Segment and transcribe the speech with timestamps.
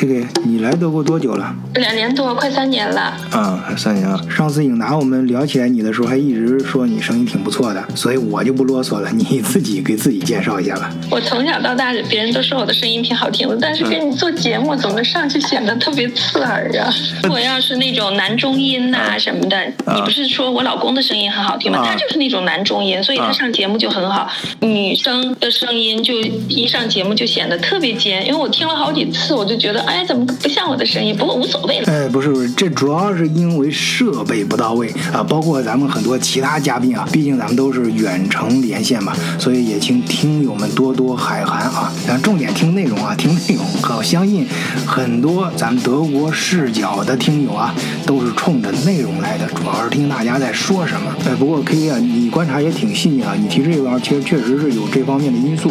[0.00, 1.54] K K，你来德国多久了？
[1.74, 3.14] 两年多，快三年了。
[3.32, 4.18] 啊，三年了。
[4.30, 10.90] 上次颖达我们聊起来你的时候，还一直说你声音挺不错的，所以我就不啰嗦了，你自己给自己介绍一下吧。
[11.10, 16.90] 我从小到大，别人都说我的声音挺好听的，但是跟你做节目，怎么上去显得特别刺耳啊。
[17.28, 21.80] 我要是那种男中音呐、什么的，你不是说我老公的声音很好听吗？
[21.80, 24.26] 啊他就是那种男中音，所以他上节目就很好。
[24.60, 26.14] 女生的声音就
[26.48, 31.16] 一上节目就显得特别尖，因为我听了好几次，我就觉得，哎，怎么不像我的声音？
[31.16, 31.92] 不过无所谓了。
[31.92, 41.92] 哎，不是不是，这主要是因为设备不到位啊，包括咱们很多其他嘉宾啊，毕竟咱们都是远程连线嘛，所以也请听友们多多海涵啊。
[42.06, 43.66] 咱重点听内容啊，听内容。
[43.96, 44.46] 我相信
[44.86, 47.74] 很多咱们德国视角的听友啊，
[48.06, 51.12] 都是冲着内容来的，主要是听大家在说什么。
[51.26, 55.68] 哎，不过 K 啊，你观察也挺细腻啊，你提这个其实确实是有这方面的因素。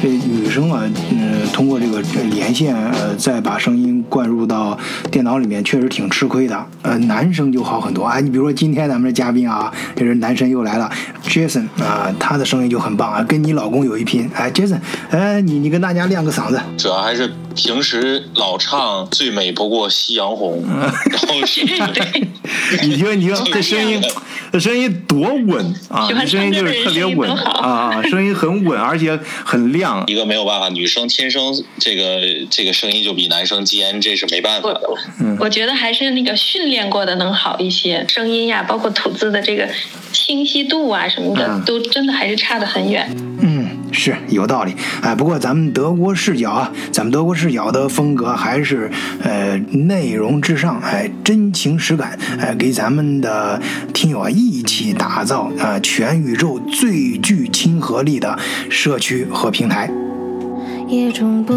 [0.00, 4.78] 这女生啊，嗯、通过这个连线，呃，再把声音灌入到
[5.10, 6.66] 电脑里面，确实挺吃亏的。
[6.82, 8.04] 呃，男生就好很多。
[8.04, 10.90] 哎，你比如说今天咱们的嘉宾啊，这是男神又来了
[11.22, 14.30] ，Jason 啊、他的声音就很棒啊，跟你老公有一拼。
[14.34, 14.78] 哎，Jason，
[15.10, 16.60] 哎，你你跟大家亮个嗓子。
[16.76, 22.28] 主要还是平时老唱“最美不过夕阳红”， 然后是 对，
[22.82, 24.00] 你听，你听这声音，
[24.52, 26.06] 这声音多稳啊！
[26.06, 30.04] 喜欢这声音就是特别稳唱歌的人声音都好啊啊，声音很稳，而且很亮。
[30.06, 34.80] 一个没有办法，女生天生这个这个声音就比男生尖，这是没办法的。
[34.88, 34.98] 我
[35.40, 39.66] 我觉得还是那个训练过的能好一些，声音呀，包括吐字的这个
[40.12, 43.08] 清晰度啊什么的，嗯都真的还是差得很远。
[43.40, 44.74] 嗯，是有道理。
[45.02, 48.90] 哎，不过咱们德国视角啊，咱们德国视角的风格还是
[49.22, 53.60] 呃内容至上，哎，真情实感，哎，给咱们的
[53.92, 58.38] 听友啊一起打造啊、全宇宙最具亲和力的
[58.70, 59.90] 社区和平台。
[60.88, 61.52] 夜中不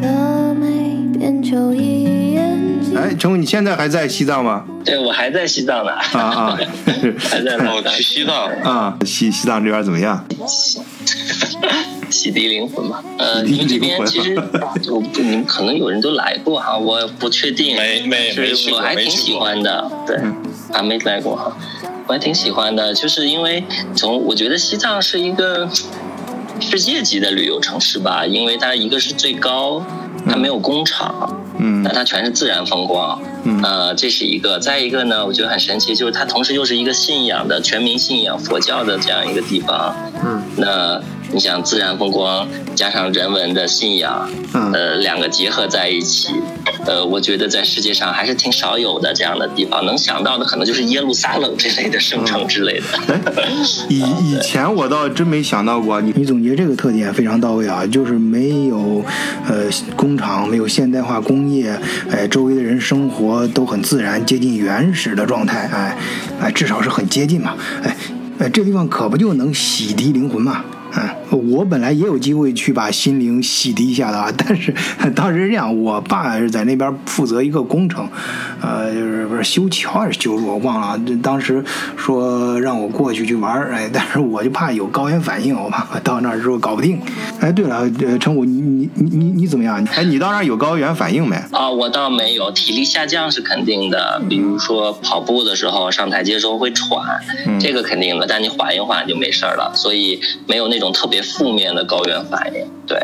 [0.00, 2.96] 的美，便就一眼睛。
[2.96, 4.64] 哎，成武，你现在还在西藏吗？
[4.84, 6.58] 对，我还在西藏呢，啊啊
[7.18, 8.96] 还在那哦，去西藏，啊！
[9.04, 10.24] 西西藏这边怎么样？
[12.08, 13.02] 洗涤灵魂嘛。
[13.18, 14.34] 呃，你们这边其实
[14.90, 17.76] 我不，你们可能有人都来过哈，我不确定。
[17.76, 20.16] 没没没去是我还挺喜欢的，对，
[20.72, 21.56] 还没来过哈，
[22.06, 23.62] 我还挺喜欢的，就是因为
[23.96, 25.68] 从我觉得西藏是一个
[26.60, 29.82] 世界级的旅游城市吧，因为它一个是最高，
[30.28, 31.34] 它没有工厂。
[31.60, 34.60] 嗯那它全是自然风光，嗯呃，这是一个。
[34.60, 39.92] 再一个呢，我觉得很神奇，就是它同时又是一个信仰的全民信仰佛教的这样一个地方。
[40.24, 41.02] 嗯，那
[41.32, 46.32] 你想自然风光加上人文的信仰，嗯呃，两个结合在一起，
[46.86, 49.84] 呃，我觉得在世界上还是挺少有的这样的地方。
[49.84, 53.48] 能想到的可能就是耶路撒冷这类的圣城之类的。
[53.88, 59.04] 以 以前我倒真没想到过，你你总结这个特点非常到位啊，就是没有
[59.46, 59.64] 呃
[59.96, 61.78] 工厂，没有现代化工业，
[62.10, 65.96] 哎，周围的人生活都很自然，接近原始的状态，哎
[66.40, 67.96] 哎，至少是很接近嘛，哎
[68.40, 70.64] 哎，这地方可不就能洗涤灵魂嘛。
[70.92, 74.74] 嗯，我本来也有机会去把心灵洗涤一下的啊，但是
[75.14, 78.08] 当时是这样，我爸是在那边负责一个工程，
[78.60, 81.00] 呃，就是不是修桥还是修路，我忘了啊。
[81.06, 81.64] 这当时
[81.96, 87.00] 说让我过去去玩儿，哎，但是我就怕有高原反应，我怕到那儿之后搞不定。
[87.40, 89.84] 哎，对了，呃，陈武，你你你你你怎么样？
[89.94, 91.36] 哎，你到那儿有高原反应没？
[91.52, 94.20] 啊，我倒没有，体力下降是肯定的。
[94.28, 98.26] 比如说跑步的时候，上台阶时候会喘，嗯这个肯定的。
[98.26, 102.66] 但你缓一缓就没事儿了，所以没有那种特别负面的高原反应。
[102.86, 102.98] 对，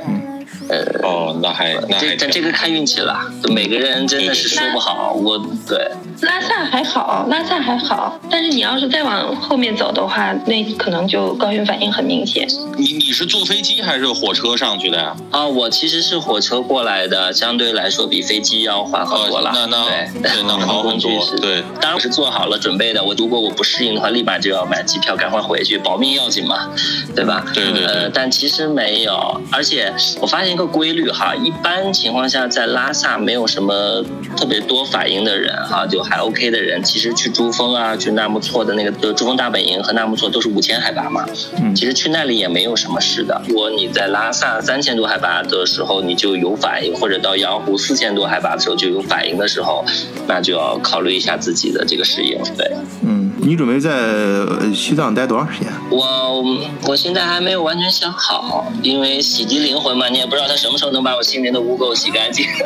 [0.68, 5.12] 呃，哦，那还那这还但这个看运气了，每个人真的是说不好。
[5.12, 12.46] 我对，拉萨还好，拉萨还好，但是你要是再往后面走的话，那可能就高原反应很明显。
[12.76, 15.14] 你你是坐飞机还是火车上去的呀？
[15.30, 19.50] 啊，我其实是火车过来的，相对来说比飞机要缓很多了。
[19.50, 23.02] 哦那那对对那 好很多工具是对当然我是做好了准备的。
[23.04, 26.70] 我如果我不适应的话，立马就要买机票，赶快回去，保命要紧嘛，
[27.14, 27.44] 对吧？
[27.52, 34.02] 对对对呃，但其实没有，而且我发现一个规律哈，一般情况下在拉萨没有什么
[34.36, 41.24] 特别多反应的人哈，就还 OK 的人，其实去珠峰啊，去纳木错的那个，就珠峰大本营和纳木错都是五千海拔嘛，
[41.60, 43.42] 嗯其实去那里也没有什么事的。
[43.48, 49.84] 如果你在拉萨三千多海拔的时候你就有反应，或者到羊湖四千多海拔的时候就有反应的时候，
[50.28, 52.38] 那就要考虑一下自己的这个适应。
[52.56, 52.70] 对
[53.02, 55.70] 嗯，你准备在呃西藏待多长时间？
[55.90, 56.42] 我，
[56.88, 62.46] 我现在还没有完全想好，因为洗涤灵魂嘛，你也不知道他什么时候能把我心灵的污垢洗干净。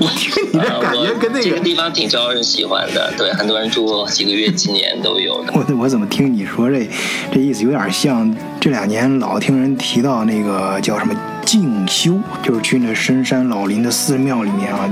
[0.00, 5.52] 我听你这啊感觉跟那个 这个地方挺招人喜欢的，对，很多人住几个月、几年都有的。
[5.54, 6.88] 我我怎么听你说这
[7.32, 11.14] 这意思有点像这两年老听人提到那个叫什么
[11.46, 14.86] 静修，就是去那深山老林的寺庙里面啊，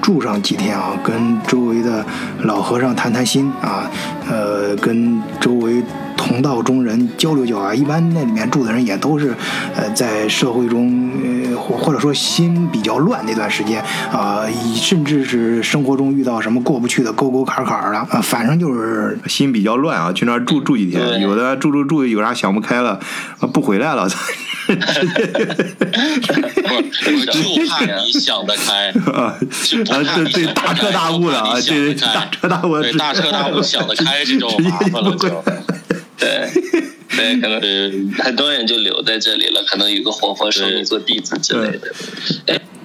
[0.00, 2.04] 住上几天啊，跟周围的
[2.40, 3.88] 老和尚谈谈心啊，
[4.28, 5.80] 呃，跟周围。
[6.14, 9.34] 同道中人交流交流啊，一般那里面住的人也都是，
[9.74, 14.42] 呃，在社会中，呃，或或者说心比较乱那段时间啊，
[14.76, 23.00] 甚至是生活中遇到什么过不去的沟沟坎坎了啊，反正就是心比较乱啊，去那儿住住几天，有的住住住有啥想不开了，
[23.52, 24.06] 不回来了。
[24.76, 24.86] 不
[26.92, 29.38] 是，就怕你想得开啊！
[29.64, 35.44] 就怕这大彻大悟的啊，这大彻大悟，对大彻大悟想得开，这种麻烦了就。
[36.18, 36.48] 对，
[37.16, 41.92] 对，可能很多人就留在这里了，可能有个活佛收你做弟子之类的。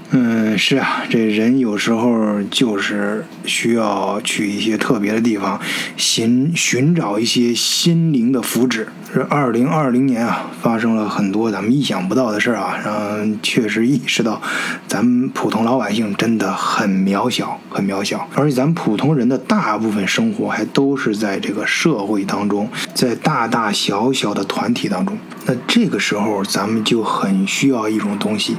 [0.10, 5.60] 嗯，是啊，这人有时候就是需要去一些特别的地方，
[5.98, 8.86] 寻寻找一些心灵的福祉。
[9.14, 14.42] 这二零二零年啊，发生了很多咱们意想不到的事儿啊，让确实意识到，
[14.88, 18.30] 咱们普通老百姓真的很渺小，很渺小。
[18.34, 25.18] 而且咱们普通人的大部分生活还都是在这个社会当中，在大大小小的团体当中。
[25.46, 28.56] 那这个时候，咱们就很需要一种东西。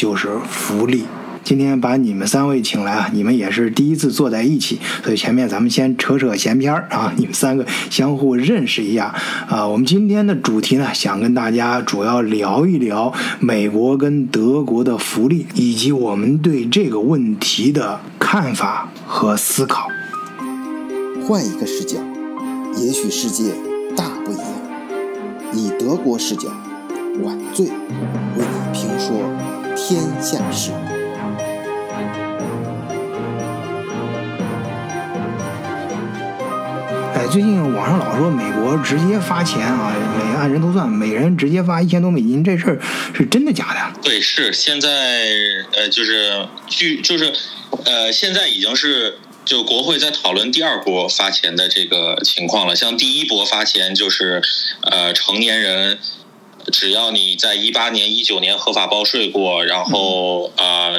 [0.00, 1.04] 就是福利。
[1.44, 9.14] 今天把你们三位请来啊，你们也是第一次坐在一起，所以前面咱们先扯扯闲篇儿啊，你们三个相互认识一下
[9.46, 9.68] 啊。
[9.68, 19.88] 我们今天的主题呢，想跟大家主要聊一聊美国跟德国的福利，以及我们对这个问题的看法和思考。
[21.28, 21.98] 换一个视角，
[22.78, 23.52] 也许世界
[23.94, 24.46] 大不一样。
[25.52, 26.48] 以德国视角。
[27.22, 27.72] 晚醉为
[28.38, 29.14] 你评说
[29.76, 30.70] 天下事。
[37.14, 42.80] 哎，最近网上老说美国直接发钱啊，每按人头算，每人直接发一千多美金，这事儿
[43.14, 44.00] 是真的假的？
[44.02, 45.26] 对，是现在
[45.72, 47.32] 呃，就是据就是
[47.84, 52.74] 呃，现在已经是就国会在讨论第二波发钱的这个情况了。
[52.74, 54.42] 像第一波发钱就是
[54.90, 55.98] 呃成年人。
[56.70, 60.92] 只要你在一八年、一九年合法报税过，然后啊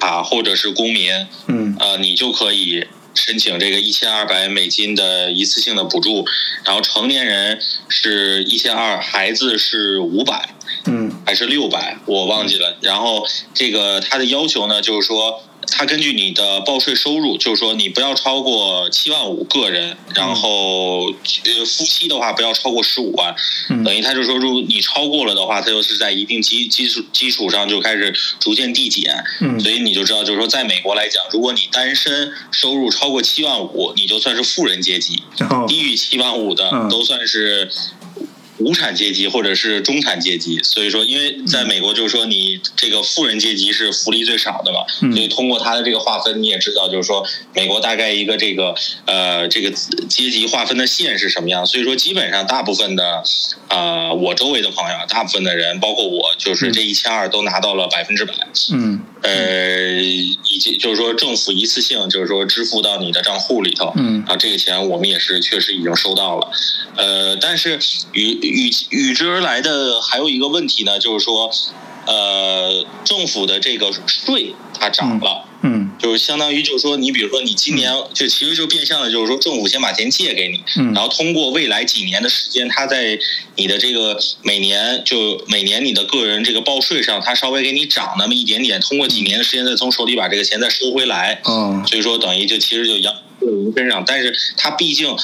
[0.00, 1.10] 啊或者是公民，
[1.46, 6.24] 嗯，呃，你就可以申请这个一千二百美金的一次性的补助。
[6.64, 10.54] 然后成年人是一千二，孩子是五百，
[10.86, 12.76] 嗯，还是六百，我忘记了。
[12.80, 15.42] 然后这个他的要求呢，就是说。
[15.72, 23.34] 他根据你的报税收入，就是说你不要超过七万五个人，然后呃夫妻的话不要超过十五万，
[23.84, 29.24] 等于他就说，如果你超过了的话，他就是在一定基基础基础上就开始逐渐递减，
[29.60, 35.22] 所以你就知道，就是说在美国来讲，如果你单身收入超过七万五，你就算是富人阶级，
[35.66, 37.70] 低于七万五的都算是。
[38.58, 48.74] 无产阶级或者是中产阶级，所以说，因为在美国，就是说你这个富人阶级是福利最少的嘛，所以通过它的这个划分，你也知道，就是说美国大概一个这个
[49.06, 51.66] 呃这个阶级划分的线是什么样。
[51.66, 53.22] 所以说，基本上大部分的
[53.68, 58.34] 啊，我周围的朋友，大部分的人，包括我，就是这一千二都拿到了百分之百。
[58.72, 59.00] 嗯。
[59.22, 63.92] 呃，以及就是说政府一次性就是说支付到你的账户里头。
[63.96, 64.24] 嗯。
[64.26, 66.50] 啊，这个钱我们也是确实已经收到了。
[66.96, 67.78] 呃，但是
[68.12, 71.50] 与与与之而来的还有一个问题呢，就是说，
[72.06, 83.18] 呃，政府的这个税它涨了，嗯，就是相当于就是说，你比如说你今年就其实就变相的，就是说政府先把钱借给你，嗯，然后通过未来几年的时间，它在
[83.56, 95.16] 你的这个每年就每年你的个人这个报税上，它稍微给你涨那么一点点，通过几年的时间再从手里把这个钱再收回来，嗯，所以说等于就其实就养个人身上，但是它毕竟。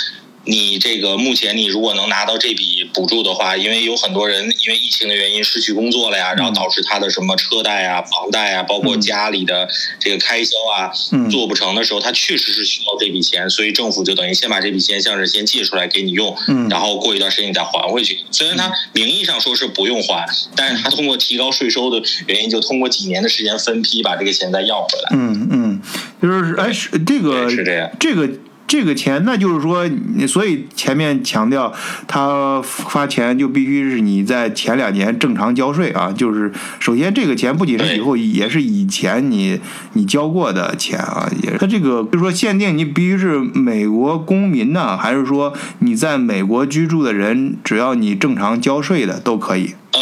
[0.48, 9.68] 你这个目前你如果能拿到这笔补助的话，因为有很多人因为疫情的原因失去工作了呀，然后导致他的什么车贷啊、房贷啊，包括家里的
[10.00, 10.90] 这个开销啊，
[11.30, 16.34] 做不成的时候，他确实是需要这笔钱，所以政府就等于先把这笔钱像是先借出来给你用，
[16.70, 18.18] 然后过一段时间你再还回去。
[18.30, 20.26] 虽然他名义上说是不用还，
[20.56, 25.10] 但是他通过提高税收的原因，就通过几年的时间分批把这个钱再要回来。
[25.12, 25.82] 嗯嗯，
[26.22, 28.26] 就是哎，是这个是这样，这个。
[28.68, 29.88] 这个钱，那就是说，
[30.28, 31.72] 所以前面强调，
[32.06, 36.12] 他发钱就必须是你在前两年正常交税啊。
[36.12, 39.58] 就是首先，这个钱不仅是以后，也是以前你
[39.94, 41.28] 你交过的钱啊。
[41.42, 49.74] 也他这个就是说限定你必须是美国公民呢，还是说你在美国居住的人，只要你正常交税的都可以？
[49.92, 50.00] 呃，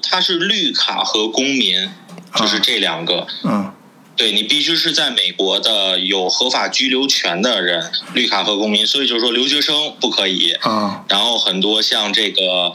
[0.00, 1.88] 他是绿卡和公民，
[2.36, 3.26] 就是这两个。
[3.42, 3.72] 嗯。
[4.16, 10.52] 对你必须是在美国的有合法居留权的人，绿卡和公民，所以就是说留学生不可以。
[10.60, 11.04] 啊。
[11.08, 12.72] 然后很多像这个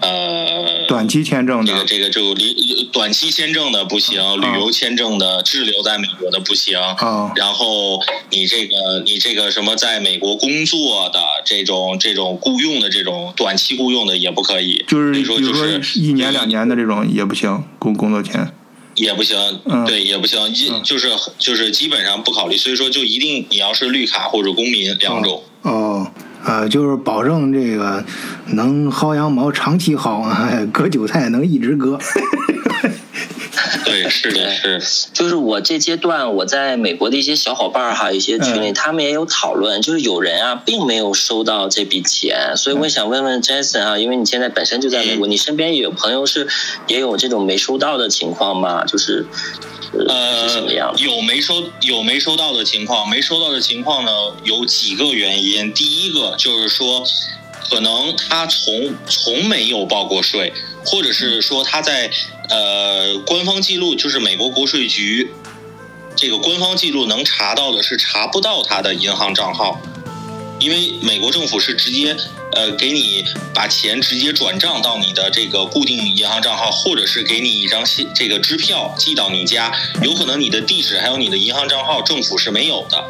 [0.00, 2.54] 呃，短期签证的，这个这个就旅
[2.92, 6.78] 短期签证的不行，啊旅游签证的滞留在美国的不行。
[6.78, 8.00] 啊然后
[8.30, 18.52] 你这个你这个什么在美国工作的这种这种雇佣的这种短期雇佣的也不可以，就是比如说比如说就是一年两年的这种也不行，工工作签。
[18.96, 25.42] 也不行，嗯对，也不行，一嗯就是就是基本上不考虑，所以说就一定你要是绿卡或者公民两种。
[25.62, 26.10] 哦，
[26.44, 28.04] 呃，就是保证这个
[28.48, 31.98] 能薅羊毛长期薅，哎割韭菜能一直割。
[33.86, 35.08] 对，是的，是。
[35.14, 46.46] 就是我这阶段我在美国的一些小伙伴儿哈，一些群里嗯他们也有讨论，就是有人啊并没有收到这笔钱，所以我想问问 Jason 啊，因为你现在本身就在美国，你身边也有朋友是
[46.88, 48.84] 也有这种没收到的情况吗？
[48.84, 49.24] 就是
[49.92, 51.04] 呃是什么样呃，？
[51.04, 54.10] 有没收有没收到的情况，没收到的情况呢，
[54.42, 55.72] 有几个原因。
[55.72, 57.04] 第一个就是说，
[57.70, 60.52] 可能他从从没有报过税，
[60.86, 62.10] 或者是说他在
[62.48, 65.30] 呃官方记录，就是美国国税局
[66.14, 69.80] 这个官方记录能查到的是查不到他的银行账号，
[70.60, 72.16] 因为美国政府是直接
[72.56, 73.22] 呃给你
[73.54, 79.72] 把钱直接转账到你的这个固定银行账号，或者是给你一张信这个支票寄到你家，
[80.02, 83.04] 有可能你的地址还有你的银行账号政府是没有的。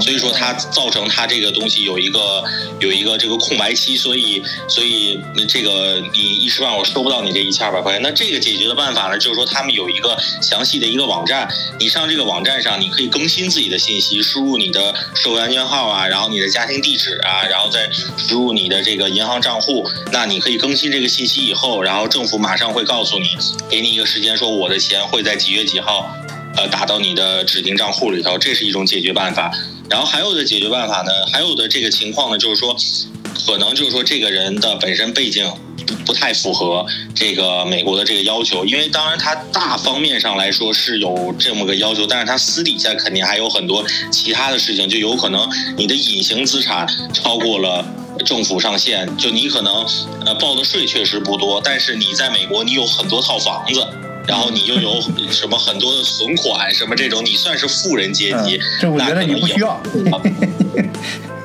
[0.00, 2.42] 所以说它造成它这个东西有一个
[2.80, 8.00] 有一个这个空白期，所以所以这个你一时半会儿收不到你这一千二百块钱。
[8.02, 11.46] 那这个解决的办法呢，就是说他们有一个详细的一个网站，
[11.78, 19.84] 你上这个网站上，你可以更新自己的信息，输入你的社会安全号啊，然后你的家庭地址啊，然后再输入你的这个银行账户。
[20.12, 23.26] 那你可以更新这个信息以后，然后政府马上会告诉你，
[23.68, 26.14] 给你一个时间，说我的钱会在几月几号。
[26.56, 29.50] 呃，打到你的指定账户里头，这是一种解决办法。
[29.90, 32.76] 然后还有的解决办法呢，还有的这个情况呢，就是说，
[33.44, 35.44] 可能就是说这个人的本身背景
[36.06, 47.84] 不太符合这个美国的这个要求，因为当然他大方面上来说是有这么个要求，但是他私底下肯定还有很多其他的事情，就有可能你的隐形资产超过了。
[48.24, 49.86] 政府上限，就你可能
[50.24, 53.86] 呃报的税确实不多，但是你在美国你有很多套房子，
[54.26, 59.82] 然后你又有什么很多的存款，什么这种，你算是富人阶级，嗯政府觉得你不需要。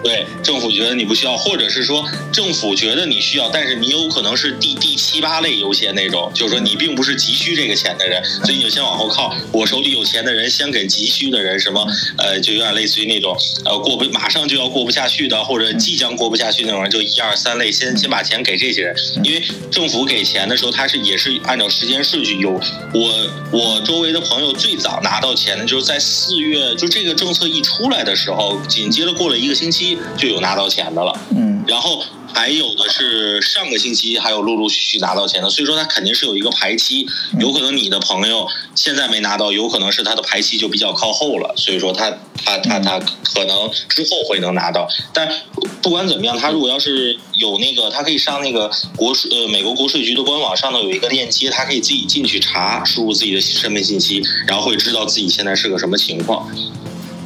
[0.02, 9.36] 对，政府觉得你不需要，或者是说政府觉得你需要，但是你有可能是第第七八类优先那种，就是说你并不是急需这个钱的人，所以你就先往后靠。
[9.52, 11.86] 我手里有钱的人先给急需的人，什么
[12.18, 22.52] 呃，就有点类似于那种呃过不马上就要过不下去的，或者即将过不下去那种人，就一二三类，先先把钱给这些人，因为政府给钱的时候，他是也是按照时间顺序有。
[22.94, 31.14] 我我周围的朋友最早拿到钱的就是在四月，就这个政策一出来的时候，紧接着过了一个星期就有拿到钱的了。
[31.36, 32.04] 嗯，然后
[32.34, 37.08] 还有的是上个星期还有陆陆续续拿到钱的，所以说他肯定是有一个排期，
[37.40, 42.12] 有可能你的朋友现在没拿到，有可能是他的排期就比较靠后了，所以说他
[42.44, 45.28] 他他他可能之后会能拿到，但
[45.82, 56.48] 不管怎么样，他如果要是有那个，他可以上那个国税呃美国国税局的官网上头有一个链接，他可以自己进去查，输入自己的身份信息，然后会知道自己现在是个什么情况。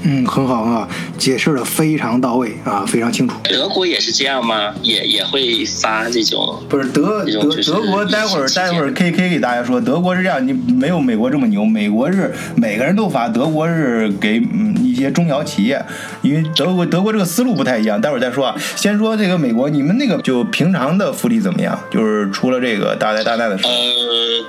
[0.04, 3.36] 嗯，很好很好，解释的非常到位啊，非常清楚。
[3.44, 4.74] 德国也是这样吗？
[4.82, 15.84] 也也会发这种不是德德德国，待会儿待会儿 K K 给大家说，德国是这样，你没有美国这么牛，美国是每个人都发，德国是给嗯一些中小企业，
[16.22, 18.56] 因为德国德国这个思路不太一样，待会儿再说啊。
[18.76, 21.80] 先说这个美国，你们那个就平常的福利怎么样？
[21.90, 24.46] 就是除了这个大灾大难的时候，呃，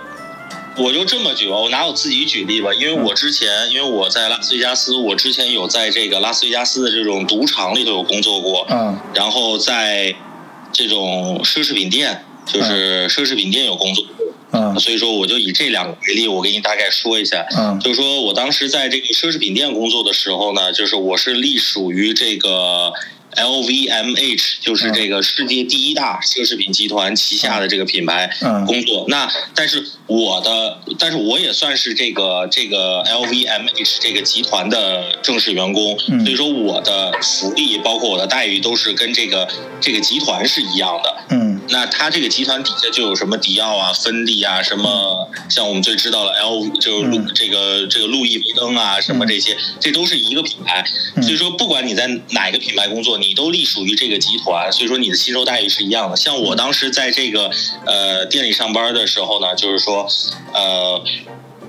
[0.77, 10.15] 我就这么举吧，我拿我自己举例吧，因为我之前，因为我在拉斯维加斯，我之前有在这个拉斯维加斯的这种赌场里头有工作过，嗯然后在
[10.73, 14.05] 这种奢侈品店，就是奢侈品店有工作。
[14.57, 17.45] 嗯所以说，我就以这两个为例，我给你大概说一下。
[17.57, 22.93] 嗯就是说我当时在这个奢侈品店工作的时候呢，就是我是隶属于这个
[23.37, 29.05] LVMH，就是这个世界第一大奢侈品集团旗下的这个品牌嗯工作。
[29.09, 39.49] 那但是我的，但是我也算是这个这个 LVMH 这个集团的正式员工，嗯所以说我的福利包括我的待遇都是跟这个
[39.81, 41.17] 这个集团是一样的。
[41.31, 50.85] 嗯那它这个集团底下就有什么迪奥啊、芬迪啊，什么像我们最知道的 L，就是路嗯这个这个路易威登啊，什么这些，这都是一个品牌。
[51.17, 56.17] 嗯所以说，不管你在哪个品牌工作，你都隶属于这个集团，所以说你的薪酬待遇是一样的。
[56.17, 57.51] 像我当时在这个
[57.87, 60.07] 呃店里上班的时候呢，就是说
[60.53, 61.03] 呃。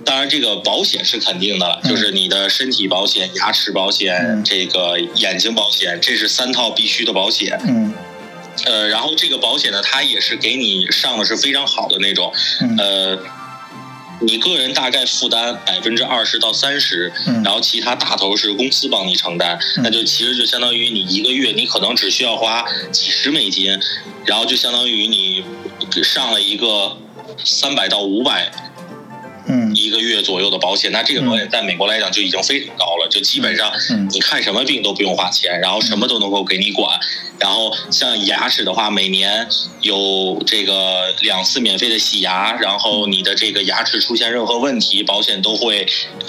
[0.04, 7.60] 当然，这个保险是肯定的就是你的身体保险、牙齿保险、嗯这个眼睛保险，这是三套必须的保险。
[7.68, 7.92] 嗯
[8.66, 12.32] 呃，然后这个保险呢，它也是给你上的是非常好的那种，
[12.62, 13.20] 嗯呃。
[14.22, 23.78] 你个人大概负担百分之二十到三十，嗯然后其他大头是公司帮你承担，那就其实就相当于你一个月你可能只需要花几十美金，
[24.26, 25.44] 然后就相当于你
[26.02, 26.98] 上了一个
[27.44, 28.50] 三百到五百
[29.48, 34.10] 嗯一个月左右的保险，那这个保险在美国来讲就已经非常高了，就基本上嗯。
[34.12, 37.00] 你看什么病都不用花钱，然后什么都能够给你管。
[37.38, 39.46] 然后像牙齿的话，每年
[39.82, 45.86] 有这个两次免费的洗牙，然后你的这个牙齿出现任何问题，保险都会，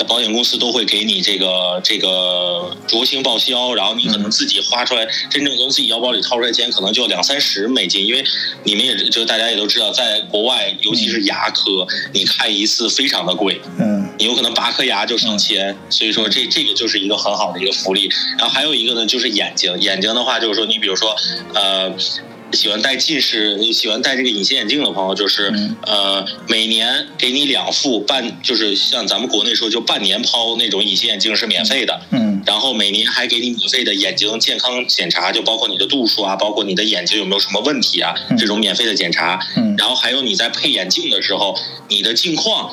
[0.09, 8.25] 保险公司都会给你这个这个酌情报销，然后你可能自己花出来，真正从自己腰包里掏出来钱可能就两三十美金，因为
[8.65, 13.97] 你们也就大家也都知道，在国外尤其是牙科，你看一次非常的贵，嗯。
[14.19, 18.11] 你有可能拔颗牙就上千，所以说这这个就是一个很好的一个福利。
[18.39, 21.17] 然后还有一个呢，就是眼睛，眼睛的话就是说，你比如说，
[21.55, 21.95] 呃。
[22.53, 39.41] 喜欢戴近视、喜欢戴这个隐形眼镜的朋友，就是、嗯呃，每年给你两副半，就是像咱们国内说就半年抛那种隐形眼镜是免费的，嗯然后每年还给你免费的眼睛健康检查，就包括你的度数啊，包括你的眼睛有没有什么问题啊，嗯这种免费的检查。
[39.57, 41.59] 嗯然后还有你在配眼镜的时候，
[41.89, 42.73] 你的镜框，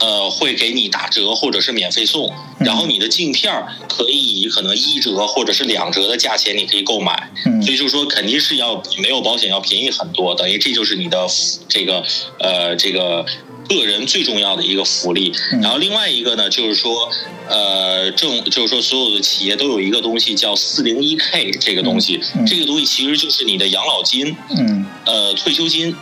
[0.00, 2.32] 呃，会给你打折或者是免费送。
[2.58, 7.30] 然后你的镜片儿可以以可能一折或者是两折的价钱你可以购买。
[7.46, 11.26] 嗯所以就是说肯定是要比没有保险要便宜很多，等于这就是你的
[11.68, 12.02] 这个
[12.38, 13.24] 呃这个
[13.68, 15.32] 个人最重要的一个福利。
[15.52, 17.10] 嗯然后另外一个呢，就是说
[17.48, 24.36] 呃政就是说所有的企业都有一个东西叫四零一 k 这个东西，这个东西其实就是你的养老金。
[24.56, 25.94] 嗯呃退休金。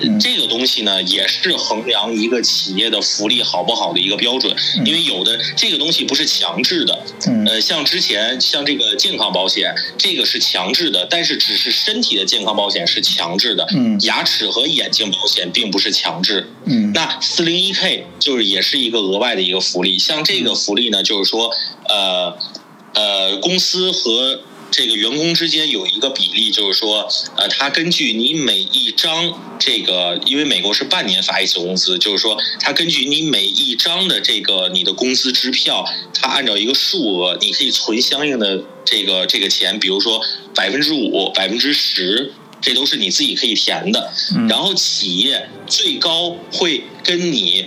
[0.00, 0.18] 嗯。
[0.20, 7.44] 这个东西呢，也是衡量一个企业的福利好不好的一个标准，因为有的这个东西不是强制的，嗯。
[7.46, 13.98] 呃，像之前像这个健康保险，这个是强制的，但是只是身体的健康保险是强制的，嗯。
[14.02, 16.50] 牙齿和眼睛保险并不是强制。
[16.64, 16.92] 嗯。
[16.92, 21.50] 那四零一 k 就是也是一个额外的一个福利，像这个福利呢，就是说，
[21.88, 22.36] 呃，
[22.94, 40.22] 呃，公司和这个员工之间有一个比例，就是说，呃，他根据你每一张这个，因为美国是半年发一次工资，就是说，他根据你每一张的这个你的工资支票，他按照一个数额，你可以存相应的这个这个钱，比如说
[40.54, 42.32] 百分之五、百分之十。
[42.60, 47.66] 这都是你自己可以填的，嗯然后企业最高会跟你，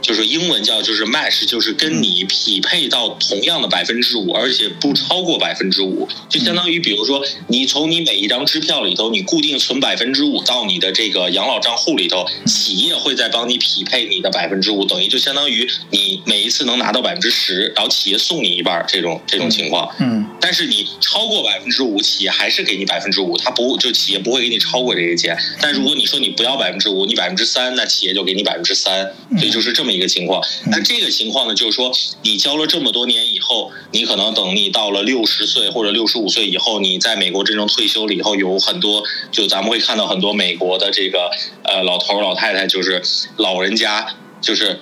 [0.00, 19.94] 就是英文叫就是 match，就是跟你匹配到同样的百分之五，而且不超过百分之五，就相当于比如说你从你每一张支票里头，你固定存百分之五到你的这个养老账户里头，企业会再帮你匹配你的百分之五，等于就相当于你每一次能拿到百分之十，然后企业送你一半儿这种这种情况。
[20.00, 20.26] 嗯。
[20.40, 25.36] 但是你超过百分之五，企业还是给你百分之五，它不就企业不会给你超过这些钱。
[25.60, 30.42] 但如果你说你不要百分之五，你百分之三，那企业就给你百分之三，所以就是这么一个情况。
[30.66, 41.30] 那这个情况呢，就是说你交了这么多年以后，你可能等你到了六十岁或者六十五岁以后，你在美国真正退休了以后，有很多就咱们会看到很多美国的这个
[41.64, 43.02] 呃老头儿老太太，就是
[43.36, 44.80] 老人家就是。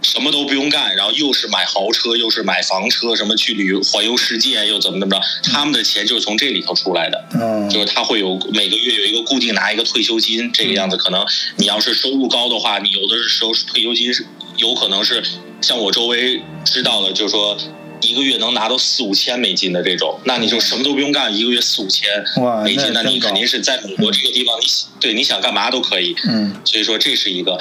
[0.00, 7.28] 什么都不用干，然后又是买豪车，又是买房车，什么去旅游环游世界，又怎么怎么着，他们的钱就是从这里头出来的。
[7.34, 10.96] 嗯就是他会有每个月有一个固定拿一个退休金，这个样子。
[10.96, 14.24] 可能你要是收入高的话，你有的时候退休金是
[14.58, 15.22] 有可能是
[15.60, 17.56] 像我周围知道的，就是说
[18.00, 22.08] 一个月能拿到四五千美金的这种，那你就什么都不用干，一个月四五千
[22.42, 24.66] 哇美金，那你肯定是在美国这个地方，你
[25.00, 26.14] 对你想干嘛都可以。
[26.28, 27.58] 嗯所以说这是一个。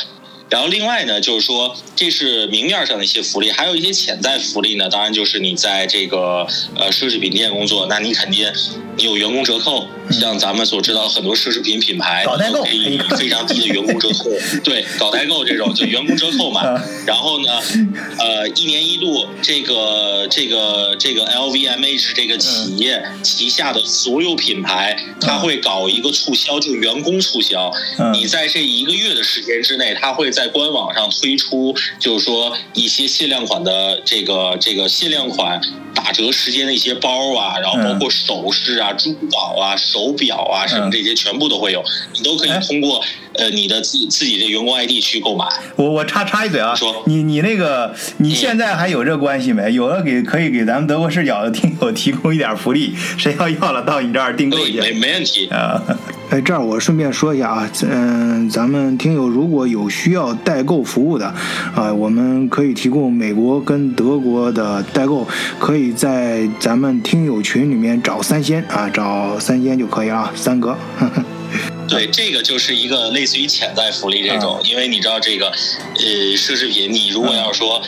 [0.49, 4.88] 然后另外呢，就是说这是明面上的一些福利，还有一些潜在福利呢。
[4.89, 8.51] 当然就是你在这个呃奢侈品店工作，那你肯定
[8.95, 14.29] 你有员工折扣，像咱们所知道很多奢侈品品牌搞代购都可以非常低的员工折扣，
[14.63, 16.81] 对，搞代购这种就员工折扣嘛。
[17.05, 17.62] 然后呢，
[18.17, 27.69] 呃，一年一度这个这个这个 LVMH 这个企业旗下的所有品牌，它会搞一个促销，就员工促销。
[27.99, 35.60] 嗯你在这一个月的时间之内，它会在官网上推出，就是说一些限量款的这个这个限量款
[35.95, 45.43] 打折时间的一些包啊，然后包括首饰啊、珠宝啊、手表啊什么这些全部都会有，你都可以哎通过呃你的自自己的员工 ID 去购买。
[45.76, 49.73] 我我插插一嘴啊说，你你那个你现在还有这关系没？
[49.73, 55.47] 有的给可以给咱们德国视角的听友提供一点福利，谁要要了到你这儿订购一下没问题。
[55.47, 55.82] 啊。
[56.30, 61.34] 哎，这儿我顺便说一下啊，嗯，咱们听友如果有需要代购服务的，
[61.74, 65.26] 啊，我们可以提供美国跟德国的代购，
[65.58, 70.76] 可以在咱们听友群里面找三仙啊，找三仙就可以了，三哥。
[71.00, 71.24] 呵 呵
[71.88, 77.82] 对，这个就是一个类似于潜在福利这种，因为你知道这个，呃，奢侈品，你如果要说，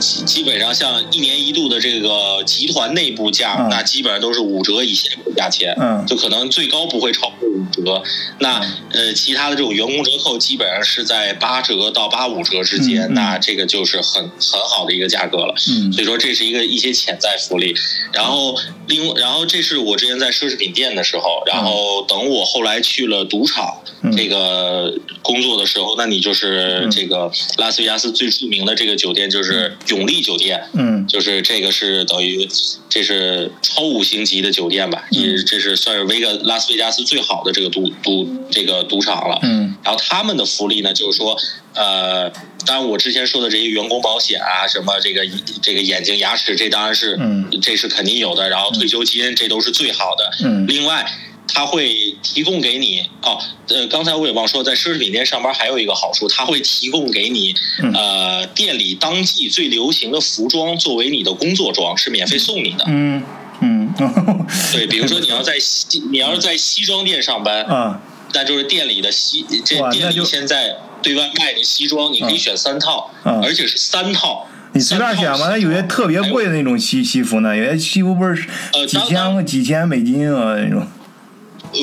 [0.00, 8.02] 基基本上像一年一度的这个集团内部价，那基本上都是五折以下的价钱，嗯，就可能最高不会超过五折。
[8.38, 8.60] 那
[8.92, 15.54] 呃，其他的这种员工折扣基本上是在八折到八五折之间，那这个就是很很好的一个价格了。
[15.68, 17.74] 嗯，所以说这是一个一些潜在福利。
[18.12, 23.78] 然后另然后这是我之前在奢侈品店的时候，然后等我后来去了赌场
[24.16, 32.48] 这个工作的时候，那你就是这个拉斯维加斯最著名的这个酒店就是永利酒店，嗯，就是这个是等于
[32.88, 41.38] 这是超五星级的酒店吧，也这是算是维个拉斯维加斯最好的这个赌赌这个赌场了，嗯，然后他们的福利呢，就是说
[41.74, 42.28] 呃，
[42.66, 45.24] 当然我之前说的这些员工保险啊，什么这个
[45.62, 47.46] 这个眼睛牙齿，这当然是嗯。
[47.62, 50.66] 这是肯定有的，然后退休金这都是最好的，嗯。
[50.66, 51.06] 另外。
[51.48, 62.84] 他会提供给你哦，呃，刚才我也忘说，在奢侈品店上班还有一个好处，他会提供给你，嗯呃，店里当季最流行的服装作为你的工作装，是免费送你的。
[62.88, 63.22] 嗯
[63.60, 63.94] 嗯，
[64.72, 68.00] 对，比如说你要在西，你要是在西装店上班，啊，
[68.34, 74.46] 那就是店里的西，这店里现在对外卖的西装，你可以选三套，嗯而且是三套。
[74.72, 78.42] 你随便选吧，那有些特别贵的那种西西服呢，有些西服不是
[78.86, 80.86] 几呃当千几千美金啊那种。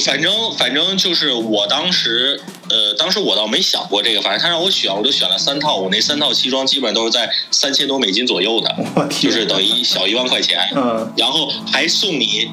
[0.06, 8.76] 反正反正就是我当时，呃，当时我倒没想过这个，反正他让我选，我就选了三套，我那三套西装基本上都是在三千多美金左右的，
[9.10, 12.50] 就是等于小一万块钱，嗯然后还送你。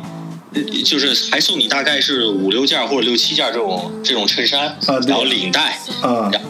[0.52, 6.48] 呃就是还送你大概是五六件或者六七件这种这种衬衫，啊然后领带，啊然后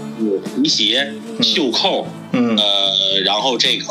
[0.63, 1.13] 皮鞋、
[1.43, 3.85] 袖扣，嗯呃，然后这个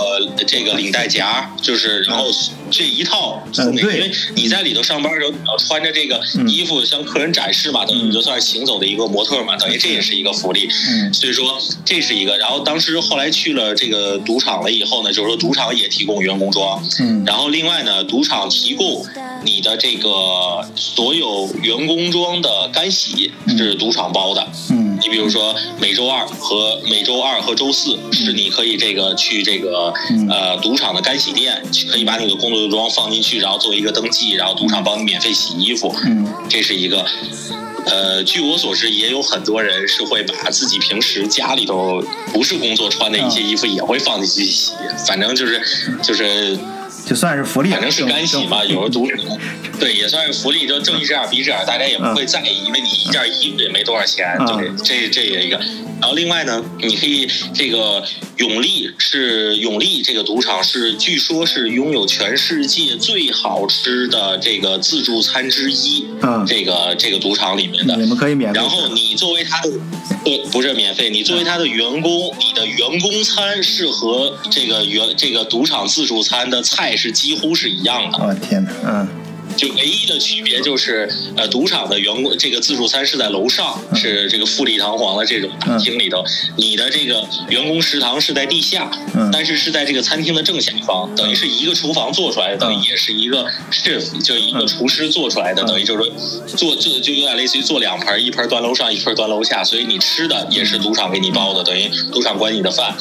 [0.48, 2.26] 这个领带夹，就是然后
[2.72, 3.42] 这一套
[3.74, 10.68] 因为你在里头上班的时候，你要穿着这个衣服向客人展示嘛，等于你就算是行走的一个模特嘛，等于这也是一个福利。
[10.68, 11.14] 嗯。
[11.14, 12.38] 所以说这是一个。
[12.38, 17.24] 然后当时后来去了这个赌场了以后呢，就是说赌场也提供员工装，嗯。
[17.26, 19.06] 然后另外呢，赌场提供
[19.44, 24.48] 你的这个所有员工装的干洗是赌场包的。
[24.70, 24.98] 嗯。
[25.02, 30.30] 你比如说每周二和每周二和周四是你可以这个去这个嗯。
[30.30, 35.96] 呃赌场的干洗店，可以把你的工作装放进去，然后做一个登记，然后赌场帮你免费洗衣服。
[36.06, 37.06] 嗯这是一个。
[37.86, 44.74] 呃，据我所知，也有很多人是会把自己平时家里头不是工作穿的一些衣服也会放进去洗，
[45.08, 45.60] 反正就是
[46.04, 46.60] 就是
[47.10, 49.08] 就算是福利，反正是干洗嘛，有时读
[49.80, 55.60] 对也算是福利，就睁一只眼闭一只眼，大家也不会在意，因为你一件衣服也没多少钱，嗯对，这这也一个。
[56.00, 58.02] 然后另外呢，你可以这个
[58.38, 67.98] 永利是永利这个赌场是据说是拥有全世界最好吃的这个自助餐之一，嗯这个这个赌场里面的。
[67.98, 68.60] 你们可以免费。
[68.60, 69.72] 然后你作为他的，
[70.24, 78.18] 对，不是免费，你作为他的员工，你的员工餐是和这个员这个赌场自助餐的菜是几乎是一样的。
[78.20, 79.08] 我、天哪，嗯
[79.60, 86.24] 就唯一的区别就是，呃，赌场的员工这个自助餐是在楼上，是这个富丽堂皇的这种大厅里头，
[86.56, 96.10] 你的这个员工食堂是在地下，嗯但是是在这个餐厅的正下方，等于是一个厨房做出来的，等于也是一个 chef，就一个厨师做出来的，嗯等于就是说
[96.56, 102.96] 做就就有点类似于做两盆，一盆端楼上，一盆端楼下，所以你吃的也是赌场给你包的，等于赌场管你的饭。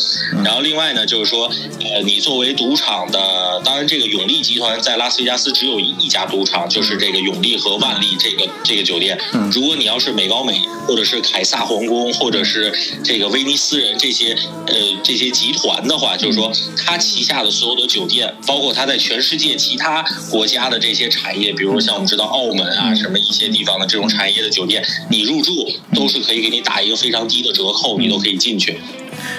[0.45, 1.47] 然后另外呢，就是说，
[1.81, 9.19] 呃，你作为赌场的，当然这个永利集团在拉斯维加斯只有一一家赌场，就是这个永利和万利这个这个酒店。
[9.35, 28.79] 嗯如果你要是美高美，或者是凯撒皇宫，或者是这个威尼斯人这些呃这些集团的话，就是说他旗下的所有的酒店，包括他在全世界其他国家的这些产业，比如像我们知道澳门啊什么一些地方的这种产业的酒店，你入住都是可以给你打一个非常低的折扣，你都可以进去。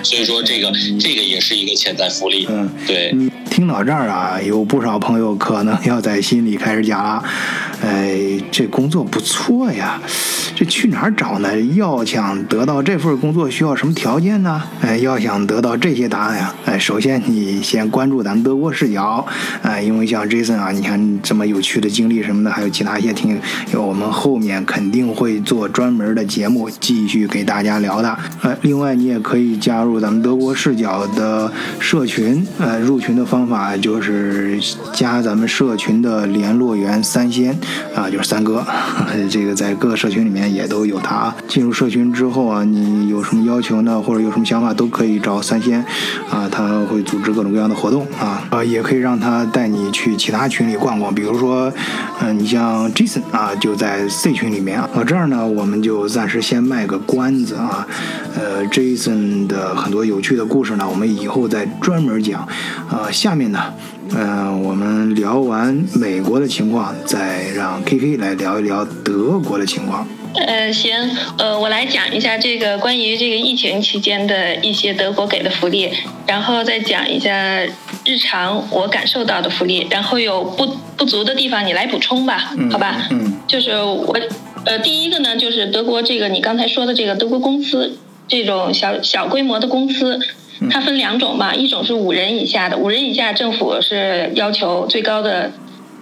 [0.04, 2.46] 所以说这个这个也是一个潜在福利。
[2.50, 3.14] 嗯，对。
[3.50, 7.22] 听到这儿啊，有不少朋友可能要在心里开始讲了，
[7.82, 10.02] 哎，这工作不错呀，
[10.56, 11.60] 这去哪儿找呢？
[11.76, 14.62] 要想得到这份工作，需要什么条件呢？
[14.82, 19.26] 哎，要想得到这些答案呀，哎，首先你先关注咱们德国视角，
[19.62, 23.40] 哎，因为像 Jason 啊，你看这么有趣的经历什么的，还有其他一些听
[23.74, 28.18] 友，我们后面肯定会做专门的节目继续给大家聊的。
[28.42, 34.60] 哎，另外你也可以加入咱们德国视角的社群，呃，入群的方法就是
[34.94, 37.58] 加咱们社群的联络员三仙，
[37.96, 38.66] 啊，就是三哥，
[39.30, 41.34] 这个在各个社群里面也都有他。
[41.48, 45.84] 进入社群之后啊，你有什么要求呢，或者有什么想法，都可以找三仙
[46.30, 51.72] 啊，他会组织各种各样的活动啊，啊，也可以让他带你去其他群里逛逛，比如说，
[52.22, 54.90] 嗯、你像 Jason 啊，就在 C 群里面啊。
[55.06, 57.88] 这儿呢，我们就暂时先卖个关子啊，
[58.36, 62.48] 呃，Jason 的很多有趣的故事呢，我们以后再专门讲。
[62.92, 63.60] 呃，下面呢，
[64.16, 70.08] 嗯、我们聊完美国的情况，再让 KK 来聊一聊德国的情况。
[70.36, 70.94] 呃，行，
[71.38, 75.90] 呃，我来讲一下这个关于这个疫情期间的一些德国给的福利，
[76.28, 77.60] 然后再讲一下
[78.06, 83.08] 日常我感受到的福利，然后有不不足的地方你来补充吧，好吧？
[83.10, 84.16] 嗯就是我，
[84.66, 90.20] 呃，第一个呢，就是德国这个你刚才说的这个德国公司这种小小规模的公司，
[90.70, 95.52] 它分两种嘛，一种是五人以下的，五人以下政府是要求最高的，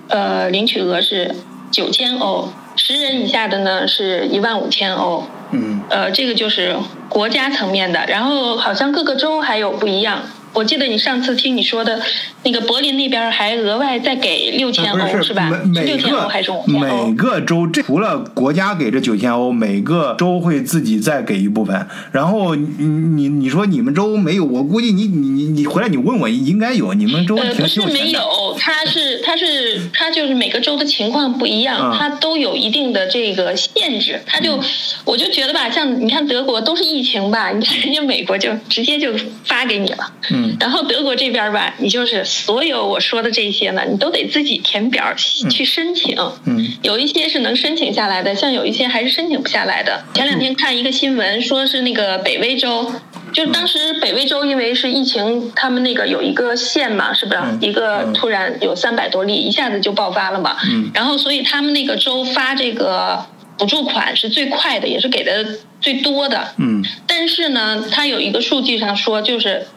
[0.08, 1.36] 呃，领取额是
[1.72, 6.76] 九千欧，十人以下的呢是一万五千欧，嗯呃，这个就是
[7.10, 10.24] 国家层面的，然后好像各个州还有不一样。
[10.58, 12.02] 我记得你上次听你说的，
[12.44, 15.52] 那个柏林那边还额外再给六千不欧吧？
[15.66, 17.14] 每每个还是五千欧每？
[17.14, 21.88] 个州这除了国家给这九千欧，每个州会自己再给一部分。
[22.12, 27.82] 然后你你你说你们州没有，我估计你你你你回来你问我应该有，你们州呃，挺不是。
[27.94, 28.20] 没有，
[28.58, 34.20] 它是它是它就是每个州的情况不一样，嗯它都有一定的这个限制。
[34.26, 34.60] 它就、
[35.06, 39.14] 我就觉得吧，像你看德国都是疫情吧，你看人家美国就直接就
[39.46, 46.18] 发给你了，嗯然后德国这边吧，你就是所有我说的这些呢，你都得自己填表去申请。
[46.46, 50.04] 嗯有一些是能申请下来的，像有一些还是申请不下来的。
[50.14, 52.92] 前两天看一个新闻，说是那个北威州，
[53.34, 57.40] 就是当时北威州因为是疫情，他们那个有一个县嘛，是不是？
[57.40, 60.58] 嗯一个嗯突然有三百多例，一下子就爆发了嘛。
[60.66, 63.26] 嗯然后所以他们那个州发这个
[63.58, 65.46] 补助款是最快的，也是给的
[65.82, 66.54] 最多的。
[66.58, 69.68] 嗯但是呢，它有一个数据上说，就是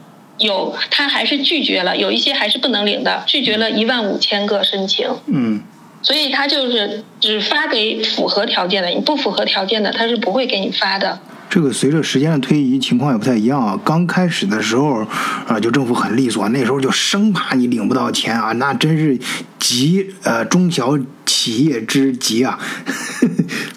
[0.40, 5.08] 有他还是拒绝了，有一些还是不能领的，拒绝了一万五千个申请。
[5.26, 5.62] 嗯
[6.02, 11.20] 所以他就是只发给符合条件的，你不符合条件的，他是不会给你发的。
[11.50, 13.78] 这个随着时间的推移，情况也不太一样啊。
[13.84, 15.04] 刚开始的时候，
[15.46, 19.18] 啊，就政府很利索，那时候就生怕你领不到钱啊，那真是
[19.60, 22.58] 急呃中小企业之急啊。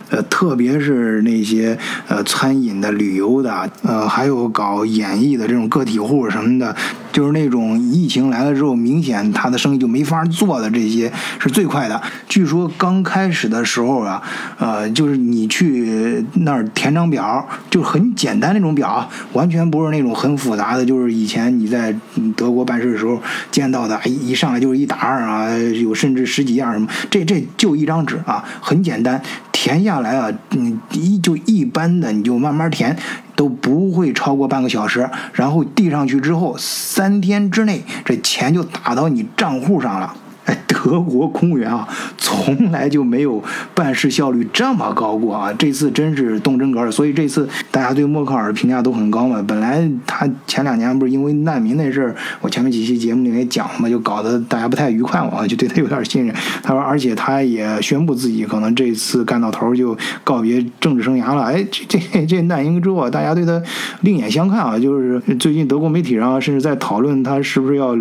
[0.10, 1.76] 呃，特别是那些
[2.08, 6.76] 呃餐饮的、旅游的，呃，还有搞演艺的这种个体户什么的，
[7.12, 12.00] 就是那种疫情来了之后，明显他的生意就没法做的这些是最快的。
[12.30, 14.22] 据说刚开始的时候啊，
[14.60, 21.96] 呃，就是你去那儿填张表，就很简单那种表，完全不是那种很复杂的，就是以前你在
[22.38, 23.20] 德国办事的时候
[23.50, 25.48] 见到的，一上来就是一沓儿啊，
[25.82, 32.98] 有甚至十几样什么，这这就一张纸啊，很简单，填下来啊，你，一就一般的你就慢慢填。
[33.36, 40.16] 都不会超过半个小时，然后递上去之后，三天之内这钱就打到你账户上了。
[40.46, 43.42] 哎，德国公务员啊，从来就没有
[43.74, 45.54] 办事效率这么高过啊！
[45.58, 49.42] 这次真是动真格儿，所以这次大家对默克尔评价都很高嘛。
[49.48, 56.36] 本来他前两年不是因为难民那事儿，我前面几期节目里面讲嘛，就搞得大家不太愉快嘛，就对他有点信任。
[56.62, 61.44] 他说，而且他也宣布自己可能这次干到头就告别政治生涯了。
[61.44, 63.62] 哎，这这这难民之后啊，大家对他
[64.02, 67.96] 另眼相看啊，就是最近德国媒体上甚至在讨论他是不是要。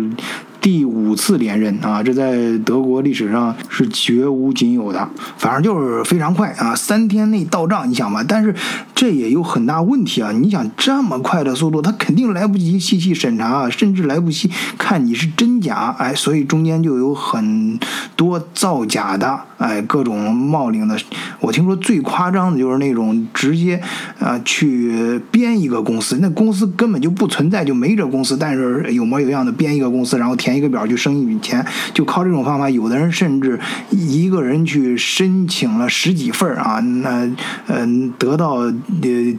[0.63, 5.09] 第五次连任啊，这在德国历史上是绝无仅有的。
[5.37, 8.23] 反正就是非常快啊，三天内到账，你想吧。
[8.25, 8.55] 但是
[8.95, 10.31] 这也有很大问题啊！
[10.31, 17.77] 你想这么快的速度，他肯定来不及细细审查啊，甚至来不及看你是真假，哎，所以中间就有很
[18.15, 20.97] 多造假的，哎，各种冒领的。
[21.41, 23.81] 我听说最夸张的就是那种直接
[24.17, 37.29] 啊去编一个公司，那公司根本就不存在，就没这公司，但是有模有样的编一个公司，然后填一个表去生一笔钱，就靠这种方法，有的人甚至一个人去申请了十几份啊，那
[37.67, 38.73] 嗯、得到呃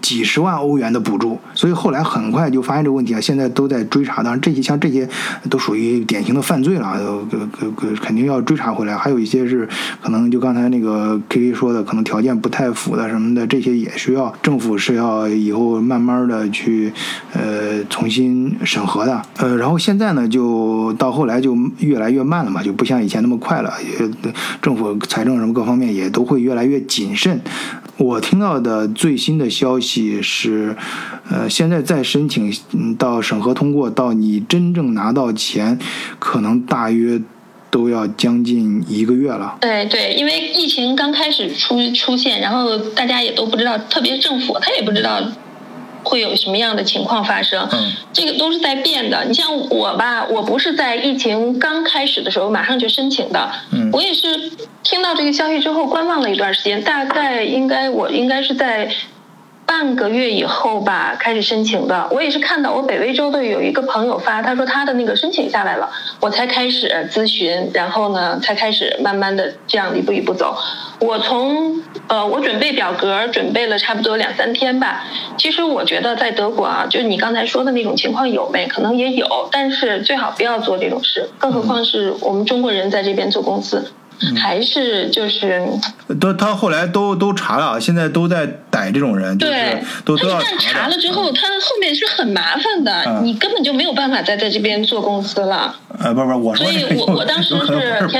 [0.00, 5.08] 几十万欧元的补助，所以后来很快就发现这个问题啊，现在都在追查，当然这些像这些
[5.48, 9.68] 都属于典型的犯罪了，呃呃呃肯定要追查回来，还有一些是
[10.02, 16.92] 可能就刚才那个 K K 说的，可能条件不太符的什么的，这些也需要政府是要以后慢慢的去
[17.32, 24.08] 呃重新审核的，呃，然后现在呢就到到后来就越来越慢了嘛，就不像以前那么快了，也
[24.62, 27.38] 政府财政什么各方面也都会越来越谨慎。
[27.98, 30.74] 我听到的最新的消息是，
[31.30, 35.78] 呃，现在再申请嗯到审核通过到你真正拿到钱，
[36.18, 37.20] 可能大约
[37.70, 39.58] 都要将近一个月了。
[39.60, 45.20] 对对，因为疫情刚开始出出现，然后大家也都不知道，特别政府，他也不知道
[46.04, 47.68] 会有什么样的情况发生。
[47.72, 49.24] 嗯，这个都是在变的。
[49.24, 58.88] 你像我吧，我不是在疫情刚开始的时候马上就申请的，嗯我也是听到这个消息之后观望了一段时间，大概应该我应该是在。
[59.66, 62.08] 半个月以后吧，开始申请的。
[62.12, 70.56] 我也是看到我北威州的有一个朋友发，他说他的那个申请下来了，我才开始咨询，然后呢，才开始慢慢的这样一步一步走。
[71.00, 75.04] 我从呃，我准备表格准备了差不多两三天吧。
[75.38, 78.66] 其实我觉得在德国啊，就你刚才说的那种情况有没？
[78.66, 83.90] 可能也有，但是最好不要做这种事，更何况是我们中国人在这边做公司，
[84.36, 85.62] 还是就是
[86.20, 95.74] 都他后来都都查了，现在都在逮这种人，就是对，都都要查了之后，他后面是很麻烦的，嗯你根本就没有办法再在这边做公司了。
[95.98, 97.64] 呃，不不，我说所以我我 当时是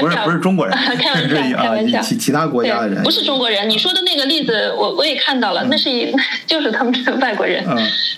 [0.00, 3.68] 不是不是中国人， 开玩笑开玩笑啊其其他国家的人，不是中国人。
[3.68, 6.14] 你说的那个例子，我我也看到了，那是一
[6.46, 7.64] 就是他们这个外国人。
[7.66, 7.76] 嗯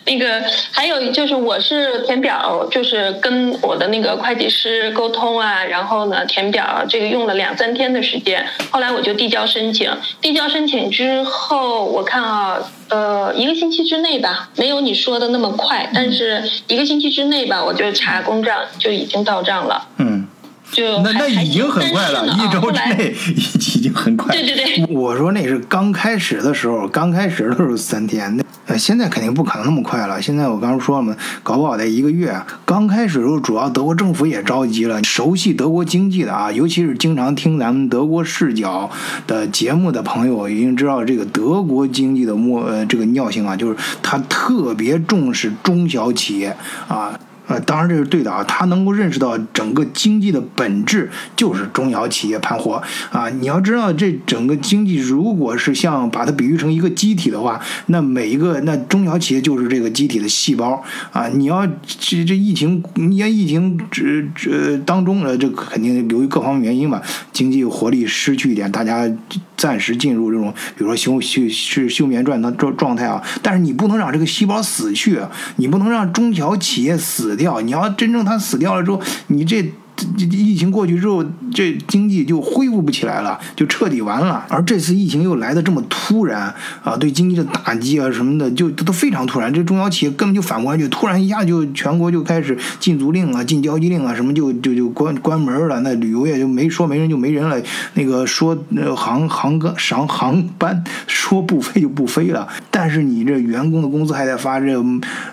[0.09, 8.47] 那个还有就是，我是填表，就是跟我的那个会计师沟通啊，然后呢填表，这个用了两三天的时间。
[8.71, 12.59] 后来我就递交申请，递交申请之后，我看啊，
[12.89, 19.89] 呃，一个星期之内吧，没有你说的那么快，但是一个星期之内吧，我就查公账就已经到账了。
[19.99, 20.27] 嗯，
[20.72, 24.35] 就那那已经很快了，一周之内已已经很快。
[24.35, 30.20] 对对对，我说那是刚开始的时候，刚开始的时候三天，那呃现在肯定不可能那么快了。
[30.20, 32.35] 现在我刚刚说了嘛，搞不好得一个月。
[32.64, 35.02] 刚开始的时候，主要德国政府也着急了。
[35.05, 38.90] 熟悉德国经济的啊，尤其是经常听咱们德国视角
[39.26, 46.57] 的节目的朋友，已经知道这个德国经济的末呃这个尿性啊，就是他特别重视中小企业
[46.88, 47.18] 啊。
[47.47, 53.29] 呃，当然这是对的啊，他能够认识到整个经济的本质就是中小企业盘活啊。
[53.29, 60.83] 你要知道，这整个经济如果是像把它比喻成一个机体的话，那每一个那中小企业就是这个机体的细胞
[61.13, 61.29] 啊。
[61.29, 67.01] 你要这这疫情，你看疫情这这当中呃，这肯定由于各方面原因吧，
[67.33, 69.09] 经济活力失去一点，大家
[69.57, 73.23] 暂时进入这种比如说休休是休眠状的状状态啊。
[73.43, 75.21] 但是你不能让这个细胞死去，
[75.57, 77.61] 你不能让中小企业死掉。
[77.61, 79.72] 你要真正他死掉了之后，你这。
[79.97, 84.45] 这这疫情过去之后，这经济就恢复不起来了，就彻底完了。
[84.49, 89.53] 而这次疫情又来的这么突然啊，对经济的打击啊什么的，就都非常突然。
[89.53, 95.81] 这中小企业根本就反不过来，就突然一下就全国就开始禁足令啊、禁交际令啊，什么就就就关关门了。
[95.81, 97.61] 那旅游业就没说没人就没人了，
[97.95, 102.47] 那个说呃航航个上航班说不飞就不飞了。
[102.71, 104.85] 但是你这员工的工资还得发，这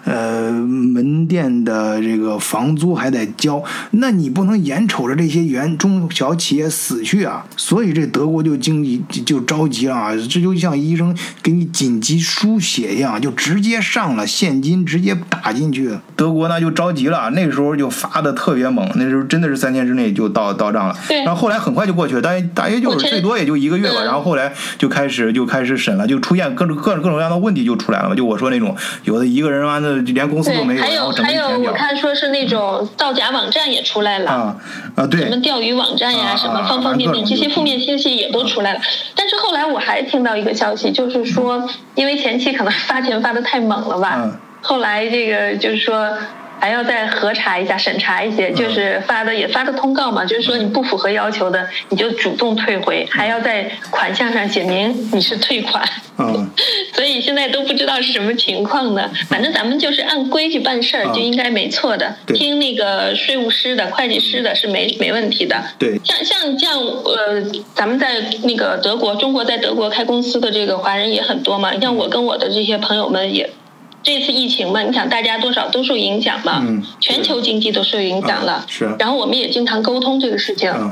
[0.06, 7.45] 呃门店的这个房租还得交，那你不能眼瞅着这些原中小企业死去啊！
[7.57, 10.13] 所以这德国就经济就就着急了啊！
[10.29, 15.97] 这就像医生给你紧急输血一样，就直接上了现金，直接打进去。
[16.15, 20.95] 德国呢就着急了，那时候就发的特别猛，那时候真的是三天之内就到到账了。
[21.07, 23.95] 对然后后来很快就过去了，大约大约就是最多也就一个月吧。
[24.01, 28.15] 嗯然后后来就开始就开始审了，就出现各种各种各种各样的问题就出来了嘛。
[28.15, 34.29] 就我说那种，有的一个人完了连公司都没，有，还有然后整还有，个填表我看说是那种造假网站也出来了。
[34.29, 34.42] 啊
[34.95, 38.79] 啊对什么钓鱼网站呀，啊什么啊方方面面，这些负面信息也都出来了。
[39.15, 46.10] 但是后来我还听到一个消息，就是说，因为前期可能发钱发的太猛了吧，嗯后来这个就是说。
[46.63, 55.84] 还要再核查一下、审查一些，嗯就是发的也发个通告嘛，就是说你不符合要求的，你就主动退回，还要在款项上写明你是退款。
[56.17, 56.49] 嗯
[56.95, 59.12] 所以现在都不知道是什么情况呢。
[59.28, 62.15] 反正咱们就是按规矩办事儿，嗯就应该没错的。
[62.26, 65.62] 对听那个税务师的、会计师的是没没问题的。
[65.78, 67.43] 对像像像呃，
[67.76, 71.71] 咱们在那个德国，中国在德国开公司的这个华人也很多嘛。
[71.73, 73.49] 你像我跟我的这些朋友们也。
[74.03, 78.65] 这次疫情嘛，你想大家多少都受影响嘛，嗯全球经济都受影响了。
[78.99, 80.69] 然后我们也经常沟通这个事情。
[80.69, 80.91] 嗯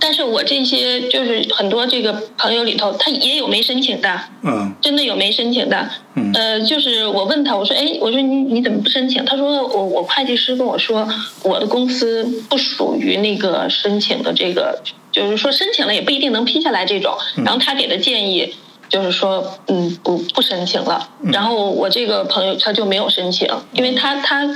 [0.00, 5.88] 但是我这些就是很多这个朋友里头，他也有没申请的，嗯真的有没申请的。
[6.16, 9.24] 嗯呃，就是我问他，我说，哎，我说你你怎么不申请？
[9.24, 11.08] 他说我我会计师跟我说，
[11.44, 17.14] 我的公司不属于那个申请的这个，就是说申请了也不一定能批下来这种。
[17.36, 18.52] 然后他给的建议
[18.94, 21.08] 就是说，嗯，不不申请了。
[21.32, 24.46] 然后我这个朋友他就没有申请，因为他他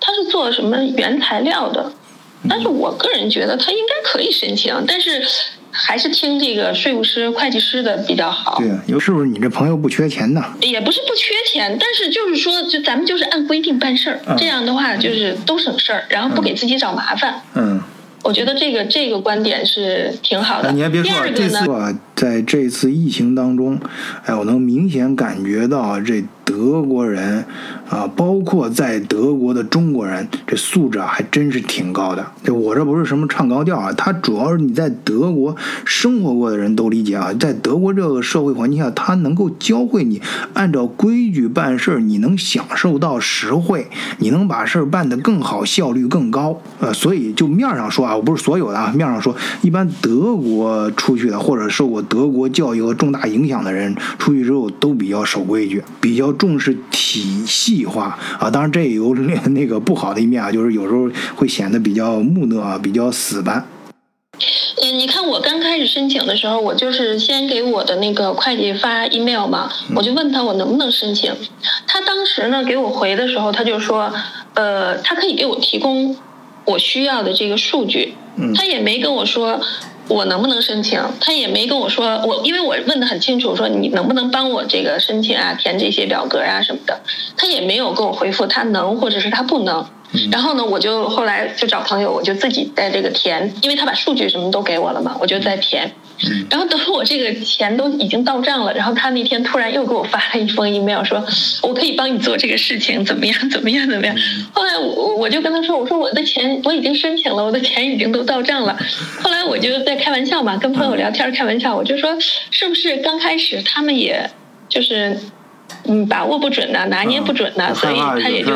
[0.00, 1.92] 他是做什么原材料的，
[2.48, 5.22] 但是我个人觉得他应该可以申请，但是
[5.70, 8.56] 还是听这个税务师、会计师的比较好。
[8.56, 10.42] 对呀，有是不是你这朋友不缺钱呢？
[10.62, 17.42] 也不是不缺钱，但是就是说，就咱们就是按规定办事儿，嗯这样的话就是都省事儿，然后不给自己找麻烦。
[17.52, 17.78] 嗯。
[18.24, 20.70] 我觉得这个这个观点是挺好的。
[20.70, 23.78] 哎你还别说这个呢，啊，在这次疫情当中，
[24.24, 27.44] 哎，我能明显感觉到这德国人
[27.88, 32.24] 啊，包括在德国的中国人，这素质啊还真是挺高的。
[32.42, 40.20] 这我这不是什么唱高调啊，他主要是你在德国生活过的人都理解啊，在德国这个社会环境下，他能够教会你
[40.52, 43.88] 按照规矩办事儿，你能享受到实惠，
[44.18, 46.60] 你能把事儿办得更好，效率更高。
[46.80, 58.50] 呃，所以就面上说啊，我不是所有的啊，面上说，一般德国出去的或者受过德国教育和重大影响的人，出去之后都比较守规矩，比较重视体系化啊。
[58.50, 63.66] 当然这也有那 那个不好的一面啊，就是有时候会显得比较木讷啊，比较死板。
[64.82, 71.32] 嗯，你看我刚开始申请的时候，我就是先给我的那个会计发 email 嘛，我就问他我能不能申请。
[71.86, 74.12] 他当时呢给我回的时候，他就说，
[74.54, 76.16] 呃，他可以给我提供
[76.64, 78.14] 我需要的这个数据，
[78.56, 79.60] 他也没跟我说
[80.08, 87.00] 我能不能申请，他也没跟我说我，因为我问的很清楚，说你能不能帮我这个申请啊，填这些表格啊什么的，
[87.36, 89.86] 他也没有给我回复他能或者是他不能。
[90.30, 95.92] 然后呢，我就后来就找朋友，我就自己在这个填，因为他把数据什么都给我了嘛，我就在填。
[96.48, 101.24] 然后等我这个钱都已经到账了，然后他那天突然又给我发了一封 email，说
[101.62, 104.16] 我可以帮你做这个事情，怎么样，怎么样，怎么样。
[104.52, 108.78] 后来我我就跟他说，我说我的钱我已经申请了，我的钱已经都到账了。
[109.20, 112.16] 后来我就在开玩笑嘛，跟朋友聊天开玩笑，我就说
[112.50, 114.30] 是不是刚开始他们也
[114.68, 115.18] 就是
[115.84, 118.52] 嗯把握不准呢，拿捏不准呢，嗯所以他也就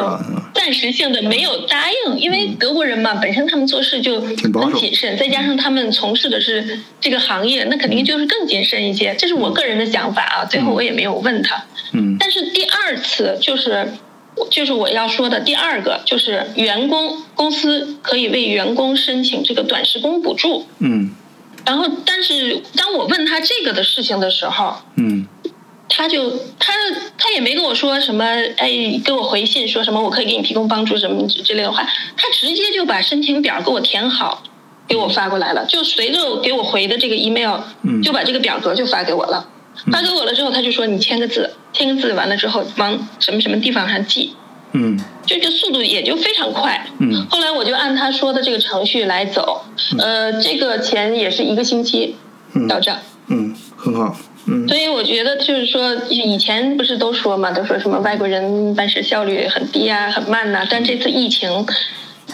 [0.55, 9.15] 暂时性的没有答应，因为德国人嘛，本身他们做事就很谨慎，再加上他们从事的是这个行业，那肯定就是更谨慎一些。
[9.17, 11.65] 这是我个人的想法啊，最后我也没有问他。
[11.93, 13.89] 嗯但是第二次就是。
[14.53, 20.65] 就是我要说的第二个，就是员工公司可以为员工申请这个短时工补助。
[20.79, 21.11] 嗯
[21.67, 25.27] 然后，但是当我问他这个的事情的时候，嗯
[25.89, 26.73] 他就他
[27.17, 28.25] 他也没跟我说什么，
[28.57, 28.71] 哎，
[29.05, 31.83] 给我回信说什么我可以给你提供帮助什么之之类的话，
[32.17, 34.43] 他直接就把申请表给我填好，
[34.87, 39.49] 给我发过来了，就随着给我回的这个 email，嗯就把这个表格就发给我了。
[39.93, 44.35] 发给我了之后，他就说你签个字，签个字完了之后往什么什么地方上寄，
[44.73, 46.85] 嗯就这个速度也就非常快。
[46.99, 49.63] 嗯后来我就按他说的这个程序来走，
[49.99, 52.17] 呃，这个钱也是一个星期
[52.69, 52.99] 到账。
[53.29, 54.17] 嗯，很好。
[54.51, 61.67] 嗯所以我觉得就是说，以前不是都说嘛，都说什么外国人办事效率很低啊，很慢呐、但这次疫情，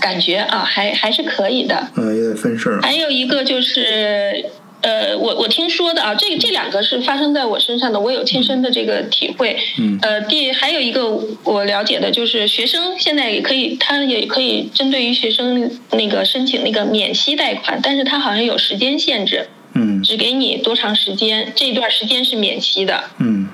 [0.00, 1.88] 感觉啊，还还是可以的。
[1.96, 2.80] 嗯，也得分事儿。
[2.82, 4.44] 还有一个就是，
[4.82, 9.56] 呃，我我听说的啊，这这两个是发生在我身上的，我有亲身的这个体会。
[9.78, 23.48] 嗯呃，第还有一个我了解的就是，学生现在也可以，他也可以针对于学生那个申请那个免息贷款，但是他好像有时间限制，嗯只给你多长时间，这段时间是免息的，嗯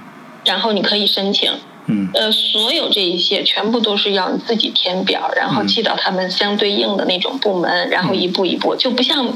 [0.45, 1.51] 然后你可以申请。
[1.93, 9.27] 嗯呃，所有这一些全部都是要你自己填表，然后寄到他们相对应的那种部门，然后一步一步，就不像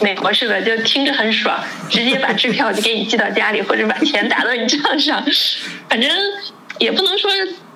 [0.00, 5.22] 美国似的，就听着很爽，直接把支票就给你寄到家里，或者把钱打到你账上，
[5.90, 6.10] 反正
[6.78, 7.30] 也不能说。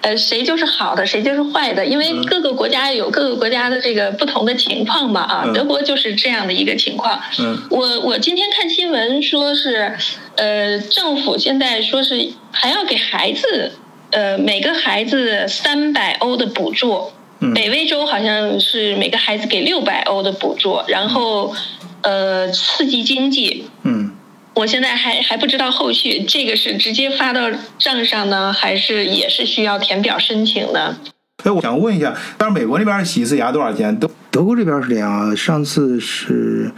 [0.05, 5.43] 呃，谁就是好的，谁就是坏的，因为各个国家有各个国家的这个不同的情况嘛啊。
[5.47, 7.19] 嗯德国就是这样的一个情况。
[7.39, 9.97] 嗯我我今天看新闻说是，
[10.37, 13.73] 呃，政府现在说是还要给孩子，
[14.11, 17.11] 呃，每个孩子三百欧的补助。
[17.41, 21.55] 嗯北威州好像是每个孩子给六百欧的补助，然后，
[22.03, 23.67] 呃，刺激经济。
[23.83, 24.14] 嗯
[24.55, 30.97] 我现在还还不知道后续，这个是直接发到账上呢，还是也是需要填表申请呢？
[31.43, 33.99] 哎，我想问一下，但是美国那边洗一次牙多少钱？
[33.99, 36.73] 德德国这边是这样啊，上次是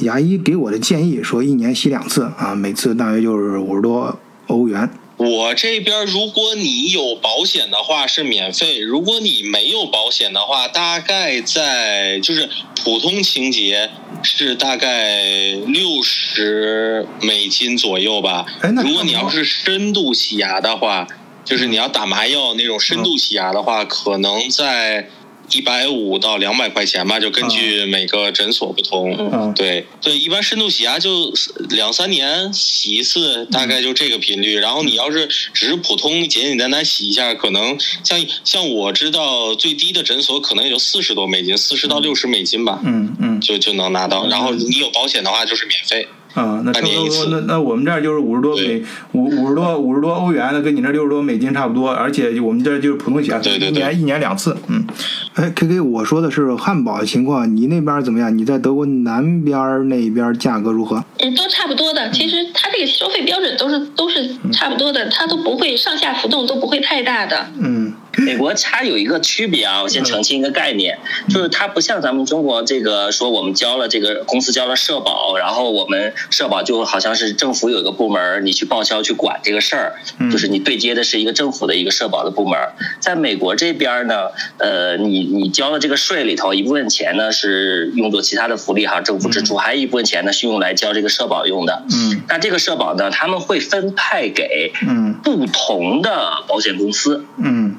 [0.00, 4.18] 牙医给我的建议说一年洗两次啊，每次大约就是五十多
[4.48, 4.90] 欧元。
[5.20, 12.48] 我这边如果你有保险的话是免费，如果你没有保险的话，大概在就是
[12.82, 13.90] 普通清洁
[14.22, 18.46] 是大概六十美金左右吧。
[18.82, 21.06] 如果你要是深度洗牙的话，
[21.44, 25.10] 就是你要打麻药那种深度洗牙的话，可能在
[25.52, 29.16] 一百五到两百块钱吧，就根据每个诊所不同。
[29.18, 31.32] 嗯对对，一般深度洗牙就
[31.70, 34.56] 两三年洗一次，大概就这个频率。
[34.56, 44.26] 然后你要是只是普通简简单单洗一下，可能像像我知道最低的诊所可能也就四十多美金，四十到六十美金吧，嗯嗯就就能拿到。
[44.28, 46.08] 然后你有保险的话就是免费。
[46.34, 54.86] 啊，那差不多那那我们这儿就是五十多美五五十多五十多欧元，那跟你那六十多美金差不多，而且我们这儿就是普通险，对对对一年一年两次，嗯，
[55.34, 58.36] 哎，K K，我说的是汉堡的情况，你那边怎么样？
[58.36, 61.04] 你在德国南边儿那边价格如何？
[61.18, 62.10] 嗯，都差不多的。
[62.10, 67.46] 其实它这个收费标准都是都是差不多的，它都不会上下浮动都不会太大的。
[67.58, 70.98] 嗯， 美国它有一个区别啊，我先澄清一个概念，
[71.28, 79.94] 就是它不像咱们中国这个说我们交了这个公司交了社保，然后我们社保就好像是政府有一个部门，你去报销去管这个事儿，
[80.30, 82.58] 就是你对接的是一个政府的一个社保的部门。
[82.98, 91.84] 在美国这边呢，呃，你你交了这个税里头一部分钱呢是用作其他的福利哈，政府支出，还有一部分钱呢是用来交这个社保用的。
[91.92, 97.24] 嗯，那这个社保呢，他们会分派给嗯不同的保险公司。
[97.38, 97.76] 嗯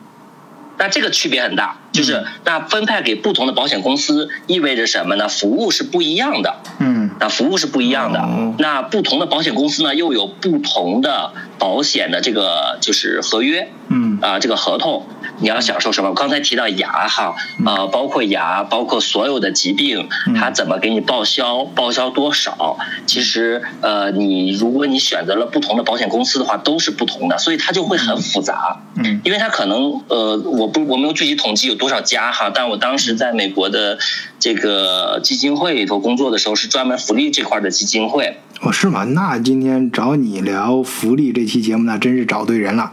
[0.81, 5.27] 那这个区别很大，就是那分派给不同的保险公司意味着什么呢？
[5.29, 8.55] 服务是不一样的，嗯那服务是不一样的哦。
[8.57, 15.05] 那不同的保险公司呢，又有不同的保险的这个就是合约嗯啊、这个合同。
[15.41, 16.09] 你要享受什么？
[16.09, 17.35] 我刚才提到牙哈，
[17.65, 22.77] 呃，包括牙，包括所有的疾病，它怎么给你报销，报销多少？
[23.05, 28.77] 其实，呃，你如果你选择了不同的保险公司的话，都是不同的，所以它就会很复杂。
[28.95, 33.97] 嗯因为它可能呃，我不我没有具体统计有多少家哈，但我当时在美国的
[34.39, 38.37] 这个基金会里头工作的时候，是专门福利这块的基金会。
[38.61, 39.03] 哦，是吗？
[39.05, 42.91] 那今天找你聊福利这期节目，那真是找对人了。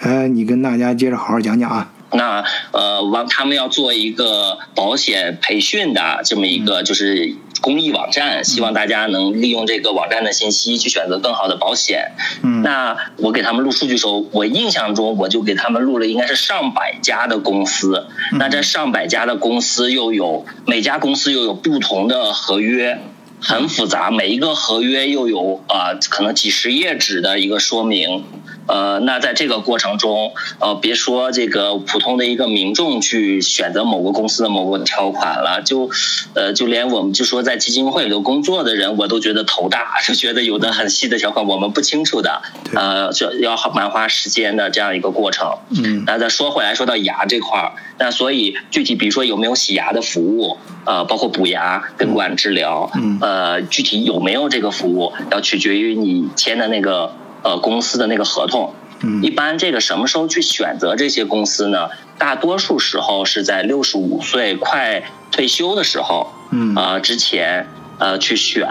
[0.00, 1.92] 呃，你跟大家接着好好讲讲啊。
[2.12, 2.42] 那
[2.72, 12.12] 呃，完他们要做一个保险培训的这么一个就是公益网站，希望大家能利用这个网站的信息去选择更好的保险。
[12.42, 18.06] 嗯那我给他们录数据的时候，我印象中我就给他们录了应该是上百家的公司。
[18.32, 22.98] 那这上百家的公司又有每家公司又有不同的合约。
[23.42, 28.22] 很复杂，每一个合约又有啊、呃可能几十页纸的一个说明，
[28.70, 35.90] 呃，那在这个过程中，呃，别说这个普通的一个民众去选择某个公司的某个条款了，就，
[36.34, 42.42] 呃，就连我们就说在基金会里头工作的人，我都觉得头大， 就觉得有的很细的条款我们不清楚的，
[42.74, 45.58] 呃，就要蛮花时间的这样一个过程。
[45.70, 57.12] 嗯那再说回来，说到牙这块儿，那所以具体比如说有没有洗牙的服务，呃，包括补牙、根管治疗，嗯呃，具体有没有这个服务，要取决于你签的那个
[57.42, 58.74] 呃公司的那个合同。
[59.02, 61.88] 嗯一般这个什么时候去选择这些公司呢？
[62.18, 67.66] 大多数时候是在六十五岁快退休的时候，嗯啊、之前
[67.98, 68.68] 呃去选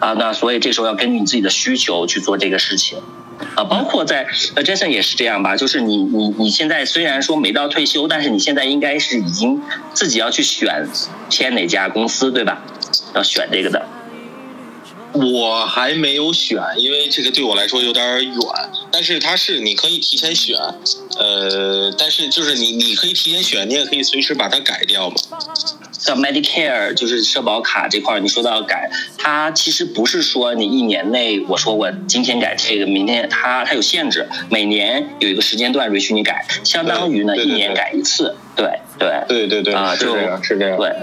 [0.00, 2.98] 啊，那所以这时候要根据你自己的需求去做这个事情。
[3.54, 9.62] 啊，包括在呃，Jason 也是这样吧，就是你你你现在虽然说没到退休，但是你现在应该是已经
[9.94, 10.88] 自己要去选
[11.28, 12.60] 签哪家公司，对吧？
[13.14, 13.86] 要选这个的。
[15.12, 18.34] 我还没有选，因为这个对我来说有点远。
[18.92, 20.56] 但是它是你可以提前选，
[21.18, 25.16] 呃，但是就是你你可以提前选，你也可以随时把它改掉嘛。
[25.92, 40.78] 像 Medicare 就是社保卡这块儿，你说到要改，它其实不是说你一年内我说我今天改这个，明天它它有限制，每年有一个时间段允许你改，相当于呢一年改一次，对对对对对，啊，就是这样，是这样。
[40.78, 40.96] 对，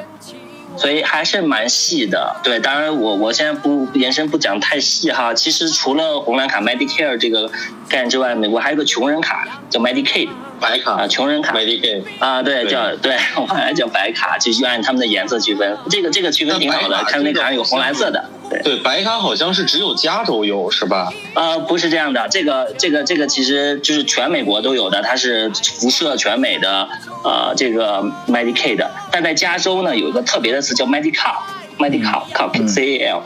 [0.77, 2.35] 所以还是蛮细的。
[2.43, 5.33] 对，当然我我现在不延伸不讲太细哈。
[5.33, 7.49] 其实除了红蓝卡 Medicare 这个
[7.89, 10.29] 概念之外，美国还有个穷人卡叫 Medicaid
[10.59, 11.53] 白卡啊，穷人卡。
[11.55, 15.77] Medicaid，啊，对，叫对， 我们来叫白卡，就就按他们的颜色区分。
[15.89, 18.29] 这个这个区分挺好的，看那个卡上有红蓝色的。
[18.49, 21.11] 对，对，白卡好像是只有加州有是吧？
[21.33, 26.87] 呃，不是这样的，这个这个这个其实就是全美国都有的，它是辐射全美的
[27.23, 31.35] 呃这个 Medicaid，但在加州呢有一个特别的词叫 Medical。
[31.77, 33.21] Medical, cal, C A L，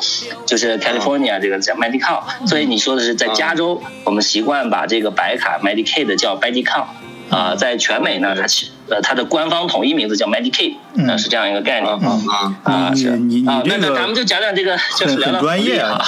[0.46, 6.84] 就是 California 这个叫 Medical，所以你说的是在加州，我们习惯把这个白卡 Medicaid 叫 Medical，
[7.32, 10.76] 啊，在全美呢，它其呃它的官方统一名字叫 Medicaid，
[11.08, 11.92] 呃是这样一个概念。
[11.92, 13.08] 啊啊啊，是
[13.48, 16.00] 啊，那那咱们就讲讲这个，就是很聊聊专业啊，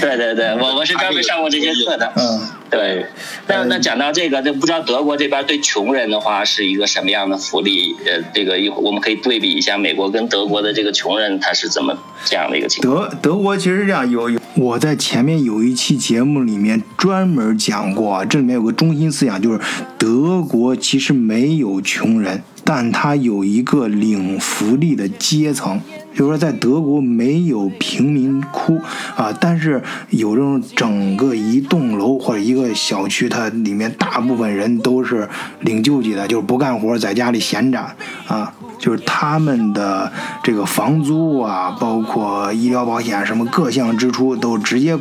[0.00, 2.12] 对对对，我我是专门上过这些课的。
[2.16, 2.40] 嗯。
[2.70, 3.04] 对，
[3.48, 7.96] 那那讲到这个，那不知道德国这边对穷人的话是一个什么样的福利？
[8.06, 13.08] 呃，这个一会儿我们可以对比一下美国跟德国的这个穷人他是怎么这样的一个情况。
[13.08, 19.60] 德德国其实是这样，有有我在前面有一期节目里面专门讲过，这里面有个中心思想，就是
[19.98, 22.42] 德国其实没有穷人，
[22.72, 25.80] 但他有一个领福利的阶层。
[26.12, 28.80] 就是说，在德国没有贫民窟
[29.16, 35.28] 啊，但是有这种整个一栋楼或者一个小区，它里面大部分人都是
[35.60, 37.80] 领救济的，就是不干活，在家里闲着
[38.28, 38.52] 啊。
[38.78, 40.10] 就是他们的
[40.42, 44.98] 这个房租啊，包括医疗保险什么各项支出都直接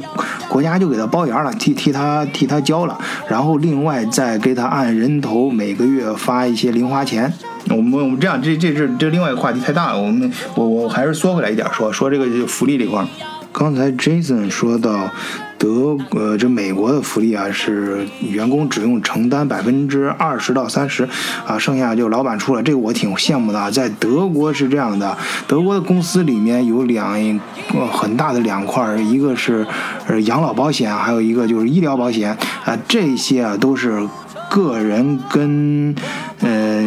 [0.47, 2.97] 国家就给他包圆了，替替他替他交了，
[3.29, 7.33] 然后另外再给他按人头每个月发一些零花钱。
[7.69, 13.07] 我们我们这样，这这是这另外一个话题太大了，我们我我还是缩回来一点说说这个就福利这块儿。
[13.51, 15.09] 刚才 Jason 说到
[15.57, 21.07] 德呃这美国的福利啊是员工只用承担百分之二十到三十
[21.45, 23.69] 啊，剩下就老板出了，这个我挺羡慕的啊。
[23.71, 25.17] 在德国是这样的，
[25.47, 27.39] 德国的公司里面有两
[27.73, 29.65] 个很大的两块，一个是
[30.07, 34.07] 呃养老保险，还有一个就是医疗保险啊，这些啊都是。
[34.49, 35.95] 个人跟
[36.39, 36.83] 呃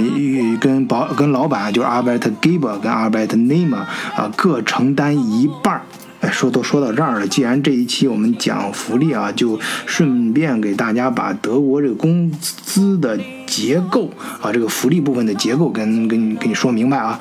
[0.60, 3.76] 跟保跟老板就是 Albert Giber 跟 Albert Nima
[4.16, 5.82] 啊各承担一半儿。
[6.20, 14.08] 哎，说都说到这儿了，既然这一期我们讲福利啊，就顺便给大家把德国这个工资的结构
[14.40, 17.18] 啊，这个福利部分的结构跟跟你跟你说明白啊。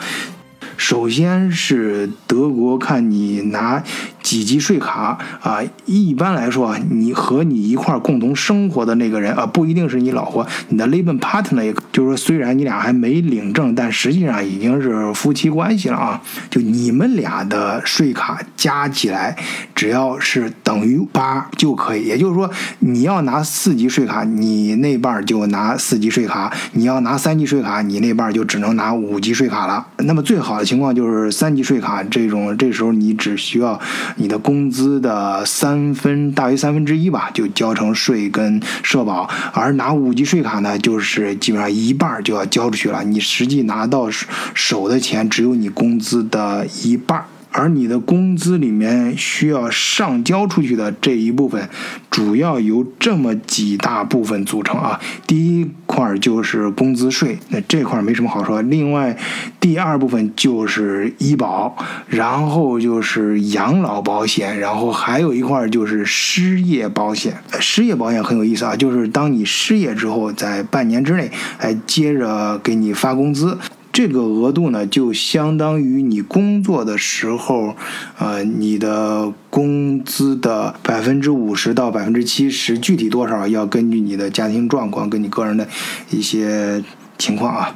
[0.78, 3.84] 首先是德国看你拿
[4.22, 16.22] 几级税卡啊，一般来说啊，你和你一块儿共同生活的那个人啊，不一定是你老婆，你的 living partner，也就是说虽然你俩还没领证，但实际上已经是夫妻关系了啊。
[16.50, 19.38] 就你们俩的税卡加起来，
[19.74, 22.04] 只要是等于八就可以。
[22.04, 22.50] 也就是说，
[22.80, 29.86] 你要拿四级税卡，你那半儿就拿四级税卡；你要拿三级税卡，你那半儿就只能拿五级税卡了。
[29.98, 33.80] 那么最好的情况就是三级税卡这种，这时候你只需要
[34.16, 44.10] 你的工资的三分大于三分之一吧，就交成税跟社保；而拿五级税卡呢，就是基本上一半就要交出去了，你实际拿到
[44.54, 47.26] 手的钱只有你工资的一半。
[47.52, 51.70] 而你的工资里面需要上交出去的这一部分，
[52.10, 55.00] 主要由这么几大部分组成啊。
[55.28, 58.62] 第一块就是工资税，那这块没什么好说。
[58.62, 59.18] 另外，
[59.60, 61.76] 第二部分就是医保，
[62.08, 67.36] 然后就是养老保险，然后还有一块就是失业保险。
[67.60, 73.58] 失业保险很有意思啊，就是当你失业之后，在半年之内，哎，接着给你发工资。
[73.92, 77.76] 这个额度呢，就相当于你工作的时候，
[78.18, 85.68] 呃，你的工资的百分之五十到百分之七十，具体多少要根据你的家庭状况跟你个人的
[86.10, 86.84] 一些
[87.18, 87.76] 情况啊。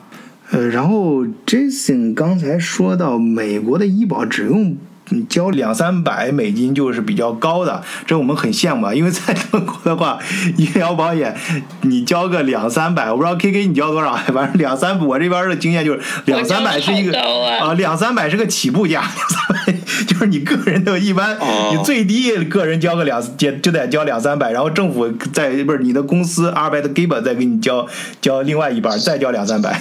[0.51, 4.77] 呃，然后 Jason 刚才说到美国的医保只用。
[5.09, 8.93] 你交两三百美金就是比较高的，这我们很羡慕啊。
[8.93, 10.17] 因为在德国的话，
[10.57, 11.35] 医疗保险
[11.81, 17.17] 你交个两三百，我不知道 K K 你交多少， 反正两三，我这边的经验就是两三百是一个
[17.59, 19.73] 啊，两三百是个起步价，两三百
[20.07, 21.37] 就是你个人的一般，
[21.71, 27.85] 你最低个人交个两就就得交两三百，然后政府在不是你的公司 Arbeitgeber 再给你交
[28.21, 29.79] 交另外一半，再交两三百。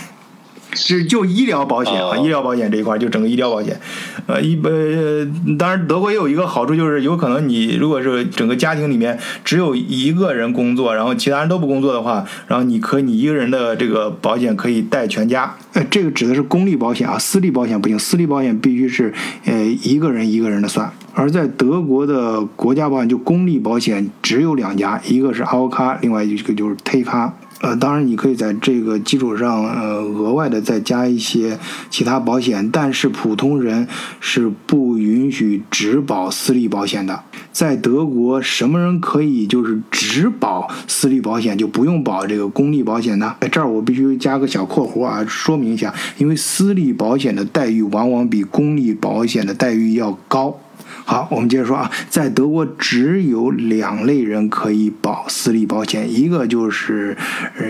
[0.72, 3.78] 是就医疗保险啊，医疗保险这一块就整个医疗保险，
[4.26, 5.26] 呃，一呃，
[5.58, 15.54] 当然德国也有一个好处，就是有可能你如果是整个家庭里面只有一个人工作，然后其他人都不工作的话，然后你可以你一个人的这个保险可以带全家。
[15.74, 19.12] 呃，这个指的是公立保险啊，私立保险不行，私立保险必须是
[19.44, 20.90] 呃一个人一个人的算。
[21.16, 27.32] 而在德国的国家保险就公立保险只有两家，一个是奥卡，另外一个就是忒卡。
[27.64, 31.58] 呃，当然，你可以在这个基础上，呃，额外的再加一些
[31.88, 33.88] 其他保险，但是普通人
[34.20, 37.22] 是不允许只保私立保险的。
[37.52, 43.34] 在德国，什么人可以就是只保私立保险，就不用保这个公立保险呢？
[43.40, 50.60] 哎，这儿我必须加个小括弧啊，说明一下，因为私立保险的待遇往往比公立保险的待遇要高。
[51.06, 57.16] 好，我们接着说啊，在德国只有两类人可以保私立保险，一个就是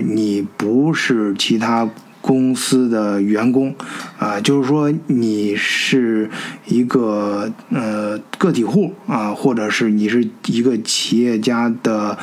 [0.07, 3.75] 你不是其他公司的员工，
[4.19, 6.31] 啊，就是说你是
[6.67, 12.17] 一个呃个体户啊，或者是你是一个企业家的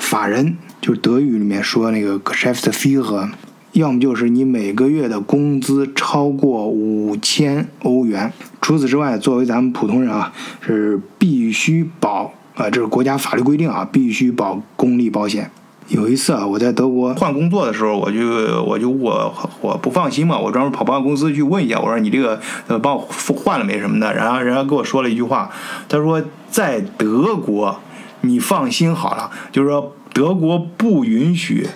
[0.00, 3.30] 法人，就是德语里面说那个 Geschäftsführer。
[3.78, 8.32] 要么就是你每个月的工资超过五千欧元。
[8.60, 15.50] 除此之外，作为咱们普通人啊，是必须保啊，这是国家法律规定啊，必须保公立保险。
[15.88, 18.20] 有一次啊，我在德国换工作的时候，我就
[18.62, 23.00] 我就我我不放心嘛，我专门跑保险公司去问一下，我说你这个呃帮我
[23.34, 25.50] 换了没什么的，然后人家跟我说了一句话，
[25.88, 27.80] 他说在德国
[28.22, 31.66] 你放心好了，就是说德国不允许。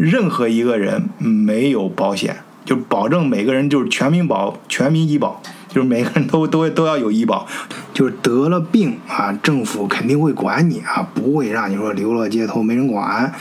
[0.00, 7.46] 任何一个人没有保险，就保证每个人就是全民保、全民医保，就是每个人都都都要有医保，
[7.92, 13.32] 就是得了病啊，政府肯定会管你啊，不会让你说流落街头没人管，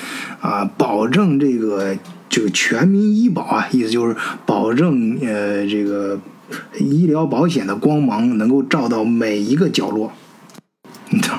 [0.41, 1.95] 啊，保证这个
[2.27, 6.19] 就这个全民医保啊，意思就是保证呃这个
[6.79, 10.11] 医疗保险的光芒能够照到每一个角落。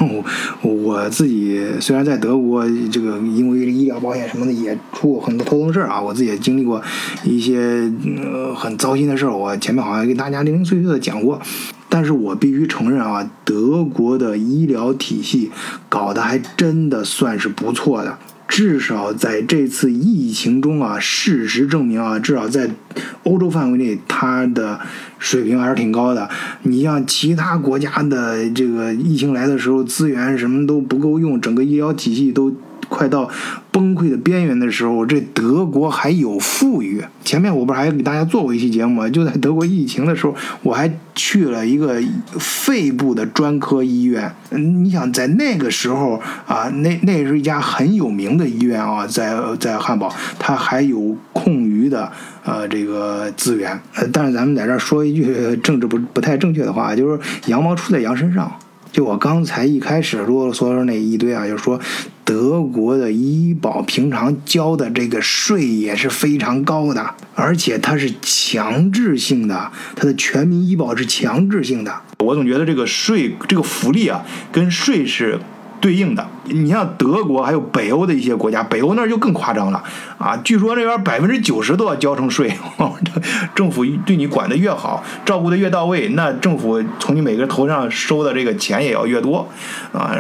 [0.01, 0.25] 我
[0.63, 6.83] 我自己虽然在德国，这个因为医疗保险什么的也出过很多头疼事儿啊，我自己也经历过
[7.25, 7.91] 一些
[8.23, 9.37] 呃很糟心的事儿。
[9.37, 11.41] 我前面好像跟大家零零碎碎的讲过，
[11.89, 15.51] 但是我必须承认啊，德国的医疗体系
[15.89, 18.19] 搞得还真的算是不错的。
[18.51, 22.69] 至少在这次疫情中啊，事实证明啊，至少在
[23.23, 24.81] 欧洲范围内，它的
[25.21, 26.29] 水平还是挺高的。
[26.65, 32.53] 你像其他国家的这个疫情来的时候，资源什么都不够用，整个医疗体系都。
[32.91, 33.31] 快到
[33.71, 37.03] 崩溃的边缘的时候，这德国还有富裕。
[37.25, 39.09] 前面我不是还给大家做过一期节目吗？
[39.09, 42.03] 就在德国疫情的时候，我还去了一个
[42.39, 44.35] 肺部的专科医院。
[44.51, 52.11] 嗯，你想在那个时候啊，那那是一家很有名的医院啊，在在汉堡，它还有空余的
[52.45, 53.81] 呃这个资源。
[53.95, 58.53] 呃，但是咱们在这儿说一句政治不不太正确的话，就是羊毛出在羊身上。
[58.93, 61.81] 就我刚才一开始啰啰嗦嗦那一堆啊，就是说。
[62.23, 71.93] 德国的医保平常交的这个税也是非常高的，而且它是强制性的，它的全民医保是强制性的。
[72.21, 75.41] 我总觉得这个税、这个福利啊，跟税是。
[75.81, 79.83] 对应的，你像德国还有北欧的一些国家，北欧那儿就更夸张了
[80.19, 80.37] 啊！
[80.45, 82.53] 据说这边百分之九十都要交成税，
[83.55, 89.49] 政府对你管的越好，照顾的越到位，那政府从你每个人头上收的这个钱也要越多
[89.93, 90.15] 啊！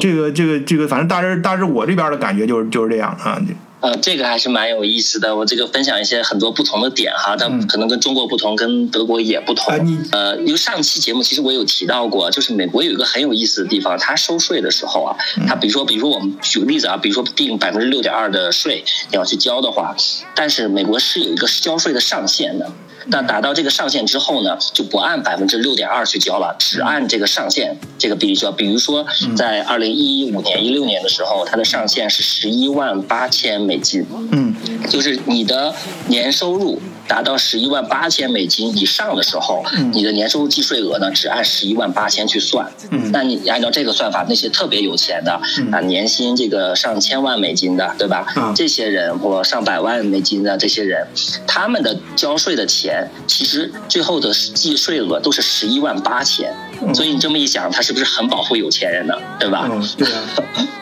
[0.00, 3.38] 这个这个这个，反正大致大致我这边的感觉就是就是这样啊。
[3.82, 5.34] 呃，这个还是蛮有意思的。
[5.34, 9.74] 我这个分享一些很多不同的点哈，但可能跟中国不同，跟德国也不同。
[10.12, 15.16] 呃，因为上期节目其实我有提到过，就是美国有一个很有意思的地方，它收税的时候啊，
[15.48, 19.96] 它比如说，比如说我们举个例子啊，比如说定百分之六点二的税你要去交的话，
[20.36, 22.70] 但是美国是有一个交税的上限的。
[23.06, 28.52] 那达到这个上限之后呢，就不按百分之六点二去交了，只按这个上限这个比例交。
[28.52, 34.06] 比如说，在二零一五年、一六年的时候，它的上限是十一万八千美金。
[34.30, 34.54] 嗯，
[34.88, 35.74] 就是你的
[36.06, 36.80] 年收入
[37.12, 42.66] 达到十一万八千美金以上的时候，你的年收入计税额呢，只按十一万八千去算。
[42.90, 45.38] 嗯，那你按照这个算法，那些特别有钱的
[45.70, 48.24] 啊，年薪这个上千万美金的，对吧？
[48.56, 51.06] 这些人或上百万美金的这些人，
[51.46, 53.06] 他们的交税的钱。
[53.26, 56.50] 其实最后的计税额都是十一万八千，
[56.94, 59.14] 所以你这么一想，他是不是很保护有钱人呢？
[59.38, 59.68] 对吧？
[59.98, 60.22] 对啊，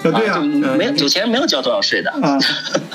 [0.04, 0.38] 对啊，
[0.78, 2.12] 没有有钱人没有交多少税的。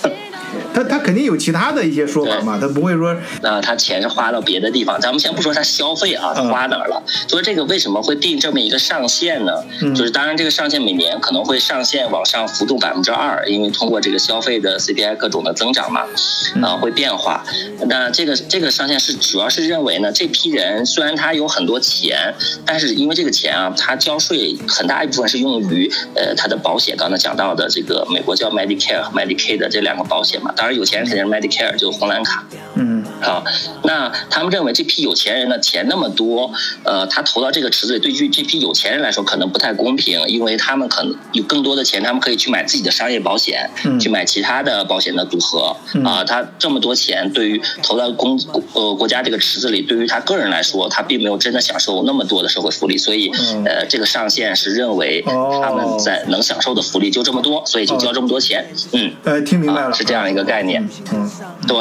[0.76, 4.99] 他他肯定有其他的一些说法嘛，他不会说那，他钱是花到别的地方。
[4.99, 7.01] 咱们先不说他消费啊，他花哪儿了？
[7.28, 9.53] 就是这个为什么会定这么一个上限呢？
[9.95, 16.01] 就是当然这个上限每年可能会上限往上浮动百分之二，因为通过这个消费的 CPI 各种的增长嘛，
[16.61, 17.45] 啊会变化。
[17.88, 22.34] 那这个这个上限是主要是认为呢，这批人虽然他有很多钱，
[22.65, 26.97] 但是因为这个钱啊，他交税很大一部分是用于呃他的保险。
[26.97, 30.51] 刚才讲到的这个美国叫 Medicare 和 Medicaid 的这两个保险嘛。
[30.55, 32.43] 当然，有钱肯定是 Medicare，就红蓝卡。
[32.74, 33.43] 嗯，好，
[33.84, 36.51] 那他们认为这批有钱人的钱那么多，
[36.84, 43.69] 呃，他投到这个池子里，对于这批有钱人来说可能不太公平，因为他们可能有更多的钱，他们可以去买自己的商业保险，
[43.99, 45.76] 去买其他的保险的组合。
[46.03, 48.39] 啊，他这么多钱，对于投到公
[48.73, 53.32] 呃国家这个池子里，对于他个人来说，他并没有真的享受那么多的社会福利，所以
[53.65, 58.65] 呃，这个上限是认为他们在能享受的福利就这么多，所以就交这么多钱。
[58.91, 60.65] 嗯，呃，听明白了，是这样一个概。
[60.65, 61.30] 念，嗯，
[61.67, 61.78] 对，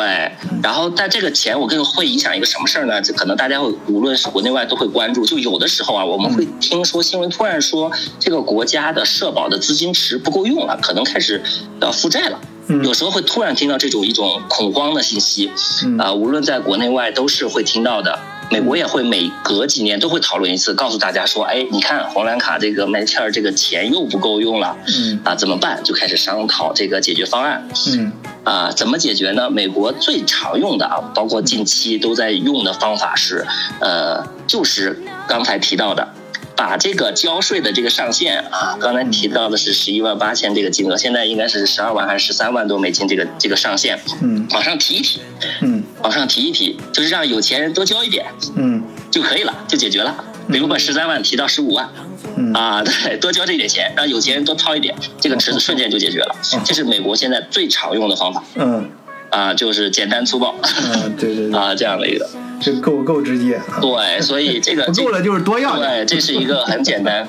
[0.62, 3.02] 然后在这个钱我更会影响一个什么事儿呢？
[3.02, 5.26] 就可能大家会无论是国内外都会关注。
[5.26, 11.42] 就有的时候啊，我们会听说新闻突然说这个国家的社保的资金池不够用了，可能开始
[11.80, 12.40] 要负债了。
[12.82, 15.50] 有时候会突然听到这种一种恐慌的信息，
[15.98, 18.18] 啊，无论在国内外都是会听到的。
[18.50, 25.82] 美国也会每隔几年都会讨论一次，告诉大家说，哎，你看红蓝卡这个 Medicare 这个钱又不够用了，嗯，啊，怎么办？
[25.82, 28.12] 就开始商讨这个解决方案，嗯，
[28.44, 29.50] 啊，怎么解决呢？
[29.50, 33.46] 美国最常用的啊，包括近期都在用的方法是，
[33.80, 36.08] 呃，就是刚才提到的。
[36.56, 45.20] 把这个交税的这个上限啊，刚才提到的是十一万八千这个金额，现在应该是十二万还是十三万多美金这个这个上限，嗯，往上提一提，
[45.62, 50.14] 嗯，往上提一提，就是让有钱人多交一点，嗯，就可以了，就解决了。
[50.52, 51.88] 比如把十三万提到十五万，
[52.36, 56.36] 嗯啊，对，多交这点钱，让有钱人多掏一点，这个池子瞬间就解决了。
[56.62, 58.90] 这是美国现在最常用的方法，嗯，
[59.30, 62.28] 啊，就是简单粗暴，嗯，对对对，啊，这样的一个。
[62.60, 67.26] 这够够直接，对，所以这个 不够了就是多要对，这是一个很简单，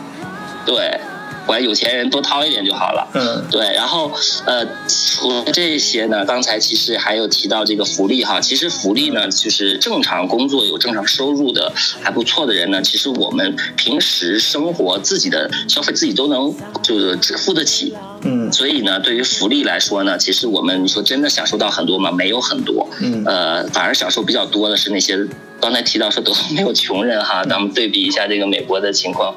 [0.64, 1.00] 对，
[1.46, 3.08] 管有钱人多掏一点就好了。
[3.14, 4.12] 嗯对，然后
[4.46, 17.94] 呃，除了这些呢，刚才其实还有提到这个福利哈，其实福利呢，就是正常工作有正常收入的还不错的人呢，其实我们平时生活自己的消费自己都能就是支付得起。
[18.22, 22.10] 嗯所以呢，对于福利来说呢，其实我们你说真的享受到很多吗？
[22.12, 22.88] 没有很多。
[23.00, 25.18] 嗯呃，反而享受比较多的是那些
[25.60, 29.34] 刚才提到说德国 没有穷人哈，咱们对比一下这个美国的情况。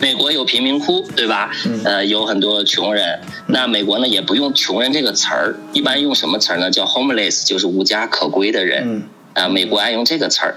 [0.00, 1.50] 美国有贫民窟，对吧？
[1.66, 3.20] 嗯呃，有很多穷人。
[3.46, 6.70] 那美国呢，也不用“穷人”这个词儿，一般用什么词儿呢？
[6.70, 8.82] 叫 homeless，就是无家可归的人。
[8.84, 9.02] 嗯
[9.34, 10.56] 啊，美国爱用这个词儿。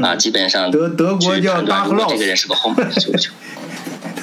[0.00, 3.34] 啊，基本上德德国叫去判断如果 Dachlos 这个人是个 homeless 就不穷。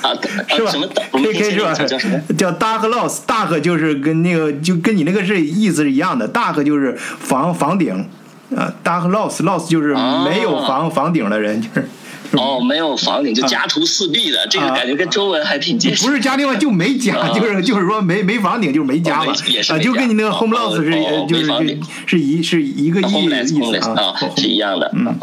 [0.02, 0.14] 啊，
[0.48, 0.72] 是吧
[1.12, 2.20] K K 是吧叫叫什么？？
[2.36, 8.10] 叫 dark loss，dark 就是跟那个就跟你那个是意思是一样的，dark 就是房房顶，
[8.56, 9.94] 啊，dark loss loss 就是
[10.26, 11.88] 没有房房顶的人，就是
[12.34, 14.76] 哦，没有房顶就家徒四壁的，这个啊。
[14.76, 16.08] 感觉跟中文还挺接近。
[16.08, 17.30] 不是家庭外，就没家，啊。
[17.30, 24.92] 就是就是说没没房顶就是没家嘛哦，也是啊，就跟你那个哦 home loss 是哦哦就是是一是一个意 homeless 意思啊啊，是一样的。
[24.96, 25.16] 嗯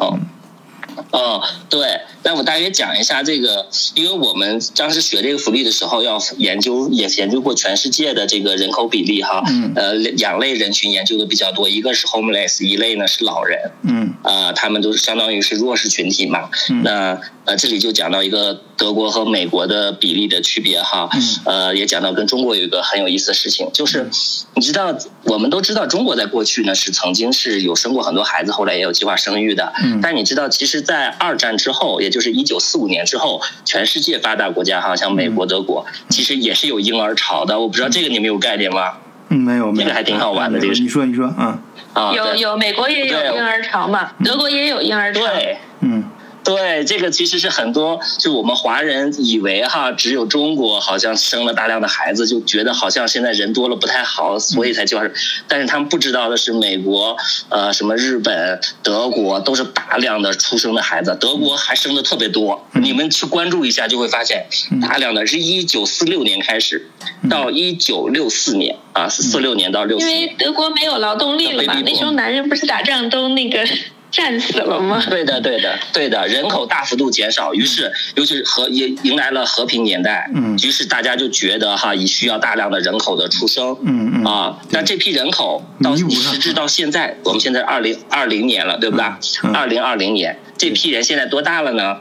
[1.11, 1.37] 哦。
[1.37, 16.49] 哦，对，那我大约讲一下这个，因为我们当时学这个福利的时候，要研究也研究过全世界的这个人口比例哈，嗯呃，两类人群研究的比较多，一个是 homeless，一类呢是老人，嗯啊、他们都是相当于是弱势群体嘛。
[16.71, 21.09] 嗯那呃，这里就讲到一个德国和美国的比例的区别哈。
[21.15, 24.11] 嗯呃，也讲到跟中国有一个很有意思的事情，就是
[24.55, 24.93] 你知道，
[25.25, 29.73] 我们都知道中国在过去呢是曾经是有生过很多孩子，后来也有计划生育的。
[29.85, 37.61] 嗯但你知道，其实，在二战之后，也就是一九四五年之后，全世界发达国家哈，像美国、德国，其实也是有婴儿潮的。
[37.61, 38.95] 我不知道这个你们有概念吗？
[39.29, 41.59] 嗯，没有没有，这个还挺好玩的这个你说你说嗯
[41.95, 45.21] 啊，有有，美国也有婴儿潮嘛，德国也有婴儿潮。
[45.21, 45.57] 对。
[45.81, 46.03] 嗯
[46.47, 55.13] 对，这个其实是很多，就我们华人以为哈，只有中国好像生了大量的孩子，就觉得好像现在人多了不太好，所以才就是，
[55.49, 57.17] 但是他们不知道的是，美国、
[57.49, 62.65] 呃，什么日本、德国都是大量的出生的孩子，德国还生的特别多。
[62.75, 64.47] 你们去关注一下，就会发现，
[64.81, 66.89] 大量的是一九四六年开始，
[67.29, 70.21] 到一九六四年啊，四六年到六四年。
[70.21, 73.67] 因为德国没有劳动力了嘛那时候男人不是打仗都那个
[74.11, 75.03] 战死了吗？
[75.11, 80.57] 对的，对的，对的，人口大幅度减少，于是，尤其是和也迎来了和平年代，嗯。
[80.63, 84.25] 于是大家就觉得哈，以需要大量的人口的出生，嗯嗯。
[84.25, 86.33] 啊，那这批人口到弥补上。
[86.33, 89.05] 时至到现在，我们现在二零二零年了，对不对？
[89.43, 91.99] 嗯二零二零年，这批人现在多大了呢？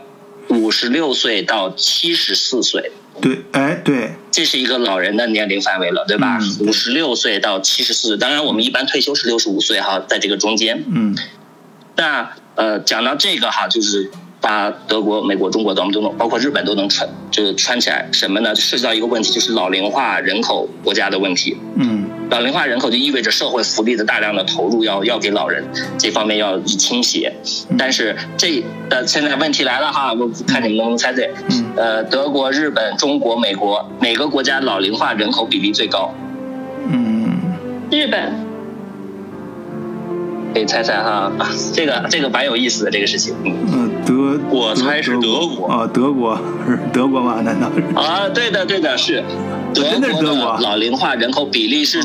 [0.49, 4.11] 五十六岁到七十四岁，对哎对。
[4.31, 6.37] 这是一个老人的年龄范围了，对吧？
[6.39, 6.67] 嗯？
[6.67, 10.83] 五十六岁到七十四，当然我们一般退休是六十五岁哈，在这个中间。
[10.87, 11.15] 嗯
[11.95, 18.07] 那呃，讲到这个哈，就是把德国、美国、中国咱们都能，包括日本都能串，就是串起来。
[18.11, 18.53] 什么呢？
[18.53, 21.57] 就涉及到一个问题，就是老龄化人口国家的问题。
[21.75, 25.63] 嗯老龄化人口就意味着社会福利的大量的投入要要给老人
[25.95, 27.31] 这方面要倾斜，
[27.77, 31.31] 但是这呃现在问题来了哈，我看你们能不能猜对？
[31.51, 36.11] 嗯呃，德国、日本、中国、美国哪个国家老龄化人口比例最高？
[36.89, 37.37] 嗯
[37.91, 38.33] 日本
[40.55, 41.29] 可以猜猜哈，
[41.73, 43.35] 这个这个蛮有意思的这个事情。
[43.43, 46.33] 嗯嗯德我猜是德国啊德国
[46.65, 47.41] 是德国吗？
[47.41, 49.21] 难道是啊，对的对的，是
[49.73, 49.83] 德
[50.13, 52.01] 国的老龄化人口比例是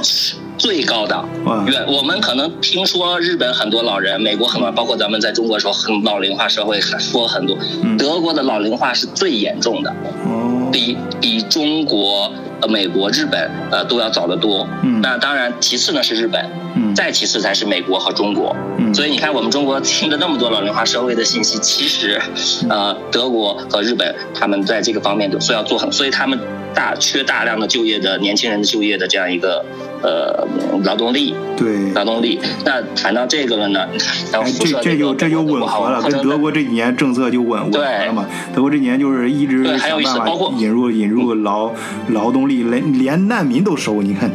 [0.59, 1.25] 最高的。
[1.69, 9.91] 远我们可能听说日本很多老人，美国很多，包括咱们在中国说很老龄化社会说很多，嗯德国的老龄化是最严重的，
[10.27, 14.67] 哦比比中国、呃美国、日本呃都要早得多。
[14.83, 16.45] 嗯那当然，其次呢是日本，
[16.77, 18.55] 嗯再其次才是美国和中国。
[18.79, 22.21] 嗯所以你看，我们中国听了那么多老龄化社会的信息，其实，
[22.69, 26.39] 呃，德国和日本他们在这个方面都是要做很，所以他们
[26.75, 29.65] 大缺大量的就业的年轻人的就业的这样一个
[30.03, 30.47] 呃
[30.85, 31.93] 劳动力，对。
[31.93, 32.41] 劳动力。
[32.65, 33.87] 那谈到这个了呢，
[34.33, 38.27] 然后哎，这这就这就吻合了，跟德国这几年政策就吻吻合了嘛。
[38.55, 40.27] 德国这几年就是一直想办法
[40.59, 41.71] 引入引入劳
[42.09, 44.31] 劳动力，连连难民都收，你看。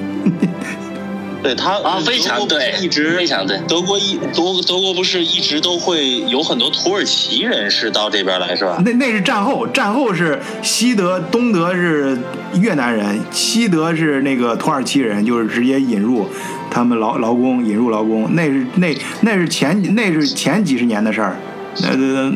[1.45, 3.55] 对他啊，非常对，一直非常对。
[3.67, 8.81] 德国一德德国不是一直都会有很多土耳其人士到这边来是吧？
[8.83, 12.17] 那那是战后，战后是西德、东德是
[12.59, 16.27] 越南人，西德是那个土耳其人，就是直接引入
[16.71, 21.37] 他们劳劳工，引入劳工，那是那那是前那是前几十年的事儿。
[21.83, 22.33] 呃，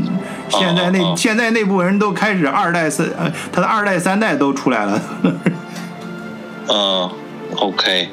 [0.49, 5.01] 现在那、哦哦现在那部分人都开始二代三，呃，他的二代三代都出来了。
[6.67, 7.09] 嗯
[7.55, 8.09] ，OK，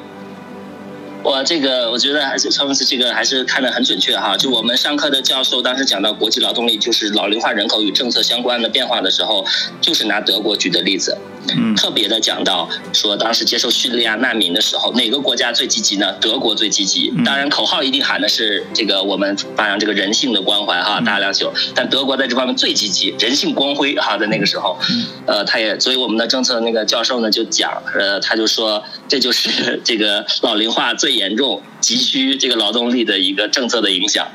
[1.23, 4.37] 我这个我觉得还是上次这个还是看得很准确哈。
[4.37, 9.45] 就我们上课的教授当时讲到国际劳动力，就是老龄化人口与政策相关的变化的时候，
[9.81, 11.17] 就是拿德国举的例子。
[11.55, 16.13] 嗯特别的讲到说，当时接受叙利亚难民的时候，哪个国家最积极呢？
[16.19, 17.13] 德国最积极。
[17.15, 21.53] 嗯当然，口号一定喊的是这个我们发扬这个人性的关怀哈，大量秀。
[21.75, 24.77] 但德国在这方面最积极，人性光辉哈，在那个时候，
[25.25, 34.27] 呃，他也所以我们的政策那个教授呢就讲，呃，他就说这就是这个老龄化最严重、急需这个劳动力的一个政策的影响。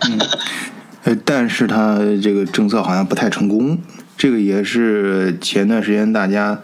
[1.04, 3.78] 呃，但是他这个政策好像不太成功，
[4.16, 6.62] 这个也是前段时间大家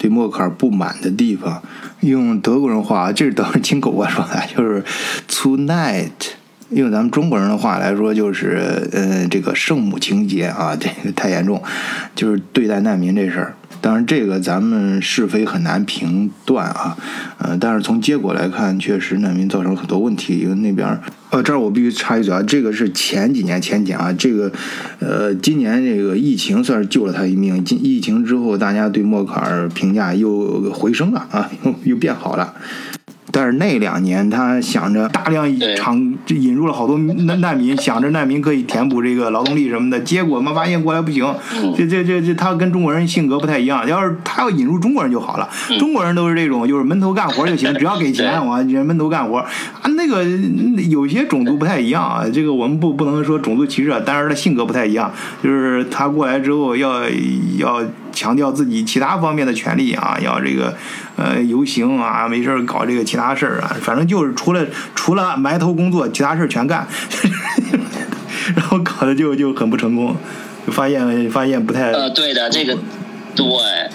[0.00, 1.62] 对默克尔不满的地方。
[2.00, 4.82] 用德国人话，这是德国人亲口说的，就是
[5.28, 6.08] tonight。
[6.70, 11.62] 用咱们中国人的话来说，就是嗯，这个圣母情节啊，这个太严重，
[12.14, 13.54] 就是对待难民这事儿。
[13.80, 16.96] 当然，这个咱们是非很难评断啊，
[17.38, 20.38] 呃，但是从结果来看，确实难民造成很多问题。
[20.38, 21.00] 因为那边儿，
[21.30, 24.52] 呃，这儿我必须插一句啊，这个是前几年前讲啊，这个，
[24.98, 27.64] 呃，今年这个疫情算是救了他一命。
[27.64, 32.54] 今疫情之后，大家对默克尔评价又回升了啊，又又变好了。
[33.32, 41.24] 但是那两年，他想着大量对场就引入了好多难难民，想着难民可以填补这个劳动力什么的，结果嘛发现过来不行，
[41.76, 43.86] 这这这这他跟中国人性格不太一样。
[43.88, 49.38] 要是他要引入中国人就好了，中国人都是这种就是闷头干活就行，只要给钱我人闷头干活。
[49.38, 49.46] 啊。
[49.96, 50.24] 那个
[50.88, 55.12] 有些种族不太一样啊，这个我们不不能说种族歧视啊，但是他性格不太一样，
[55.42, 57.02] 就是他过来之后要
[57.58, 60.74] 要强调自己其他方面的权利啊，要这个
[61.20, 66.86] 呃游行啊，没事儿搞这个其他事儿啊，反正就是除了除了埋头工作，其他事儿全干，
[68.56, 70.16] 然后搞得就就很不成功，
[70.66, 72.76] 就发现发现不太呃，对的，这个。
[73.36, 73.46] 对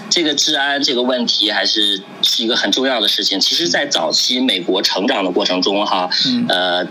[0.10, 3.38] 这个治安这个问题还是是一个很重要的事情。
[3.38, 6.88] 其实，在早期美国成长的过程中，哈，嗯呃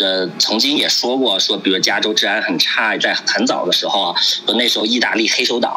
[0.00, 4.14] 呃，曾经也说过，说比如加州治安很差，在很早的时候啊，
[4.46, 5.72] 说那时候意大利黑手党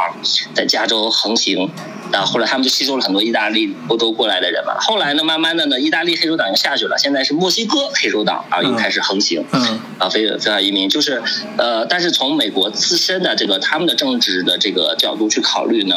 [0.54, 1.70] 在加州横行，
[2.12, 4.76] 啊，后来他们就吸收了很多意大利、欧洲过来的人嘛。
[4.80, 9.44] 后来呢，慢慢的呢，意大利黑手党又下去了，现在是墨西哥黑手党啊，又开始横行。
[9.52, 11.22] 嗯啊，非非法移民就是，
[11.58, 15.96] 呃，但是从美国自身的这个他们的政治的这个角度去考虑呢，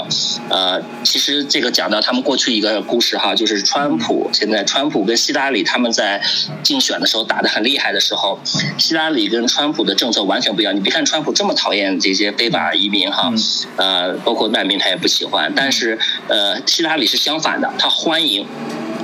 [0.51, 6.22] 呃，其实这个讲到他们过去一个故事哈，就是川普现在川普跟希拉里他们在
[6.62, 8.14] 竞选的时候打得很厉害的时候，
[8.79, 10.75] 希拉里跟川普的政策完全不一样。
[10.75, 13.33] 你别看川普这么讨厌这些非法移民哈，
[13.77, 15.99] 呃，包括难民他也不喜欢，但是
[16.29, 18.47] 呃，希拉里是相反的，他欢迎。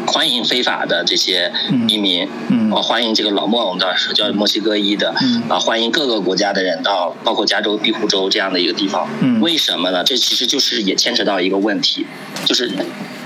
[0.06, 1.52] 欢迎非法的这些
[1.86, 9.06] 移民，嗯啊，欢迎这个老莫，我们当时叫墨西哥裔的，嗯啊，欢迎各个国家的人到，包括加州庇护州这样的一个地方。
[9.20, 10.02] 嗯为什么呢？
[10.02, 12.06] 这其实就是也牵扯到一个问题，
[12.44, 12.72] 就是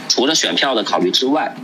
[0.08, 1.54] 除了选票的考虑之外，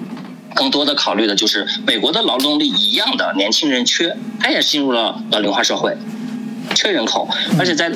[0.54, 5.96] 更多的考虑的就是美国的劳动力一样的年轻人缺，他也进入了老龄化社会，
[6.74, 7.28] 缺人口，
[7.58, 7.90] 而且在。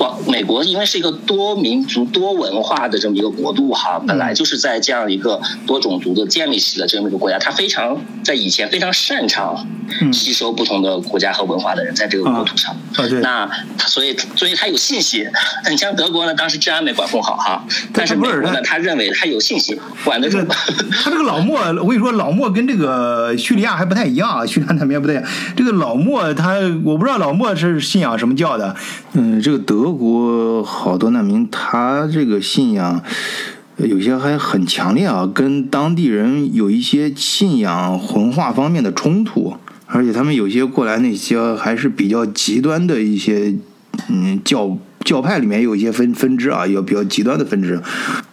[0.00, 9.66] 哇，美国因为是一个多民族、多文化的这么一个国度哈，本来就是在这样一个多种族的建立起的这么一个国家，它非常在以前非常擅长
[10.00, 12.72] 嗯吸收不同的国家和文化的人在这个国土上。
[12.72, 13.48] 啊对，那
[13.78, 15.26] 他所以所以他有信心。
[15.70, 20.38] 你像德国呢，当时治安没管控好哈，但是不是他美国呢，他认为他有信心管得住。
[20.90, 25.24] 他这个老莫，我跟你说，老莫跟这个叙利亚还不太一样啊， 叙利亚那边不太一样。
[25.56, 28.74] 这个老莫他，我不知道老莫是信仰什么教的。
[29.12, 33.02] 嗯，这个德国好多难民，他这个信仰。
[33.78, 39.54] 有些还很强烈啊，跟当地人有一些信仰文化方面的冲突，
[39.86, 43.54] 而且他们有些过来那些还是比较极端的一些
[44.10, 47.80] 嗯教教派里面有一些分分支啊，有比较极端的分支，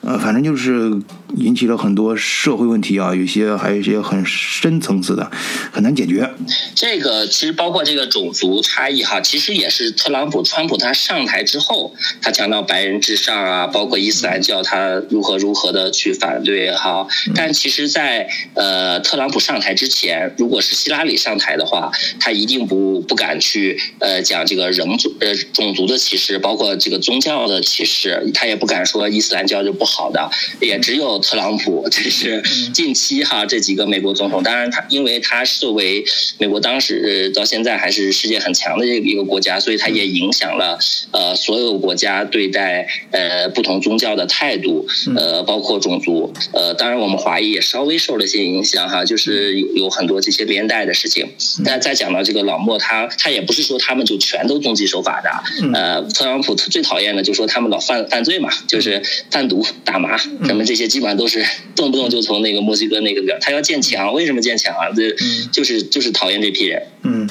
[0.02, 1.02] 呃，反正就是
[1.40, 5.30] 引起了很多社会问题啊，有些还有一些很深层次的，
[5.72, 6.30] 很难解决。
[6.76, 17.08] 这个其实包括这个种族差异哈，其实也是特朗普、川普他上台之后，他讲到白人至上啊，包括伊斯兰教他如何如何的去反对哈。
[17.36, 30.30] 但其实在，呃特朗普上台之前，如果是希拉里上台的话，他一定不不敢去呃讲这个人种呃种族的歧视，包括这个宗教的歧视，他也不敢说伊斯兰教就不好的。
[30.60, 32.42] 也只有特朗普，这是
[32.74, 36.02] 近期哈这几个美国总统，当然他因为他作为
[36.38, 40.80] 美国当时到现在还是世界很强的这个一个国家，所以他也影响了
[41.12, 51.30] 呃所有国家对待呃不同宗教的态度，呃包括种族，呃当然我们华裔也稍微受了一些影响哈，就是有有很多这些连带的事情。
[51.66, 55.30] 那再讲到这个老莫，他他也不是说他们就全都遵纪守法的，
[55.78, 61.44] 呃特朗普最讨厌的就是说他们老犯犯罪嘛，就是贩毒、打麻什么这些，基本上都是
[61.76, 64.88] 动不动就从那个墨西哥那个边，他要建墙，为什么建墙啊？
[64.96, 65.16] 这
[65.52, 66.82] 就是就是讨厌这批人。
[67.04, 67.28] 嗯，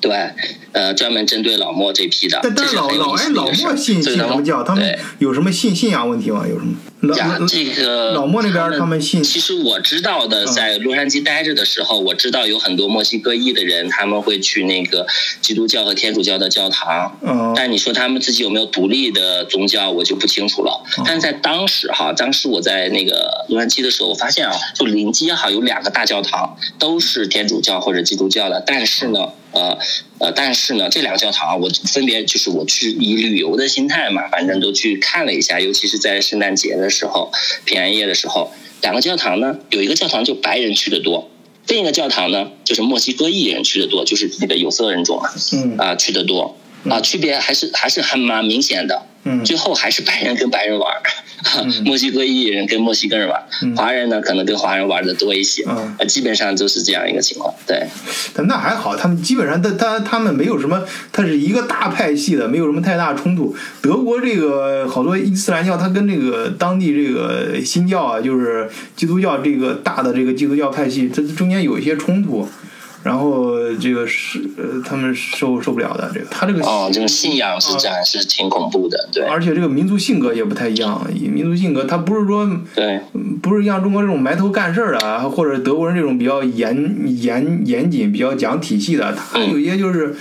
[0.00, 0.12] 对，
[0.72, 4.62] 呃，专门针对老莫这批的，但老老哎意思的一个事老莫信信什么教？
[4.62, 6.46] 他们有什么信信仰问题吗？
[6.48, 6.74] 有什么？
[7.06, 15.06] 老呀，这个老莫那边他们信其实我知道的，在洛杉矶待着的时候，我知道有很多墨西哥裔的人，他们会去那个
[15.40, 17.18] 基督教和天主教的教堂。
[17.22, 20.82] 嗯但你说他们自己有没有独立的宗教，我就不清楚了。
[21.04, 29.78] 但是在当时哈，当时我在那个洛杉矶的时候，我发现啊，就临街哈有两个大教堂，都是天主教或者基督教的，但是呢，呃
[30.18, 37.30] 呃，但是呢，这两个教堂啊我分别就是我去以旅游的心态嘛，反正都去看了一下，尤其是在圣诞节的时候、
[37.64, 38.52] 平安夜的时候，
[38.82, 41.30] 两个教堂呢，有一个教堂就白人去的多。
[41.68, 46.56] 另一个教堂呢，就是墨西哥裔人去的多，就是那个有色人种啊，嗯啊去的多
[46.90, 49.06] 啊，区别还是还是还蛮明显的。
[49.26, 51.00] 嗯最后还是白人跟白人玩儿，
[51.84, 53.42] 墨西哥裔人跟墨西哥人玩
[53.76, 55.64] 华人呢可能跟华人玩的多一些，
[56.08, 57.54] 基本上就是这样一个情况。
[57.66, 57.86] 对，
[58.34, 60.82] 但那还好，他们基本上他他他们没有什么，
[61.12, 63.54] 他是一个大派系的，没有什么太大冲突。
[63.82, 72.48] 德国这个好多伊斯兰教，他跟这个当地这个新教啊，就是基督教这个大的这个基督教派系，这中间有一些冲突。
[73.04, 83.00] 然后这个是呃，他们受受不了的这个，他这个哦，这个信仰是啊这样，是挺恐怖的，对而且这个民族性格也不太一样，民族性格他不是说对。
[83.42, 90.16] 不是像中国这种埋头干事儿的啊，或者德国人这种比较严严严谨、比较讲体系的，他有一些就是，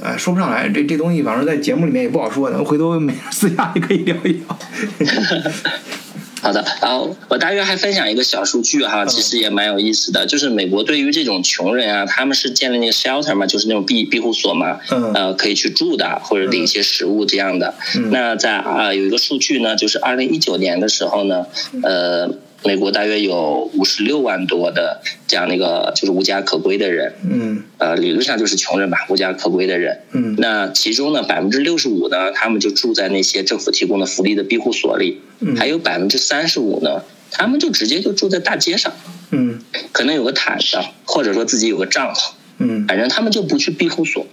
[0.00, 0.68] 呃，说不上来。
[0.68, 4.58] 这这东西反正在节目里面也不好说的，回头没私下也可以聊一聊。
[6.40, 17.74] 好的，然后我大约还分享一个小数据哈，其实也蛮有意思的，就是美国对于这种穷人啊，他们是建立那个 shelter 嘛，就是那种庇庇护所嘛，嗯呃，可以去住的或者领一些食物这样的。
[18.10, 21.46] 那在啊、有一个数据呢，就是二零一九年的时候呢，
[21.82, 22.30] 呃。
[22.64, 27.62] 美国大约有五十六万多的这样的一个就是无家可归的人，嗯。
[27.78, 30.00] 呃，理论上就是穷人吧，无家可归的人。
[30.10, 30.34] 嗯。
[30.38, 35.56] 那其中呢，百分之六十五呢，他们就住在那些政府提供的福利的庇护所里，嗯。
[35.56, 38.92] 还有百分之三十五呢，他们就直接就住在大街上，
[39.30, 39.60] 嗯。
[39.92, 42.86] 可能有个毯子，或者说自己有个帐篷，嗯。
[42.88, 44.22] 反正他们就不去庇护所。
[44.22, 44.28] 我。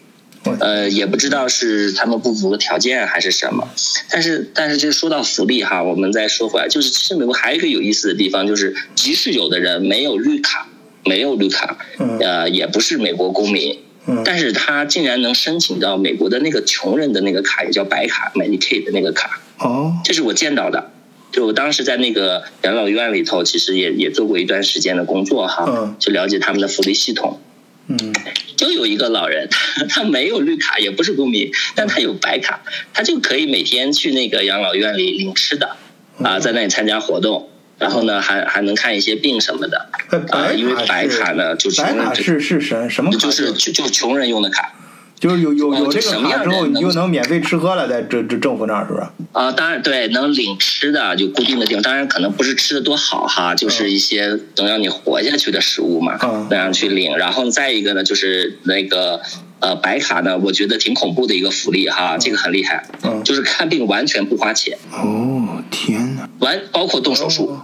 [0.60, 3.68] 呃，也不知道是他们不符合条件还是什么，
[4.10, 10.68] 但是但是这说到福利哈，我们再说回来，就是其实美国还有一个有意思的地方，就是即使有的人没有绿卡，
[11.04, 20.92] 没有绿卡，嗯呃，也不是美国公民，嗯但是他竟然能申请到美国的那个穷人的那个卡，也叫白卡 Medicaid 的那个卡，哦这是我见到的。
[21.32, 27.42] 就我当时在那个养老院里头，其实也也做过一段时间的工作哈，嗯去了解他们的福利系统。
[27.88, 28.14] 嗯
[28.58, 29.48] 就有一个老人，
[29.90, 32.62] 他没有绿卡，也不是公民，但他有白卡，
[32.94, 35.76] 他就可以每天去那个养老院里领吃的，
[36.24, 43.18] 啊，在那里参加活动，然后呢还还能看一些病什么的，呃啊，因为白白卡呢就白卡是是什什么卡？
[43.18, 44.74] 就是就就穷人用的卡。
[45.20, 49.08] 就是有有有哦这个卡之后，你就能免费吃喝了，在这这政府那儿是不是？
[49.32, 57.18] 啊，当然对，能领吃的就固定的地方，当然可能不是吃的多好哈，就是一些能让你活下去的食物嘛，嗯那样去领。
[57.18, 59.22] 然后再一个呢，就是那个
[59.60, 66.30] 呃白卡呢，我觉得挺恐怖的一个福利哈，这个很厉害，嗯就是看病完全不花钱，哦天哪！
[66.40, 67.48] 完包括动手术。
[67.48, 67.62] 哦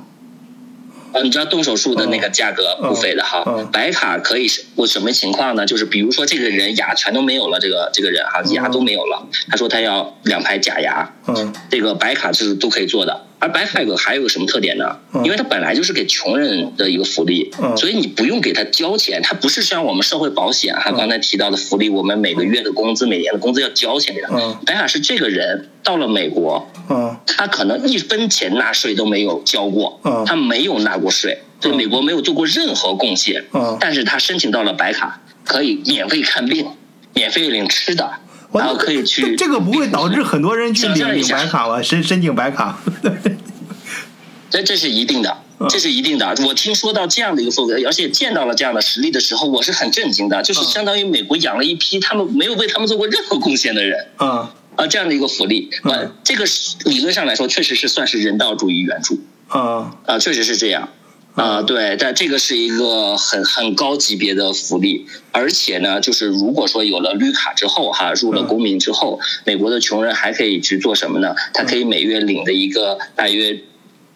[1.14, 5.66] 啊，你知道动手术的那个价格嗯不菲的哈，嗯白卡可以是我什么情况呢？
[5.66, 13.26] 就是比如说这个人牙全都没有了，这个这个人哈牙都没有了，他说他要两排假牙，嗯这个白卡是都可以做的。
[13.42, 14.98] 而白卡有个还有个什么特点呢？
[15.14, 15.26] 嗯。
[15.26, 17.76] 因为它本来就是给穷人的一个福利，嗯。
[17.76, 24.30] 所以你不用给他交钱，它不是像我们社会保险哈刚才提到的福利，我们每个月的工资、每年的工资要交钱给他。
[24.34, 24.58] 嗯。
[24.66, 27.18] 白卡是这个人到了美国，嗯。
[27.26, 30.24] 他可能一分钱纳税都没有交过，嗯。
[30.26, 33.76] 他没有纳过税，对美国没有做过任何贡献，嗯。
[33.80, 36.68] 但是他申请到了白卡，可以免费看病，
[37.16, 38.08] 免费领吃的，
[38.54, 41.82] 然后可以去这这个不会导致很多人去领领想象一下白卡吗？
[41.82, 42.80] 申申请白卡？
[44.50, 45.38] 这这是一定的，
[45.70, 46.36] 这是一定的。
[46.46, 50.44] 我听说到这样的一个风格，而且见到了这样的实力的时候，我是很震惊的。
[50.44, 55.70] 就是相当于美国养了一批他们没有为他们做过任何贡献的人啊啊，这样的一个福利。
[55.84, 60.90] 呃，这个是理论上来说，确实是算是人道主义援助啊啊，确实是这样。
[61.36, 71.34] 啊，对，但这个是一个很很高级别的福利，而且呢，就是如果说有了绿卡之后哈，入了公民之后，美国的穷人还可以去做什么呢？
[71.54, 73.62] 他可以每月领的一个大约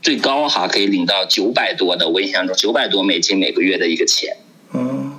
[0.02, 4.36] 最高哈，可以领到九百多的，我印象中九百多美金每个月的一个钱
[4.74, 5.14] 嗯。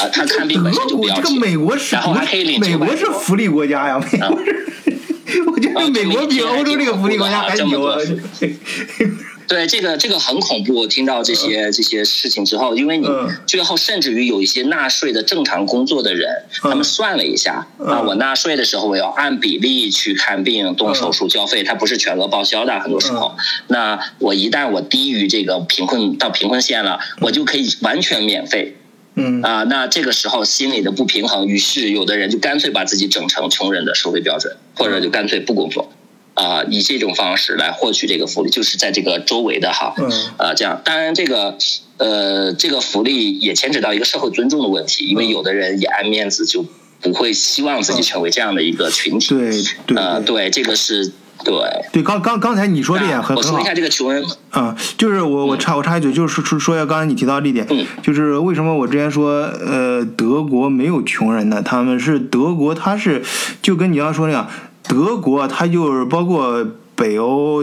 [0.00, 7.96] 啊，他看病本身就比较这个，美国是然后还可以领美国900多是福利国家呀，美国是， 我觉得美国比欧洲这个福利国家还牛啊。
[9.48, 10.86] 对这个这个很恐怖。
[10.86, 23.36] 听到这些这些事情之后，因为你嗯最后甚至于有一些纳税的正常工作的人，他们算了一下，啊，我纳税的时候我要按比例去看病、动手术、交费，它不是全额报销的，很多时候。
[23.68, 28.76] 那我一旦我低于这个贫困到贫困线了，我就可以完全免费。
[29.18, 35.90] 嗯啊，那这个时候心里的不平衡，于是有的人就干脆把自己整成穷人的收费标准，或者就干脆不工作，
[36.36, 40.10] 啊，以这种方式来获取这个福利，就是在这个周围的哈，嗯。
[40.36, 41.56] 啊，这样，当然这个
[41.96, 46.64] 呃，这个福利也牵扯到一个社会尊重的问题，因为有的人也爱面子，就
[47.00, 49.50] 不会希望自己成为这样的一个群体，对
[49.86, 51.06] 对呃，对对，这个是
[51.42, 51.54] 对。
[51.92, 57.86] 对，刚刚刚才你说这点很很好我说一下这个穷人，啊、就是我我插我插一嘴，就是说说一下刚才你提到这一点，嗯。
[58.02, 61.62] 就是为什么我之前说呃德国没有穷人呢？
[61.62, 63.22] 他们是德国，他是
[63.62, 64.50] 就跟你要说那样，
[64.88, 66.66] 德国它就是包括。
[66.98, 67.62] 北欧，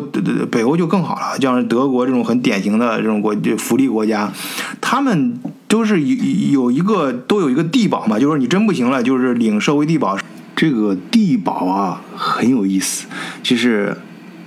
[0.51, 4.31] 北欧就更好了，像是德国这种很典型的这种国就福利国家，
[4.79, 6.15] 他们都是有
[6.51, 10.15] 有一个都有一个低保嘛，就是你真不行了，就是领社会低保。
[10.55, 13.07] 这个低保啊很有意思，
[13.41, 13.97] 就是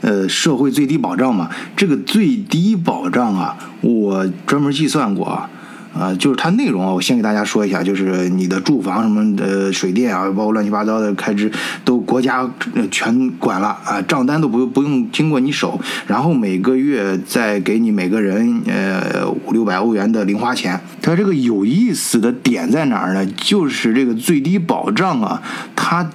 [0.02, 5.50] 呃社会最低保障嘛，这个最低保障啊，我专门计算过啊。
[5.98, 11.50] 啊，就是它内容啊，我先给大家说一下，就是你的住房什么的、水电啊，包括乱七八糟的开支，
[11.84, 20.80] 都国家呃全管了啊，账单都不不用经过你手，然后每个月再给你每个人呃五六百欧元的零花钱。
[21.00, 23.24] 它这个有意思的点在哪儿呢？
[23.36, 25.42] 就是这个最低保障啊，
[25.74, 26.10] 它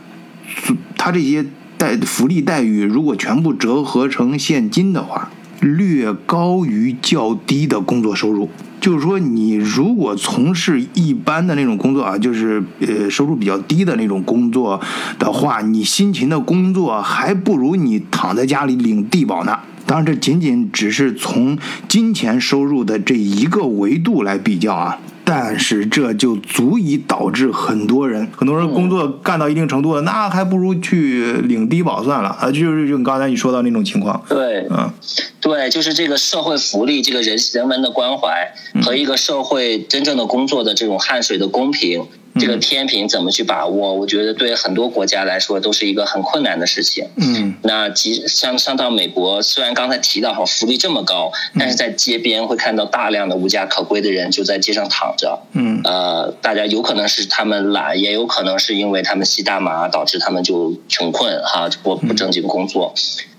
[0.97, 1.45] 它这些
[1.77, 5.29] 待福利待遇，如果全部折合成现金的话，
[5.61, 8.49] 略高于较低的工作收入。
[8.81, 14.81] 就是说，你如果从事一般的那种工作啊，就是呃收入比较低的那种工作
[15.19, 19.59] 的话，你辛勤的工作还不如你躺在家里领低保呢。
[19.85, 21.57] 当然，这仅仅只是从
[21.88, 24.97] 金钱收入的这一个维度来比较啊。
[25.33, 32.51] 但是这就足以导致很多人，很多人工作干到一定程度了，那还不如去领低保算了啊！
[32.51, 34.91] 就是就刚才你说到那种情况，对，嗯，
[35.39, 38.53] 对，就是这个社会福利，这个人人文的关怀
[38.83, 42.05] 和一个社会真正的工作的这种汗水的公平，
[42.39, 43.93] 这个天平怎么去把握？
[43.93, 47.05] 我觉得对很多国家来说都是一个很困难的事情。
[47.15, 55.39] 嗯，那即像像到美国，虽然刚才提到哈福利这么高，但是在街边会看到大量的无家可归的人就在街上躺着。
[55.53, 62.93] 嗯呃，大家有可能是他们懒，也有可能是因为他们吸大麻导致他们就穷困哈，不不正经工作，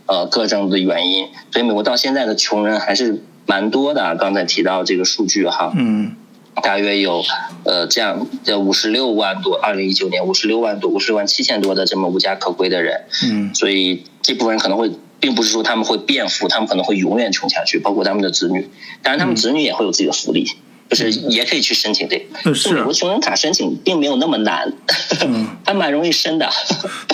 [0.07, 4.17] 呃，各种的原因，所以美国到现在的穷人还是蛮多的。
[4.17, 6.17] 刚才提到这个数据哈，嗯
[6.61, 7.25] 大约有
[7.65, 13.55] 呃这样的五十六万多，二零一九年五十六万多，五十六万七千多的这么无家可归的人，嗯。
[13.55, 18.69] 所以这部分人可能会，并不是说他们会变富，他们可能会永远穷下去，包括他们的子女。
[19.03, 20.47] 当然，他们子女也会有自己的福利，
[20.93, 22.25] 就是也可以去申请这个。
[22.45, 24.71] 呃是美国穷人卡申请并没有那么难，
[25.25, 26.47] 嗯还蛮容易申的。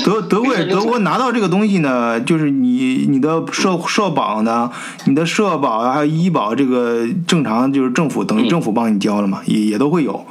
[0.04, 4.68] 德德 国德国拿到这个东西呢，就是你你的社社保呢，
[5.04, 10.26] 你的社保啊还有医保，这个正常就是政府等于政府帮你交了嘛，也也都会有，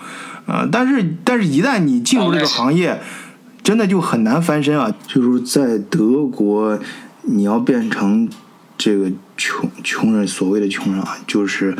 [0.45, 2.99] 呃，但是但是一旦你进入这个行业，
[3.63, 4.93] 真的就很难翻身啊。
[5.07, 6.77] 就是在德国，
[7.21, 8.29] 你要变成
[8.77, 11.77] 这个穷穷人，所谓的穷人啊，就是。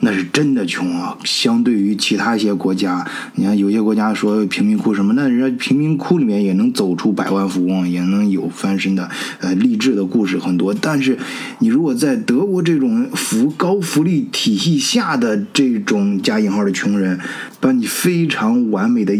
[0.00, 1.16] 那是真的穷啊！
[1.24, 9.08] 相对于其他一些国家，你看有些国家说贫民窟什么，那人家贫民窟里面也能走出百万富翁，也能有翻身的，
[9.40, 10.74] 呃，励志的故事很多。
[10.74, 11.18] 但是
[11.60, 17.18] 你如果在德国这种福高福利体系下的这种加引号的穷人，
[17.60, 19.16] 把你非常完美的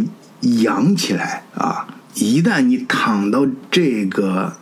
[0.63, 1.89] 养起来啊！
[2.15, 4.57] 一旦你躺到这个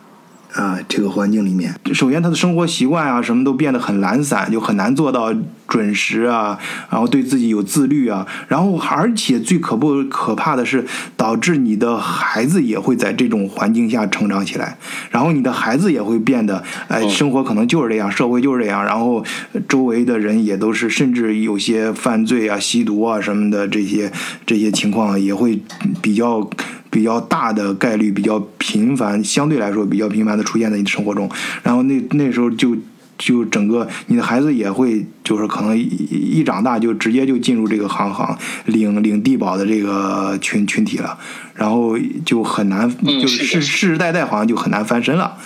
[0.55, 5.35] 啊，这个环境里面，首先他的生活习惯啊，什么都变得很懒散，就很难做到
[5.67, 6.57] 准时啊，
[6.89, 10.87] 然后对自己有自律啊，然后而且最可不可怕的是，
[11.17, 14.79] 导致你的孩子也会在这种环境下成长起来，
[15.11, 19.25] 然后你的孩子也会变得，哎，生活可能就是这样，社会就是这样，然后
[19.69, 24.13] 周围的人也都是，甚至有些犯罪啊、吸毒啊什么的这些
[24.47, 25.61] 这些情况也会
[26.01, 26.49] 比较。
[26.95, 31.29] 比较大的概率，比较频繁，相对来说比较频繁的出现在你的生活中，
[31.65, 32.77] 然后那那时候就
[33.19, 41.19] 就整个你的孩子也会就是可能一一长大就直接就进入这个行行领领低保的这个群群体了，
[41.57, 45.25] 然后就很难，就是世世世代代好像就很难翻身了。
[45.25, 45.39] 啊。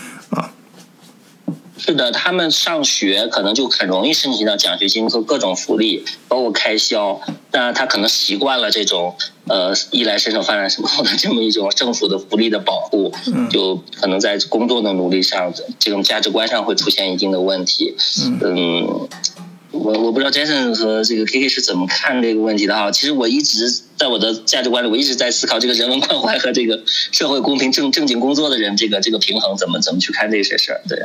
[1.78, 7.20] 是的，他们上学可能就很容易申请到奖学金和各种福利，包括开销。
[7.52, 13.12] 那他可能习惯了这种呃衣来伸手饭来伸手的这么一种政府的福利的保护，
[13.50, 17.94] 就可能在工作的努力上，这种价值观上会出现一定的问题。
[18.42, 19.08] 嗯，
[19.70, 22.90] 我我不知道 Jason 和这个 KK 是怎么看这个问题的哈。
[22.90, 30.80] 其实我一直在我的价值观里，我一直在思考这个人文关怀和这个社会公平正正经工作的人这个这个平衡怎么怎么去看这些事儿。
[30.88, 30.98] 对。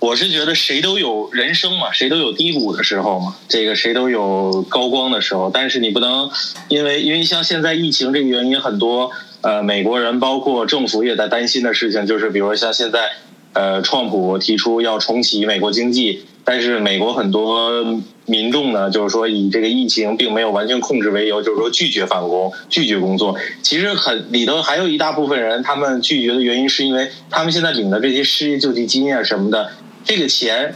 [0.00, 5.50] 我是觉得谁都有人生嘛，谁都有低谷的时候嘛，这个谁都有高光的时候。
[5.52, 6.30] 但是你不能
[6.68, 9.10] 因为因为像现在疫情这个原因，很多
[9.40, 13.10] 呃美国人包括政府也在担心的事情，就是比如像现在
[13.54, 23.34] 呃，创普提出要重启美国经济，但是美国很多民众呢，就是说以这个疫情并没有完全控制为由，就是说拒绝返工、拒绝工作。
[23.62, 29.70] 其实很里头还有一大部分人，他们拒绝的原因是因为他们现在领的这些失业救济金啊什么的。
[30.04, 30.74] 这个钱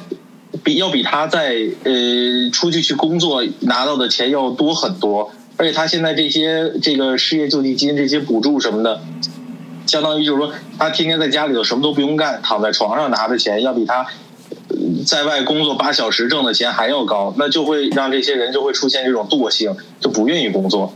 [0.64, 1.54] 比要比他在
[1.84, 9.00] 呃出去去工作拿到的钱要多很多，而且他现在这些这个失业救济金这些补助什么的，
[9.86, 14.06] 相当于就是说他天天在家里头什么都不用干，躺在床上拿的钱要比他
[15.06, 20.94] 在外工作八小时挣的钱还要高，那就会让这些人就会出现这种惰性，就不愿意工作。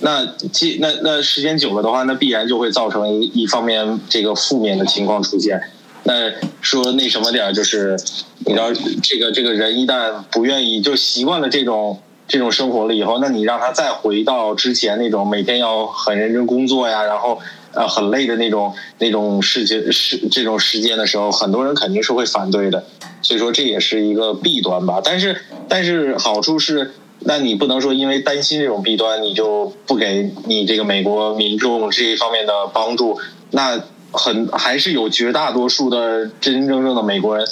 [0.00, 5.60] 那这那那时间久了的话，那必然就会造成一一方面这个负面的情况出现。
[6.04, 6.30] 那
[6.60, 7.96] 说那什么点儿，就是
[8.44, 8.70] 你知道，
[9.02, 17.40] 这个这个人一旦不愿意，就习惯了这种这种生活了以后，那你让他再回到之前那种每天要很认真工作呀，然后
[17.76, 22.84] 呃很累的那种那种事情时这种时间的时候，很多人肯定是会反对的。
[23.22, 25.00] 所以说这也是一个弊端吧。
[25.04, 33.20] 但是但是好处是，那你不能说因为担心这种弊端，你就不给你这个美国民众这一方面的帮助，
[33.52, 33.80] 那。
[34.12, 37.46] 很还是有绝大多数的真真正正的美国人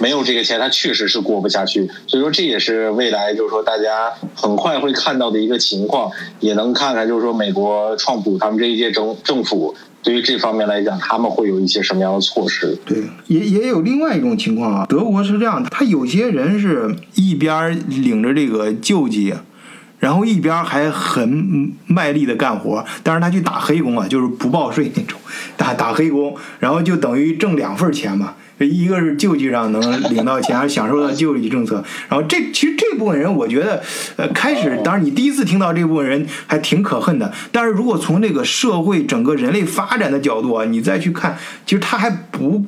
[0.00, 1.88] 没有这个钱，他确实是过不下去。
[2.06, 6.10] 所以说这也是未来就是说大家很快会看到的一个情况，
[6.40, 12.76] 也能看看就是说美国创普他们这一届政政府对于这方面来讲，他们会有一些什么样的措施？
[12.84, 19.34] 对，也也有另外一种情况啊，德国是这样，他有些人是一边领着这个救济。
[20.00, 25.18] 然后一边还很卖力的干活，但是他去打黑工啊，就是不报税那种，
[25.56, 28.34] 打打黑工，然后就等于挣两份钱嘛。
[28.66, 29.80] 一个是救济上能
[30.14, 33.82] 领到钱，享受到救济政策，然后这其实这部分人，我觉得，
[34.16, 41.36] 呃，开始当然你第一次听到这部分人还挺可恨的，但是如果从这个社会整个人类发展的角度啊，你再去看，
[41.66, 42.64] 其实他还不，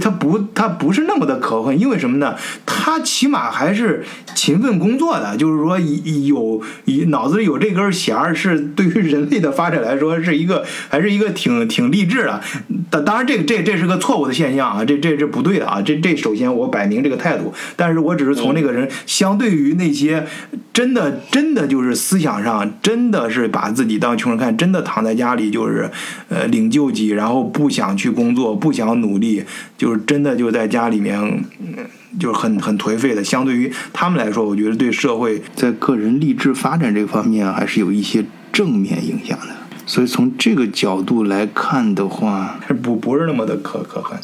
[0.00, 2.36] 他不他不是那么的可恨，因为什么呢？
[2.66, 4.04] 他起码还是
[4.34, 12.42] 勤奋工作的，就是说有有脑子里有这根弦儿，是对于人类的发展来说是一个还是一个挺挺励志的。
[12.90, 15.14] 当当然这个这这是个错误的现象啊，这这。
[15.14, 15.80] 这是不对的啊！
[15.80, 20.26] 这这首先我摆明这个态度，但是我只是从那个人相对于那些
[20.72, 25.90] 真的真的就是思想上真的是把自己当穷人看，真的躺在家里就是
[26.28, 29.42] 呃领救济，然后不想去工作，不想努力，
[29.78, 31.44] 就是真的就在家里面
[32.20, 33.24] 就是很很颓废的。
[33.24, 39.48] 相对于他们来说，我觉得对社会在个人励志发展这方面还是有一些正面影响的。
[39.86, 44.18] 所以从这个角度来看的话，不不是那么的可可恨。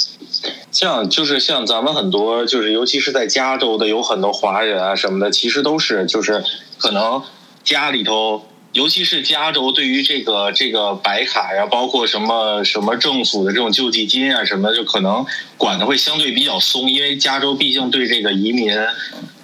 [0.70, 6.44] 像就是像咱们很多就是尤其是在加州的有很多华人啊什么的，其实都是就是
[6.78, 7.22] 可能
[7.64, 15.26] 家里头，尤其是加州对于这个这个白卡呀，包括什么什么政府的这种救济金啊什么，就可能
[15.56, 18.72] 管的会相对比较松，因为加州毕竟对这个移民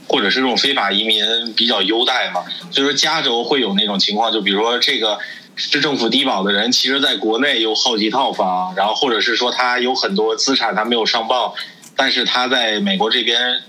[0.09, 5.19] 或者是这种非法移民比较优待嘛，所以说加州会有那种情况，就比如说这个。
[5.59, 11.55] 是政府低保的人，其实在国内有好几套房，然后或者是说他有很多资产，他没有上报，
[11.97, 13.63] 但是他在美国这边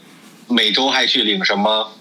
[0.49, 1.93] 每周还去领什么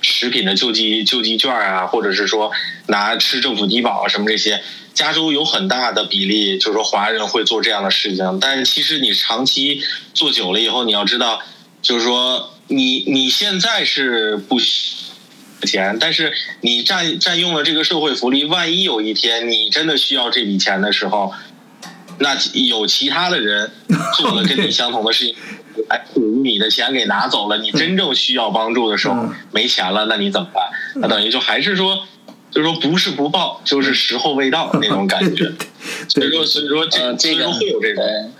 [0.00, 2.52] 食品的救济救济券啊，或者是说
[2.86, 4.62] 拿吃政府低保啊什么这些。
[4.94, 9.82] 加州有很大的比例，就是说华人会做这样的事情，但是其实你长期
[10.14, 11.42] 做久了以后，你要知道，
[11.82, 14.60] 就是说你你现在是不。
[15.66, 21.32] 钱，但是你占占用了这个社会福利，万一有一天你真的需要这笔钱的时候，
[22.18, 23.70] 那有其他的人
[24.16, 25.34] 做了跟你相同的事情，
[25.88, 26.04] 哎，
[26.44, 30.70] 你的钱给拿走了，你真正需要帮助的时候没钱了，那你怎么办？
[30.96, 32.06] 那等于就还是说，
[32.50, 35.50] 就是说不是不报，就是时候未到那种感觉。
[36.08, 38.32] 所以说，所以说这这个会有这种，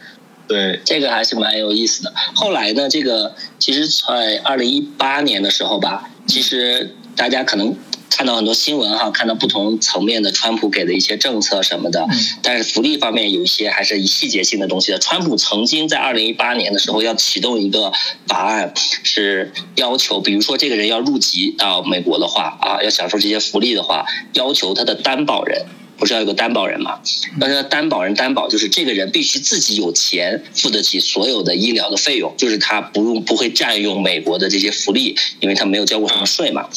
[0.46, 2.12] 对，这个还是蛮有意思的。
[2.34, 6.94] 后来呢，这个其实在二零一八年的时候吧，其实。
[7.16, 7.76] 大家可能。
[8.14, 12.06] 看到很多新闻哈，看到不同层面的川普给的一些政策什么的，
[12.42, 14.98] 但是福利方面有一些还是以细节性的东西的。
[14.98, 17.90] 川普曾经在二零一八年的时候要启动一个
[18.28, 25.64] 法案，是要求，比如说这个人要入籍到美国的话啊，要享受这些福利的话，要求他的担保人
[26.02, 26.98] 不是要有个担保人嘛？
[27.38, 36.68] 但是担保人担保就是这个人必须自己有钱付得起所有的医疗的费用，就是他不用不会占用美国的这些福利，因为他没有交过什么税嘛。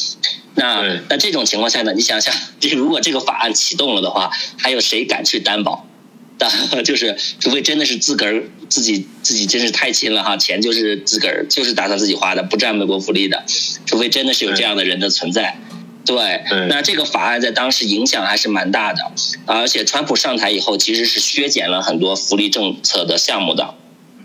[0.54, 1.92] 那那这种情况下呢？
[1.92, 2.32] 你想想，
[2.76, 5.84] 如果这个法案启动了的话，还有谁敢去担保？
[6.84, 13.44] 就是除非真的是自个儿自己自己真是太亲了哈，钱就是自个儿就是打算自己花的，不占美国福利的。
[13.86, 15.58] 除非真的是有这样的人的存在。
[16.06, 19.02] 对，那这个法案在当时影响还是蛮大的，
[19.44, 23.74] 而且川普上台以后其实是削减了很多福利政策的项目的。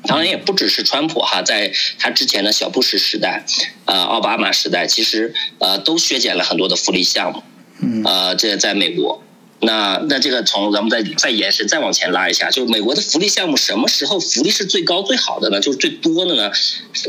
[0.04, 3.46] 当然也不只是川普哈，在他之前的小布什时代，
[3.86, 7.44] 呃，奥巴马时代，其实呃都削减了很多的福利项目。
[7.82, 8.04] 嗯。
[8.04, 9.24] 呃，这在美国，
[9.60, 15.60] 那那这个从咱们再再延伸再往前拉一下，就是美国的福利项目什么时候福利是最高最好的呢？
[15.60, 16.52] 就是最多的呢？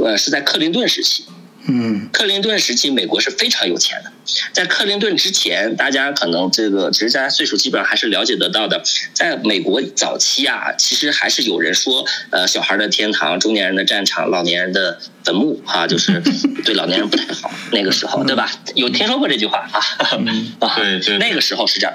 [0.04, 1.24] 呃，是在克林顿时期。
[1.66, 4.10] 嗯，克林顿时期，美国是非常有钱的。
[4.52, 8.82] 在克林顿之前，大家可能这个，其实大家岁数基本上还是了解得到的。
[9.14, 16.20] 在美国早期啊，其实还是有人说，呃，小孩的天堂，中年人的战场，老年人的坟墓，哈，就是
[16.64, 17.50] 对老年人不太好。
[17.70, 18.50] 那个时候，对吧？
[18.74, 19.80] 有听说过这句话啊？
[20.58, 21.94] 啊，对对，那个时候是这样。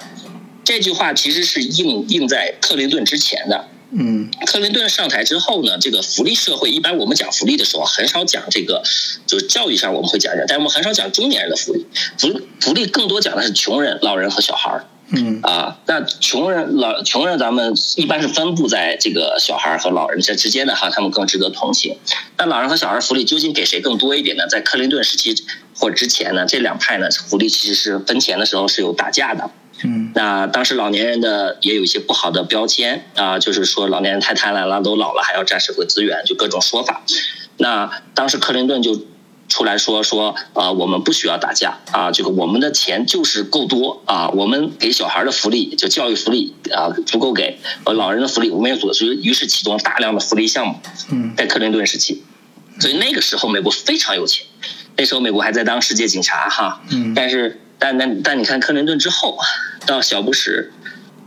[0.64, 3.68] 这句话其实是应应在克林顿之前的。
[3.92, 8.84] 嗯，克林顿上台之后呢，这个福利社会，一般我们讲福利的时候，很少讲这个，
[9.26, 11.86] 就是教育上我们会讲讲，但我们很少讲中年人的福利，
[12.18, 14.86] 福福利更多讲的是穷人、老人和小孩儿。
[15.10, 21.98] 嗯啊，那穷人老穷人，咱们一般是分布在这个小孩和老人这之间的哈，他们更值得同情。
[22.38, 24.46] 那老人和小孩福利究竟给谁更多一点呢？
[24.50, 25.34] 在克林顿时期
[25.78, 29.50] 或之前呢，这两派呢福利其实是分钱的时候是有打架的。
[29.84, 37.04] 嗯，那当时老年人的也有一些不好的标签啊，就是说老年人太贪婪了，都老了还要占社会资源，就各种说法。
[37.58, 39.06] 那当时克林顿就
[39.48, 50.76] 出来说说啊，我们不需要打架啊，这个我们的钱就是够多啊，我们给小孩的福利就教育福利啊足够给，呃老人的福利我们也做，所以于是启动大量的福利项目。
[51.12, 52.24] 嗯，在克林顿时期，
[52.80, 54.46] 所以那个时候美国非常有钱，
[54.96, 56.82] 那时候美国还在当世界警察哈。
[56.90, 57.62] 嗯，但是。
[57.80, 59.38] 但但但你看克林顿之后，
[59.86, 60.72] 到小布什，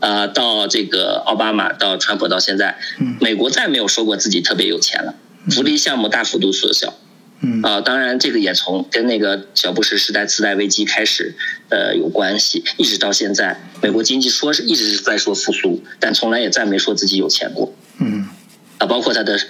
[0.01, 2.79] 呃，到这个奥巴马，到川普，到现在，
[3.21, 5.15] 美国再没有说过自己特别有钱了，
[5.51, 6.95] 福利项目大幅度缩小。
[7.43, 11.35] 嗯啊，当然这个也从跟那个小布什时代次贷危机开始，
[11.71, 17.73] 呃，有关系，一直到现在，美国经济说是一直是在说复苏，但从来也再没说自己有钱过。
[17.99, 18.29] 嗯
[18.77, 19.41] 啊，包括他的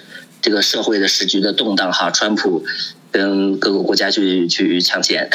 [0.41, 2.63] 这个社会的时局的动荡哈，川普
[3.11, 5.29] 跟各个国家去去抢钱，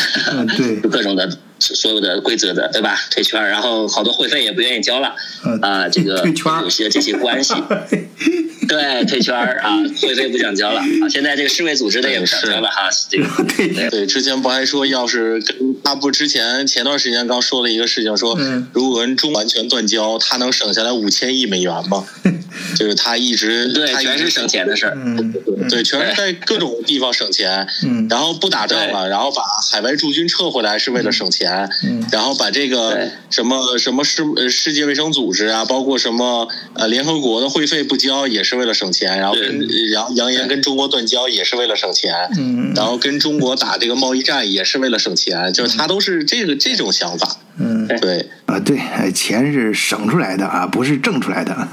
[0.57, 1.39] 对， 各种的。
[1.59, 2.97] 所有的规则的，对吧？
[3.11, 5.15] 退圈，然后好多会费也不愿意交了，
[5.63, 6.25] 啊，这个
[6.63, 7.55] 有些这些关系，
[8.69, 11.09] 对，退圈啊，会费不想交了啊。
[11.09, 13.27] 现在这个世卫组织的也不想交了哈，这个
[13.57, 18.39] 对对，之前不还说，要是跟他不之前前段时间刚说了一个事情，说
[18.73, 22.05] 如果跟中完全断交，他能省下来五千亿美元吗？
[22.77, 24.97] 就是他一直对，全是省钱的事儿，
[25.69, 27.67] 对，全是在各种地方省钱，
[28.11, 31.46] 然后不打仗了，然后把海外驻军撤回来是为了省钱。
[31.47, 31.71] 钱，
[32.11, 39.19] 然后把这个什么什么世世界卫生组织啊，包括什么呃联合国的会费不交，也是为了省钱。
[39.19, 42.13] 然后跟然后扬言跟中国断交，也是为了省钱。
[42.37, 45.53] 嗯，然后跟中国打这个贸易战，也是为了省钱。
[45.53, 47.37] 就是他都是这个这种想法。
[47.59, 48.79] 嗯，对啊，对，
[49.13, 51.57] 钱是省出来的啊，不是挣出来的。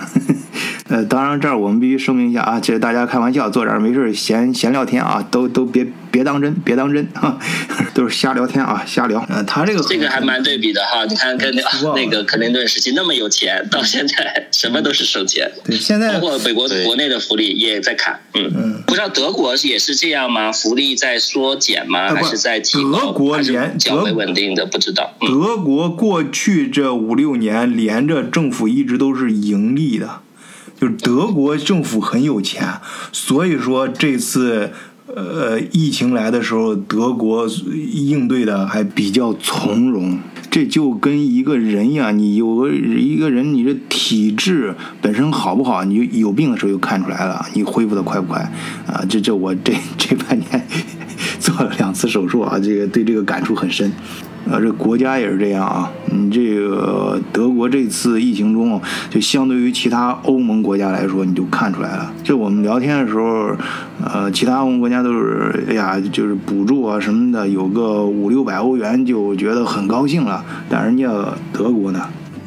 [0.89, 7.39] 呃，当然这儿我们必须声明一下啊，这是大家开玩笑，坐这儿没事闲闲聊天啊，都都别别当真，别当真啊，
[7.95, 9.26] 都是瞎聊天啊，瞎聊。
[9.30, 11.55] 呃，他这个这个还蛮对比的哈，你看跟
[11.95, 15.49] 那个克林顿时期那么有钱，到现在什么都是省钱。
[15.64, 18.19] 对，现在包括美国国内的福利也在砍。
[18.35, 20.51] 嗯嗯，不知道德国也是这样吗？
[20.51, 22.14] 福利在缩减吗？
[22.14, 22.99] 还是在提高？
[22.99, 25.15] 德国连较为稳定的，不知道。
[25.22, 30.22] 德国国过去这五六年连着政府一直都是盈利的。
[30.80, 32.68] 就是德国政府很有钱，
[33.14, 34.72] 所以说这次
[35.06, 37.48] 呃疫情来的时候，德国
[37.94, 40.20] 应对的还比较从容。
[40.52, 48.52] 这就跟一个人呀，你有个一个人，你的体质本身好不好，你有病的时候就看出来了，你恢复的快不快
[48.86, 49.06] 啊？
[49.08, 50.68] 这这我这这半年
[51.40, 53.91] 做了两次手术啊，这个对这个感触很深。
[54.45, 58.80] 呃，这国家也是这样啊，你这个德国这次疫情中，
[59.10, 62.11] 就相对于其他欧盟国家来说，你就看出来了。
[62.24, 63.56] 就我们聊天的时候，
[64.03, 70.44] 呃，其他欧盟国家都是，哎呀，就是补助啊什么的，有个五六百欧元就觉得很高兴了。
[70.70, 71.10] 但人家
[71.53, 72.02] 德国呢，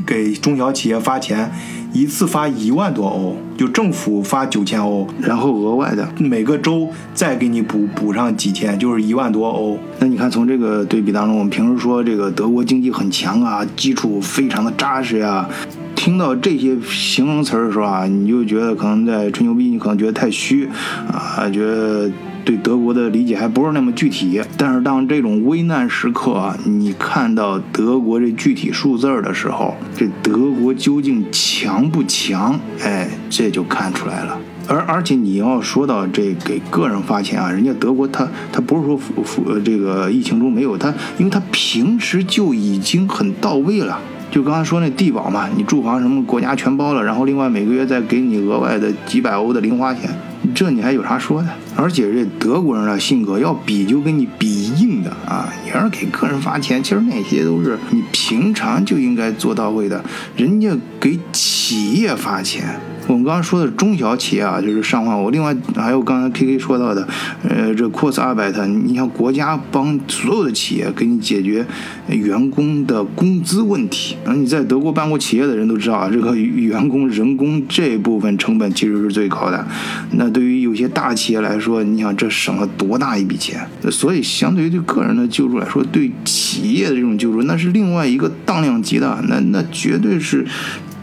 [0.07, 1.51] 给中小企业发钱，
[1.93, 9.77] 一次发一万多欧，就政府发九千欧，然后额外的每个州再给你补补上几千，就是一万多欧。
[9.99, 15.49] 那你看，从这个对比当中，我们平时说这个德国经济很强啊，基础非常的扎实呀、
[15.97, 20.69] 听到这些形容词儿的时候啊，你就觉得可能在吹牛逼，你可能觉得太虚
[21.11, 22.09] 啊，觉得
[22.47, 24.41] 对德国的理解还不是那么具体。
[24.57, 32.59] 但是当这种危难时刻啊，你看到德国这具体数字的时候，这德国究竟强不强？
[32.81, 34.39] 哎，这就看出来了。
[34.69, 43.99] 而而且你要说到这给个人发钱啊，人家德国他他不是说服服这个疫情中没有他，因为他平时就已经很到位了。
[44.29, 50.11] 就刚才说那低保嘛，你住房什么国家全包了，然后另外每个月再给你额外的几百欧的零花钱，
[50.55, 51.49] 这你还有啥说的？
[51.77, 55.53] 而且这德国人的性格要比就跟你比硬的啊！
[55.65, 60.03] 你要是给客人发钱，其实那些都是你平常就应该做到位的，
[60.37, 62.81] 人家给企业发钱。
[63.07, 67.07] 我们刚刚说的中小企业啊，就是上万我另外还有刚才 K K 说到的，
[67.49, 71.65] 呃，这 Cross 二百特，你像国家帮所有的企业给你解决
[72.09, 74.17] 员工的工资问题。
[74.25, 79.65] 那你在德国办过企业的人都知道啊，这个员工人工这部分成本其实是最高的。
[80.13, 83.65] 那对于有些大企业来说，你想这省了多大一笔钱？
[83.91, 90.45] 所以相对于对个人的救助来说，对企业的这种救助，那是另外一个当量级的，那那绝对是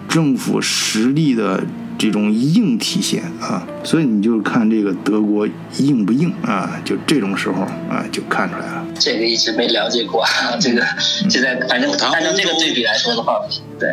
[0.09, 1.63] 政府实力的。
[2.03, 5.47] 这种硬体现啊，所以你就看这个德国
[5.77, 8.85] 硬不硬啊，就这种时候啊，就看出来了。
[8.99, 10.21] 这个一直没了解过，
[10.59, 10.85] 这个
[11.29, 13.39] 现在反正按照这个对比来说的话，
[13.79, 13.87] 对。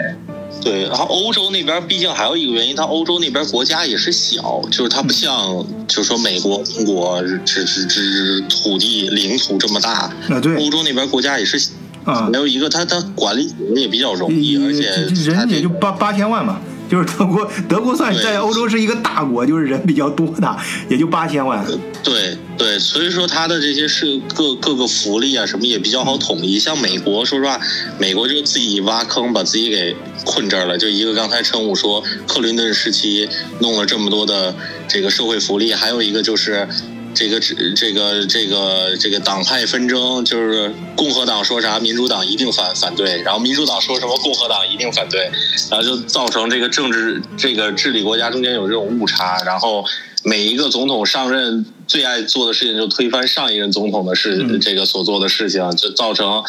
[0.60, 9.92] 对，然后欧洲那边毕竟还有一个原因，它欧洲那边国家也是小，就是它不像，就是说美国、中国只只只土地领土这么大。
[9.92, 10.56] 啊，对。
[10.56, 11.70] 欧洲那边国家也是，
[12.04, 14.90] 啊，还有一个它它管理也比较容易，而且
[15.30, 16.60] 人也就八八千万嘛。
[16.90, 20.56] 就是德国，德国算在欧洲是一个大国，就是人比较多的，
[20.88, 21.64] 也就八千万。
[22.02, 26.58] 对对，所以说它的这些是各各个福利啊什么也比较好统一。
[26.58, 27.60] 像美国，说实话，
[27.98, 29.94] 美国就自己挖坑把自己给
[30.24, 30.76] 困这儿了。
[30.76, 33.28] 就一个刚才陈武说，克林顿时期
[33.60, 34.54] 弄了这么多的
[34.88, 36.68] 这个社会福利，还有一个就是。
[37.14, 45.30] 这个这这个这个这个党派纷争，就是共和党说啥，民主党一定反反对，然后民主党说什么，共和党一定反对，
[45.70, 49.84] 然后就造成这个政治这个治理国家中间有这种误差，然后
[50.22, 56.42] 每一个总统上任最爱做的事情就推翻上一任总统的事，这个所做的事情，就造成。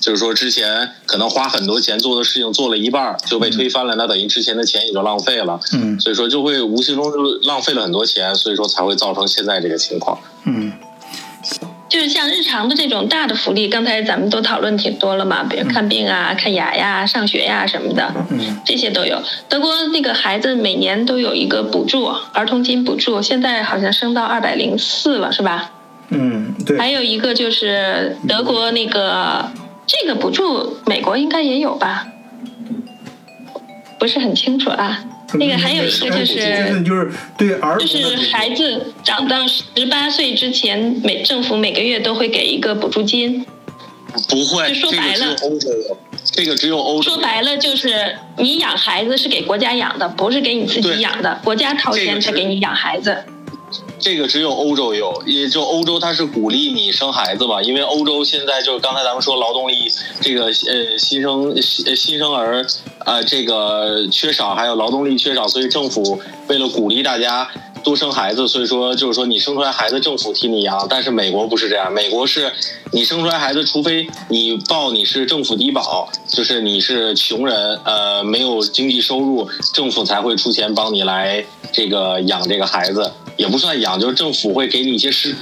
[0.00, 5.58] 就是说，之前可能花很多钱做的事情做了一半就被推翻了，那等于之前的钱也就浪费了。
[5.72, 10.18] 嗯，所以说就会无形中就浪费了很多钱，所以说才会造成现在这个情况。
[10.44, 10.72] 嗯，
[11.88, 19.22] 就是像日常的这种大的福利，刚才咱们都讨论挺多了嘛，比如看病啊、看牙呀、上学呀什么的，嗯，这些都有。
[19.48, 22.04] 德国那个孩子每年都有一个补助，
[22.34, 25.70] 儿童金补助，现在好像升到二百零四了，是吧？
[26.10, 26.76] 嗯，对。
[26.76, 29.48] 还有一个就是德国那个。
[29.86, 32.06] 这个补助美国应该也有吧？
[33.98, 35.04] 不是很清楚啊。
[35.34, 43.44] 那个还有一个就是就是对儿就是孩子长到十八岁之前，每政府每个月都会给一个补助金。
[44.28, 45.36] 不会，就说白了，
[46.30, 47.10] 这个只有欧洲。
[47.10, 53.24] 说白了就是你养孩子是给国家养的，不是给你自己养的，国家掏钱才给你养孩子。
[54.04, 59.90] 这个只有欧洲有，也就欧洲它是鼓励你生孩子吧，因为欧洲现在就是刚才咱们说劳动力
[60.20, 62.66] 这个呃新生新生儿
[62.98, 67.50] 啊这个缺少，还有劳动力缺少，所以政府为了鼓励大家
[67.82, 72.52] 多生孩子，所以说就是说你生出来孩子政府替你养，但是美国不是这样，美国是
[72.92, 83.10] 你生出来孩子，除非你报你是政府低保，就是你是穷人呃没有经济收入，政府才会出钱帮你来这个养这个孩子。
[83.36, 85.34] 也不算养，就是政府会给你一些食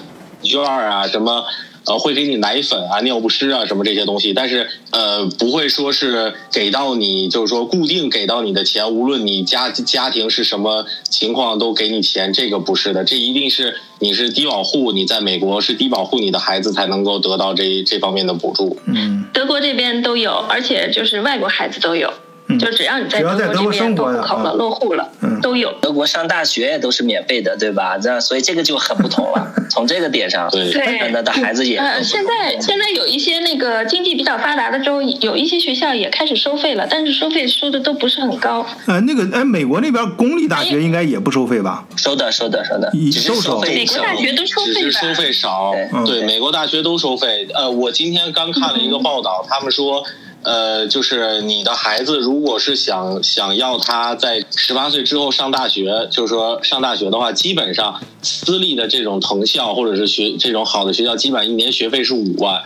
[0.43, 1.45] 券啊，什么
[1.85, 18.79] 呃，会给你奶粉啊、尿不湿啊什么这些东西，但是呃，不会说是给到你，就是说固定给到你的钱，无论你家家庭是什么情况都给你钱，这个不是的，这一定是你是低保户，你在美国是低保户，你的孩子才能够得到这这方面的补助。
[18.87, 22.13] 嗯，德国这边都有，而且就是外国孩子都有。
[22.59, 25.09] 就只要你在德国这边都户口了、落户了，
[25.41, 25.73] 都有。
[25.81, 27.99] 德国上大学都是免费的，对吧？
[27.99, 29.53] 这样，所以这个就很不同了。
[29.71, 38.67] 从这个点上，对对那的孩子也呃，现在现在有一些那个经济比较发达的州，有一些学校也开始收费了，但是收费收的都不是很高。
[38.87, 41.85] 呃，那个哎，美国那边公立大学应该也不收费吧？
[41.97, 45.73] 收的收的收的，以只是收手费美国大学都收只费收费少，
[46.05, 47.49] 对，美国大学都收费。
[47.55, 50.05] 呃，我今天刚看了一个报道，他们说，
[50.43, 62.63] 呃，就是你的孩子如果是想想要他在十八岁之后上大学，就是说上大学的话，基本上私立的这种藤校或者是学这种好的学校，基本上一年学费是五万。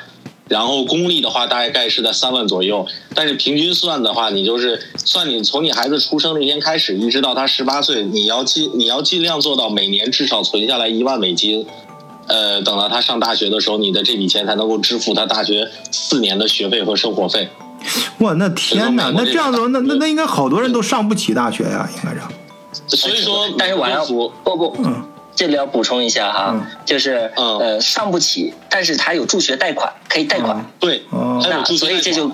[0.49, 2.87] 然后公立的话大概是在三万左右，
[3.17, 11.67] 但是平均算的话，你就是算你从你孩子出生那天开始，一直到他十八岁，你要尽你要尽量做到每年至少存下来一万美金，
[12.29, 17.49] 呃，等到他上大学的时候，你的这笔钱才能够支付他大学四年的学费和生活费。
[18.19, 22.97] 哇，那天哪，那这样子，那那那应该好多人都上不起大学呀，应该是。
[22.97, 25.03] 所以说，但是我要补不不，嗯
[25.35, 30.65] 这里要补充一下哈，嗯就是嗯呃上不起，但是他有助学贷款，可以贷款。
[30.81, 31.03] 对，
[31.77, 32.31] 所以这就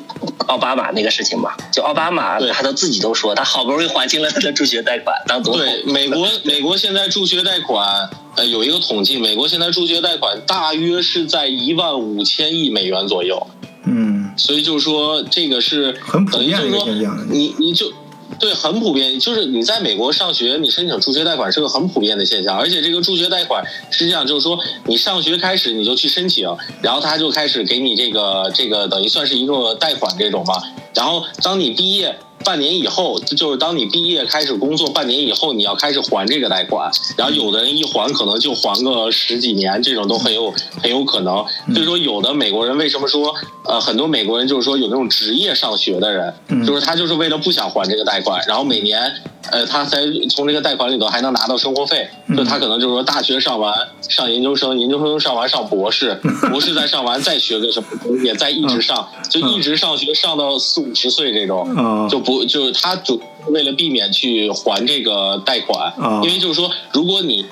[0.47, 5.65] 奥巴马那个事情嘛，就奥巴马他都自己都说，他好不容易还清了他的助学贷款，当总统。
[5.65, 13.45] 对，美国美国现在助学贷款，呃，有一个统计，美国现在助学贷款大约是在一万五千亿美元左右。
[13.85, 17.93] 嗯所以就是说，这个是很普遍等于就是说的现象，你你就
[18.39, 26.49] 对很普遍，就是你在美国上学，你申请助学贷款是个很普遍的现象，而且这个助学贷款实际上就是说，你上学开始你就去申请，
[26.81, 30.55] 然后他就开始给你这个这个等于算是一个贷款这种嘛，
[30.95, 32.17] 然后当你毕业。
[32.43, 40.53] 半年以后，就是当你毕业开始工作半年以后，你要开始还这个贷款，然后有的人一还可能就还个十几年，这种都很有
[40.83, 41.45] 很有可能。
[41.75, 46.67] 所以说，有的美国人为什么说呃很多美国人就是说有那种职业上学的人，嗯。
[46.67, 49.13] 就是他就是为了不想还这个贷款，然后每年
[49.51, 49.99] 呃他才
[50.31, 52.37] 从这个贷款里头还能拿到生活费，嗯。
[52.37, 53.75] 就他可能就是说大学上完
[54.09, 56.15] 上研究生， 研究生上完上博士，
[56.51, 61.69] 博士再上完再学个什么东西，再一直上，就一直上学上到四五十岁这种。
[61.77, 67.47] 哦就不就是他主为了避免去还这个贷款，啊因为就是说，如果你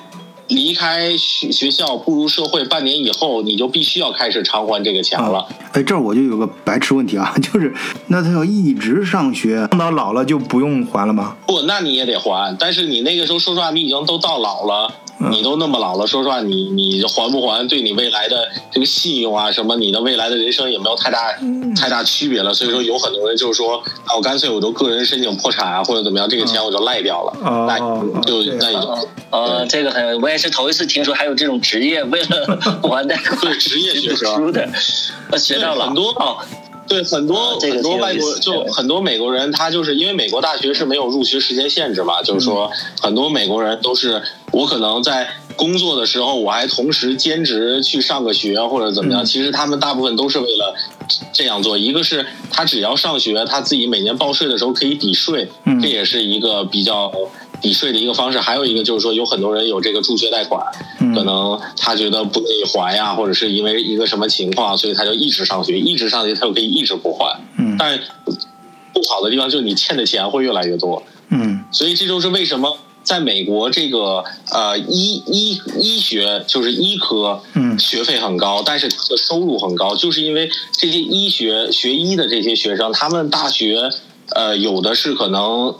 [0.51, 5.39] 离开学学校步入社会半年以后，你就必须要开始偿还这个钱了。
[5.39, 7.73] 啊，哎，这儿我就有个白痴问题啊， 就是
[8.07, 11.35] 那他要一直上学，上到老了就不用还了吗？
[11.47, 14.93] 不，那你也得还，但是你那个时候说实话，你已经都到老了。
[15.29, 21.33] 你都那么老了，说实话，你你还不还，对你未来的这个信用啊，什么，你的未来的人生也没有太大
[21.75, 22.53] 太大区别了。
[22.53, 27.77] 所以说，有很多人就是说，啊，我干脆我就个人申请破产啊，或者怎么样，这个钱我就赖掉了，哦那
[28.21, 34.67] 就哦那你就呃，这个很，我也是头一次听说还有这种职业为了还贷款对职业学生书的，
[35.37, 36.37] 学到了很多哦，
[36.87, 42.69] 对很多、啊这个很多外国就很多美国人，他就是因为美国大学是没有入学时间限制嘛，就是说
[43.01, 44.21] 很多美国人都是
[44.51, 49.23] 我可能在工作的时候，我还同时兼职去上个学或者怎么样。
[49.23, 50.75] 嗯其实他们大部分都是为了
[51.31, 57.11] 这样做，一个是他只要上学，他自己每年报税的时候可以抵税，嗯这也是一个比较。
[57.61, 60.65] 抵税的一个方式，还有一个就是说，有很多人有这个助学贷款，
[60.99, 67.39] 嗯可能他觉得不愿意还呀，或者是因为一个什么情况，所以他就一直上学，一直上学，他就可以一直不还。
[67.57, 67.99] 嗯但
[68.93, 83.89] 不好的地方就是你欠的钱会越来越多，嗯所以这就是为什么在美国这个呃医医医学就是医科，嗯学费很高，但是他的收入很高，就是因为这些医学学医的这些学生，他们大学
[84.35, 85.75] 呃有的是可能。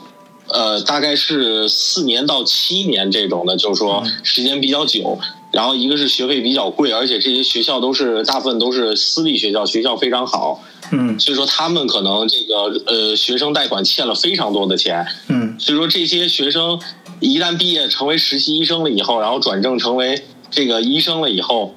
[0.52, 5.18] 呃，大概是四年到七年这种的，就是说时间比较久。
[5.50, 12.54] 然后一个是学费比较贵，而且这些学校都是大部分都是私立学校，学校非常好，嗯所以说他们可能这个
[12.86, 15.06] 呃学生贷款欠了非常多的钱。
[15.28, 16.80] 嗯所以说这些学生
[17.20, 21.74] 一旦毕业成为实习医生了以后，然后转正成为这个医生了以后，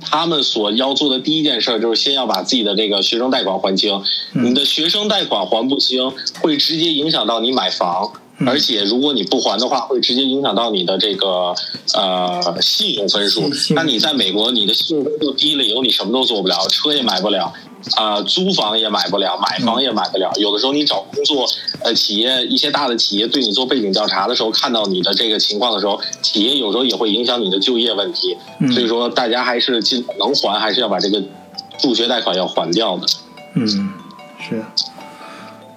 [0.00, 4.02] 他们所要做的第一件事儿就是先要把自己的这个学生贷款还清。
[4.32, 8.12] 你的学生贷款还不清，会直接影响到你买房。
[8.46, 11.54] 而且，如果你不还的话，会直接影响到你的这个
[11.94, 13.42] 呃信用分数
[13.74, 17.52] 那你在美国，你的信用分数低了以后，你什么都做不了，车也买不了，
[17.96, 20.30] 啊、租房也买不了，买房也买不了。
[20.36, 21.46] 有的时候你找工作，
[21.82, 28.36] 呃，企业一些大的企业对你做背景调查的时候，看到你的这个情况的时候，企业有时候也会影响你的就业问题。
[28.60, 31.22] 嗯所以说，大家还是尽能还，还是要把这个
[31.78, 33.06] 助学贷款要还掉的。
[33.54, 33.66] 嗯，
[34.38, 34.62] 是，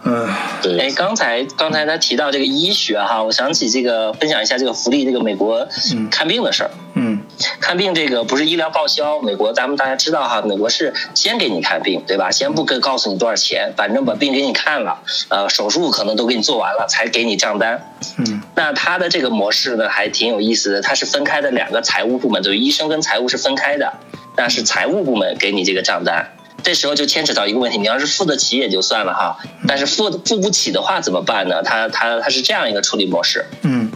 [0.03, 0.27] 嗯
[0.61, 6.71] 对，哎，刚才刚才他提到这个医学哈，我想起这个分享一下这个福利这个美国嗯看病的事儿。
[6.95, 7.12] 嗯
[7.59, 12.29] 看病这个不是医疗报销，美国咱们大家知道哈，美国是先给你看病，对吧？
[12.31, 17.93] 先不跟告诉你多少钱，反正把病给你看了，呃，手术可能都给你做完了，才给你账单。
[18.17, 23.93] 嗯，那它的这个模式呢，还挺有意思的，它是分开的两个财务部门，就是医生跟财务是分开的，
[24.37, 26.27] 那是财务部门给你这个账单。
[26.63, 29.37] 这时候就牵扯到一个问题，你要是付得起也就算了哈，
[29.67, 31.61] 但是付付不起的话怎么办呢？
[31.61, 33.91] 他他他是这样一个处理模式，嗯。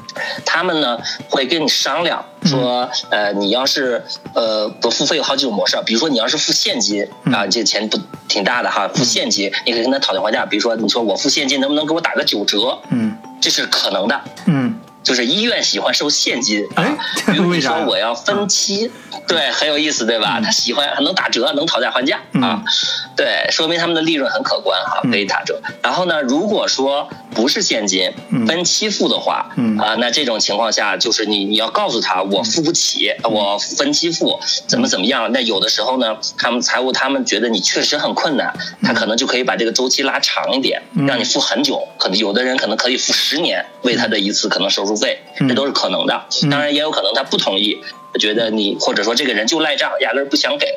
[0.45, 0.98] 他们呢
[1.30, 4.03] 会跟你商量说，呃，你要是
[4.34, 13.15] 呃不付费有好几种模式啊，比如说你要是付现金啊，这钱不挺大的哈，付现金你可以跟他讨价还价，比如说你说我付现金能不能给我打个九折，嗯。
[13.39, 14.73] 这是可能的，嗯
[15.03, 16.98] 就是医院喜欢收现金，哎啊
[17.32, 18.91] 比如 说我要分期，
[19.28, 20.40] 对，很有意思，对吧？
[20.44, 22.41] 他喜欢能打折，能讨价还价嗯。
[22.41, 22.61] 啊，
[23.15, 25.11] 对，说明他们的利润很可观哈，嗯。
[25.11, 25.61] 可以打折。
[25.82, 29.78] 然后呢，如果说不是现金嗯，分期付的话，嗯。
[29.78, 33.32] 啊，那这种情况下就是你你要告诉他我付不起，嗯。
[33.32, 35.32] 我分期付怎么怎么样。
[35.32, 41.06] 那有的时候呢，他们财务他们觉得你确实很困难，他可能就可以把这个周期拉长一点，嗯。
[41.06, 45.48] 让你付很久，可能有的人可能可以付十年为他的一次可能手术费，嗯。
[45.48, 46.26] 这都是可能的。
[46.49, 47.78] 当然也有可能他不同意，
[48.20, 50.68] 觉得你或者说这个人就赖账，压根儿不想给。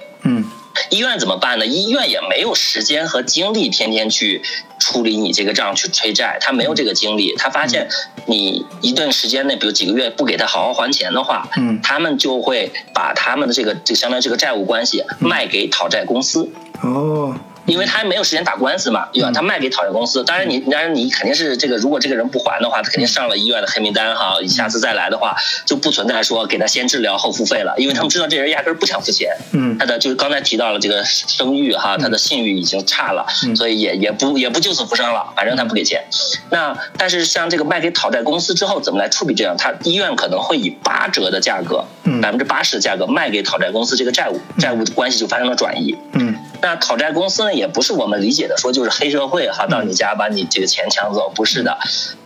[0.81, 1.67] 嗯医院怎么办呢？
[1.67, 4.43] 医院也没有时间和精力天天去
[4.79, 7.35] 处理你这个账去催债，他没有这个精力。
[7.37, 7.89] 他发现
[8.27, 16.51] 你一段时间内，比如几个月不给他好好还钱的话，嗯他们就会把他们的这个这相当于这个债务关系卖给讨债公司。
[16.83, 17.35] 哦
[17.71, 19.31] 因为他没有时间打官司嘛，对吧？
[19.33, 24.35] 他卖给讨债公司，当然你，当然你肯定是这个，如果这个人不还的话，他肯定上了医院的黑名单哈。
[24.49, 29.31] 下次再来的话，就不存在说给他先治疗后付费了，因为他们知道这人压根儿不想付钱。
[29.53, 36.03] 嗯他的就是刚才提到了这个声誉哈，他的信誉已经差了，嗯所以也也不也不救死扶伤了，反正他不给钱。
[36.51, 39.55] 那但是像这个卖给讨债公司之后，怎么来处理这样？
[39.57, 45.97] 他医院可能会以八折的价格，嗯百分之八十的价格卖给讨债公司这个债务，债务关系就发生了转移。
[46.13, 51.79] 嗯那讨债公司呢，也不是我们理解的说就是黑社会哈，到你家把你这个钱抢走，不是的。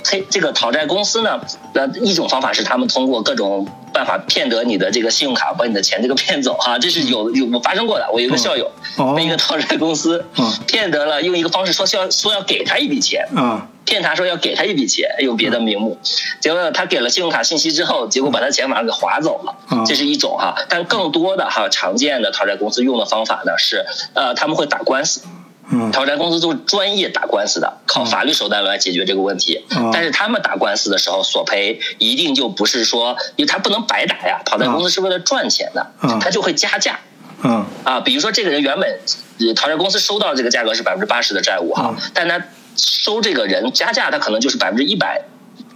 [0.05, 1.41] 黑这个讨债公司呢，
[1.73, 8.11] 那，一种方法是他们通过各种办法骗得你的这个信用卡，把你的钱这个骗走哈， 这是有有我发生过的。
[8.13, 9.15] 我有一个校友，哦。
[9.17, 10.53] 那个讨债公司嗯。
[10.67, 15.99] 骗得了，用一个方式说是要说要给他一笔钱，啊骗他说要给他一笔钱，用别的名目，
[16.41, 20.55] 结果他给了信用卡信息之后，结果把他钱马上给划走了啊，这是一种哈。
[20.69, 23.85] 但更多的哈常见的讨债公司用的方法呢是，
[24.15, 25.21] 呃，他们会打官司，
[25.71, 25.91] 嗯。
[25.93, 29.65] 讨债公司都是专业打官司的，靠法律手段来解决这个问题。
[29.71, 29.91] 嗯。
[29.93, 36.99] 但是他们打官司的时候索赔一定就不是说，因为他不能白打呀，讨债公司是为了赚钱的啊，他就会加价。
[37.43, 37.65] 嗯。
[37.85, 38.99] 啊，比如说这个人原本
[39.41, 42.11] 呃讨债公司收到这个价格是百分之八十的债务哈，嗯。
[42.15, 42.43] 但他
[42.77, 45.23] 收这个人加价，他可能就是百分之一百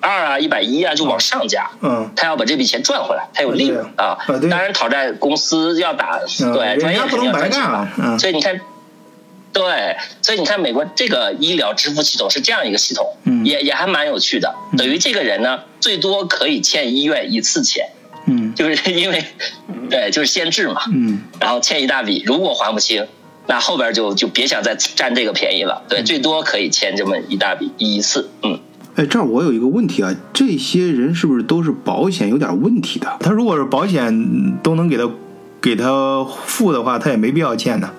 [0.01, 1.71] 二啊、一百一啊，就往上加。
[1.81, 2.11] 嗯。
[2.17, 4.19] 他要把这笔钱赚回来，他有利润啊。
[4.51, 6.53] 当然，讨债公司要打，嗯。
[6.53, 7.89] 对，专业不能白肯定要赚钱干。
[7.99, 8.19] 嗯。
[8.19, 8.61] 所以你看，
[9.53, 14.55] 对，所以你看，美国这个医疗支付系统是这样一个系统，嗯也也还蛮有趣的。
[14.73, 17.89] 嗯等于这个人呢，最多可以欠医院一次钱，
[18.27, 19.25] 嗯就是因为，
[19.91, 20.83] 对，就是先治嘛。
[20.93, 23.07] 嗯然后欠一大笔，如果还不清，
[23.47, 25.83] 那后边就就别想再占这个便宜了。
[25.89, 28.29] 对，最多可以欠这么一大笔一次。
[28.43, 28.61] 嗯，
[28.97, 33.17] 哎，这儿我有一个问题啊，这些人是不是都是保险有点问题的？
[33.21, 35.11] 他如果是保险都能给他
[35.61, 37.91] 给他付的话，他也没必要欠的，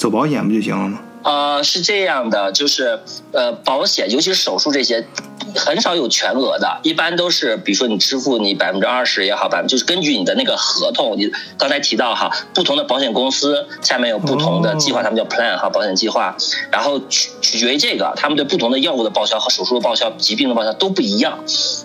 [0.00, 0.98] 走保险不就行了吗？
[1.22, 2.98] 呃，是这样的，就是
[3.32, 5.06] 呃，保险，尤其是手术这些，
[5.54, 16.34] 很少有全额的，一般都是比如说你支付你百分之二十也好，百分就是根据你的那个合同，你刚才提到哈，不同的保险公司下面有不同的计划，哦他们叫 plan 哈，保险计划，
[16.72, 21.44] 然后取取决于这个，他们对不同的药物的报销和手术的报销、疾病的报销都不一样，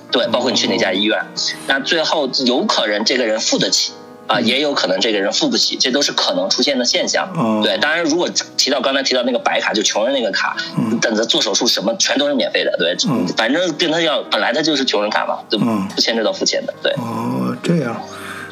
[0.10, 1.26] 对，包括你去哪家医院，
[1.68, 3.92] 那最后有可能这个人付得起。
[4.28, 7.30] 啊，也有可能这个人付不起，这都是可能出现的现象。
[7.36, 8.28] 哦对，当然，如果
[8.58, 12.76] 提到刚才提到那个白卡，就穷人那个卡，嗯等着做手术什么全都是免费的。
[12.78, 16.74] 对，嗯反正跟他要本来他就是穷人卡嘛，就嗯不牵扯到付钱的。
[16.82, 17.96] 对，哦，这样。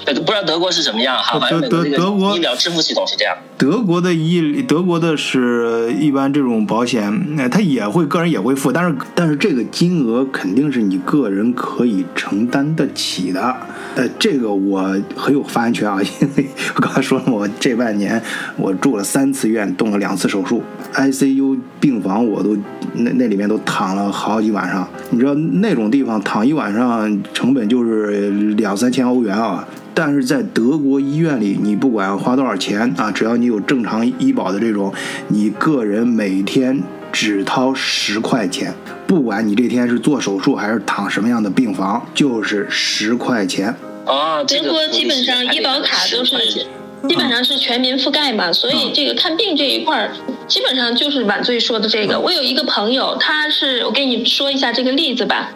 [0.06, 3.36] 对，不知道德国是什么样哈，反正美国这个德德国医疗支付系统是这样。
[3.58, 13.56] 德国的医，德国的是一般这种保险，呃他也会个人也会付，但是但是这个金额肯定是你个人可以承担得起的，
[13.96, 18.22] 呃，这个我很有发言权啊， 因为我刚才说了，我这半年
[18.58, 20.62] 我住了三次院，动了两次手术
[20.94, 22.58] ，ICU 病房我都
[22.96, 29.66] 那那里面都躺了好几晚上，你知道那种地方躺一晚上成本就是两三千欧元啊。
[29.94, 34.94] 但是在德国医院里，你不管花多少钱啊，只要你有正常医保的这种，
[35.28, 38.74] 你个人每天只掏十块钱，
[39.06, 43.76] 不管你这天是做手术还是躺什么样的病房，就是十块钱。
[44.06, 46.66] 啊，这个德国基本上医保卡都是10块钱
[47.08, 50.12] 基本上是全民覆盖嘛，所以这个看病这一块儿，
[50.48, 52.20] 基本上就是晚醉说的这个。
[52.20, 55.52] 我有一个朋友，他是我给你说一下这个例子吧，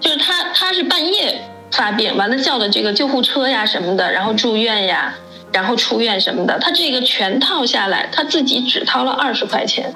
[0.00, 1.40] 就是他他是半夜
[1.70, 5.14] 发病，完了叫的这个救护车呀什么的，然后住院呀，
[5.52, 9.92] 然后出院什么的，他这个全套下来，他自己只掏了二十块钱，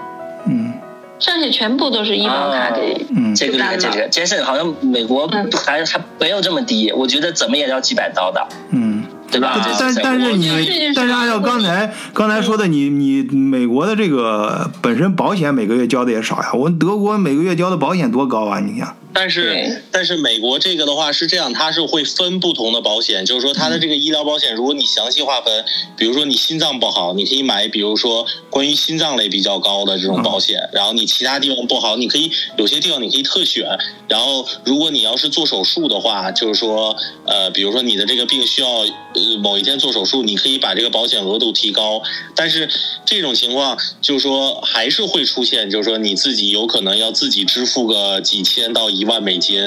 [0.46, 0.72] 嗯。
[1.18, 5.48] 剩下全部都是医保卡给嗯这个这个，这个杰森好像美国嗯。
[5.64, 9.04] 还还没有这么低，我觉得怎么也要几百刀的，嗯。
[9.30, 9.58] 对吧？
[9.78, 18.60] 但但是你但是按照刚才刚才说的，你你美国的这个本身保险每个月交的也少呀，我们德国每个月交的保险多高啊？
[18.60, 25.64] 你看，但是但是美国这个的话是这样，它是会分不同的保险，就是说它的这个医疗保险，如果你详细划分，
[25.96, 33.66] 比如说你心脏不好，你可以买比如说关于心脏类比较高的这种保险，然后你其他地方不好，你可以有些地方你可以特选，
[34.08, 42.02] 然后如果你要是做手术的话，就是说呃，比如说你的这个病需要呃某一天做手术，你可以把这个保险额度提高，
[42.34, 42.68] 但是
[43.04, 49.60] 这种情况就是说还是会出现，就是说你自己有可能要自己支付个几千到一万美金，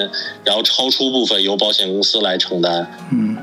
[0.44, 3.38] 然后超出部分由保险公司来承担，嗯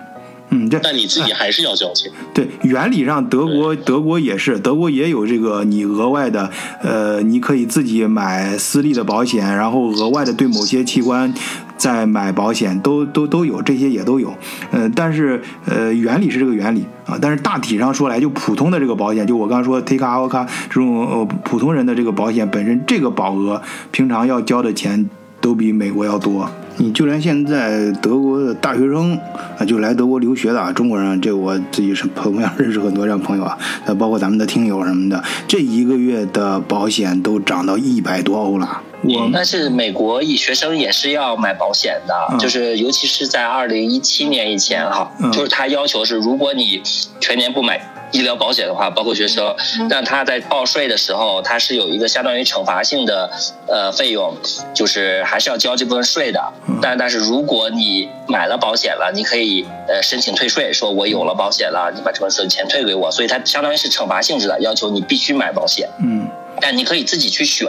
[0.55, 2.13] 嗯，这但你自己还是要交钱。
[2.35, 6.51] 对，原理上德国德国也是，德国也有这个你额外的，
[6.83, 11.33] 呃，你可以自己买私立的保险，然后额外的对某些器官
[11.79, 14.35] 再买保险，都都都有，这些也都有。
[14.71, 25.09] 呃，但是呃，原理是这个原理啊，但是大体上说来，就普通的这个保险，就我刚刚说 Take a k a 这种呃普通人的这个保险本身，这个保额平常要交的钱
[25.43, 26.49] 都比美国要多。
[26.79, 29.15] 你就连现在德国的大学生
[29.59, 38.81] 啊，就来德国留学的啊，中国人，这我自己是同样 认识很多这样朋友啊，呃，包括咱们的听友什么的，这一个月的保险都涨到一百多欧了。
[39.05, 46.81] 我但是美国学生也是要买保险的，嗯就是尤其是在二零一七年以前哈，嗯就是他要求是，如果你
[47.21, 47.79] 全年不买
[48.13, 49.55] 医疗保险的话，包括学生，
[49.89, 53.31] 那他在报税的时候，他是有一个相当于惩罚性的
[53.67, 54.37] 呃费用，
[54.75, 56.53] 就是还是要交这部分税的。
[56.81, 65.89] 但但是如果你买了保险了，你可以呃申请退税，说我有了保险了，你把这部分钱退给我，所以它相当于是惩罚性质的，要求你必须买保险。
[66.01, 66.29] 嗯
[66.61, 67.67] 但你可以自己去选，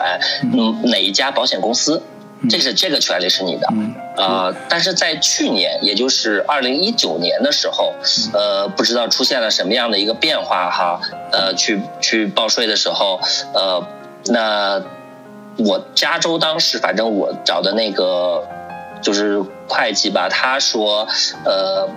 [0.53, 2.03] 嗯，哪一家保险公司，
[2.49, 7.93] 这是这个权利是你的，嗯呃，但是在去年，也就是二零一九年的时候，
[8.33, 10.99] 呃，不知道出现了什么样的一个变化哈，
[11.31, 13.19] 呃，去去报税的时候，
[13.53, 13.85] 呃，
[14.25, 14.81] 那
[15.57, 18.45] 我加州当时反正我找的那个
[19.01, 21.07] 就是会计吧，他说，
[21.45, 21.89] 呃。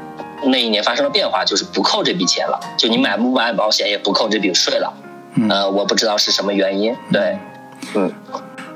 [0.45, 4.93] 那一年发生了变化，就是不扣这笔钱了，就你买不买保险也不扣这笔税了。
[5.35, 6.95] 嗯呃，我不知道是什么原因。
[7.11, 7.39] 对，
[7.95, 8.13] 嗯，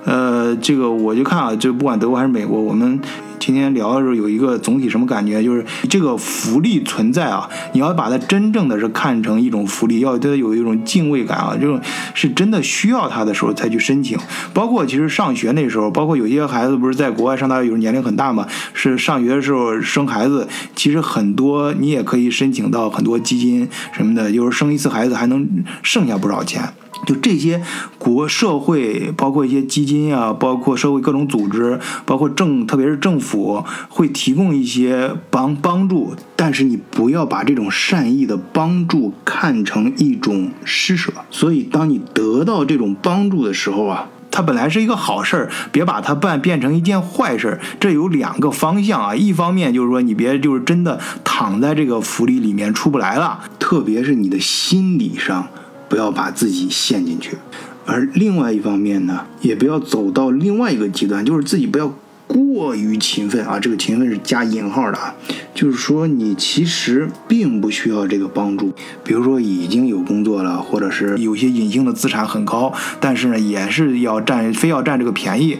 [0.04, 2.98] 呃，这个我就看啊，就不管德国还是美国，我们
[3.38, 11.78] 今天聊的时候有一个总体什么感觉，就是这个福利存在啊，你要把它真正的是看成一种福利，要对它有一种敬畏感啊，这种
[12.14, 14.18] 是真的需要它的时候才去申请。
[14.54, 25.46] 包括其实上学那时候，包括有些孩子不是在国外上大学，有时候年龄很大嘛，是上学的时候生孩子，其实很多你也可以申请到很多基金什么的，就是生一次孩子还能
[25.82, 26.62] 剩下不少钱。
[27.06, 27.62] 就这些
[27.98, 41.12] 国社会，包括一些基金啊，包括社会各种组织，包括政，特别是政府会提供一些帮帮助，但是你不要把这种善意的帮助看成一种施舍。
[41.30, 47.60] 所以，当你得到这种帮助的时候啊，它本来是一个好事儿，别把它办变成一件坏事儿。
[47.80, 55.48] 这有两个方向啊，一方面就是说你别就是真的躺在这个福利里面出不来了，特别是你的心理上，
[55.90, 57.36] 不要把自己陷进去。
[57.84, 61.92] 而另外一方面呢，也不要走到另外一个极端，就是自己不要
[62.28, 63.58] 过于勤奋啊。
[63.58, 65.12] 这个勤奋是加引号的啊，
[65.52, 68.72] 就是说你其实并不需要这个帮助。
[69.02, 75.58] 比如说已经有工作了，或者是有些隐性的资产很高，但是呢也是要占非要占这个便宜。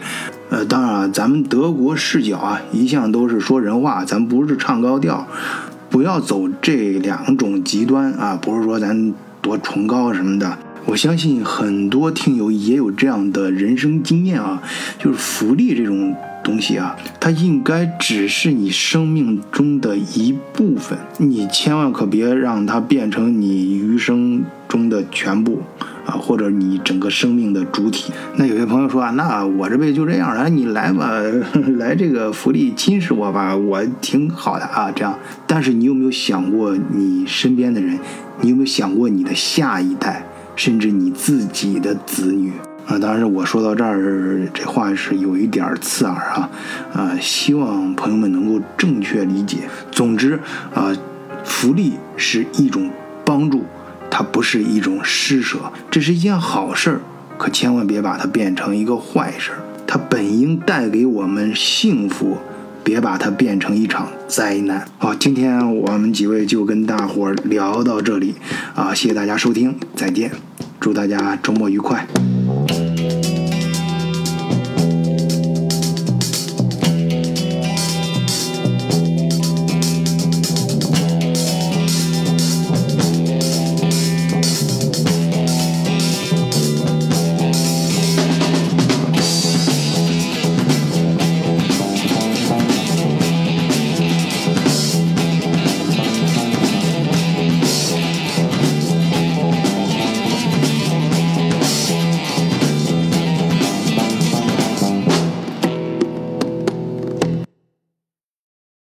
[0.49, 5.27] 呃，当然啊，咱们德国视角啊，一向都是说人话，咱不是唱高调，
[5.89, 10.57] 不要走这两种极端啊，不是说咱多崇高什么的。
[10.85, 14.61] 我相信很多听友也有这样的人生经验啊，
[14.97, 25.61] 就是福利这种东西啊，它应该只是你生命中的一部分，你千万可别让它变成你余生中的全部
[26.05, 28.11] 啊，或者你整个生命的主体。
[28.35, 31.11] 那有些朋友说啊，那我这辈子就这样了，你来吧，
[31.77, 35.17] 来这个福利侵蚀我吧，我挺好的啊，这样。
[35.45, 37.99] 但是你有没有想过你身边的人？
[38.41, 40.25] 你有没有想过你的下一代？
[40.55, 42.51] 甚至你自己的子女
[42.85, 46.49] 啊，当然我说到这儿，这话是有一点刺耳啊，
[46.93, 49.59] 啊，希望朋友们能够正确理解。
[49.91, 50.37] 总之
[50.73, 50.91] 啊，
[51.45, 52.91] 福利是一种
[53.23, 53.63] 帮助，
[54.11, 57.01] 它不是一种施舍，这是一件好事儿，
[57.37, 59.59] 可千万别把它变成一个坏事儿。
[59.87, 62.37] 它本应带给我们幸福，
[62.83, 64.85] 别把它变成一场灾难。
[64.97, 68.35] 好，今天我们几位就跟大伙儿聊到这里
[68.75, 70.29] 啊，谢谢大家收听，再见，
[70.79, 72.05] 祝大家周末愉快。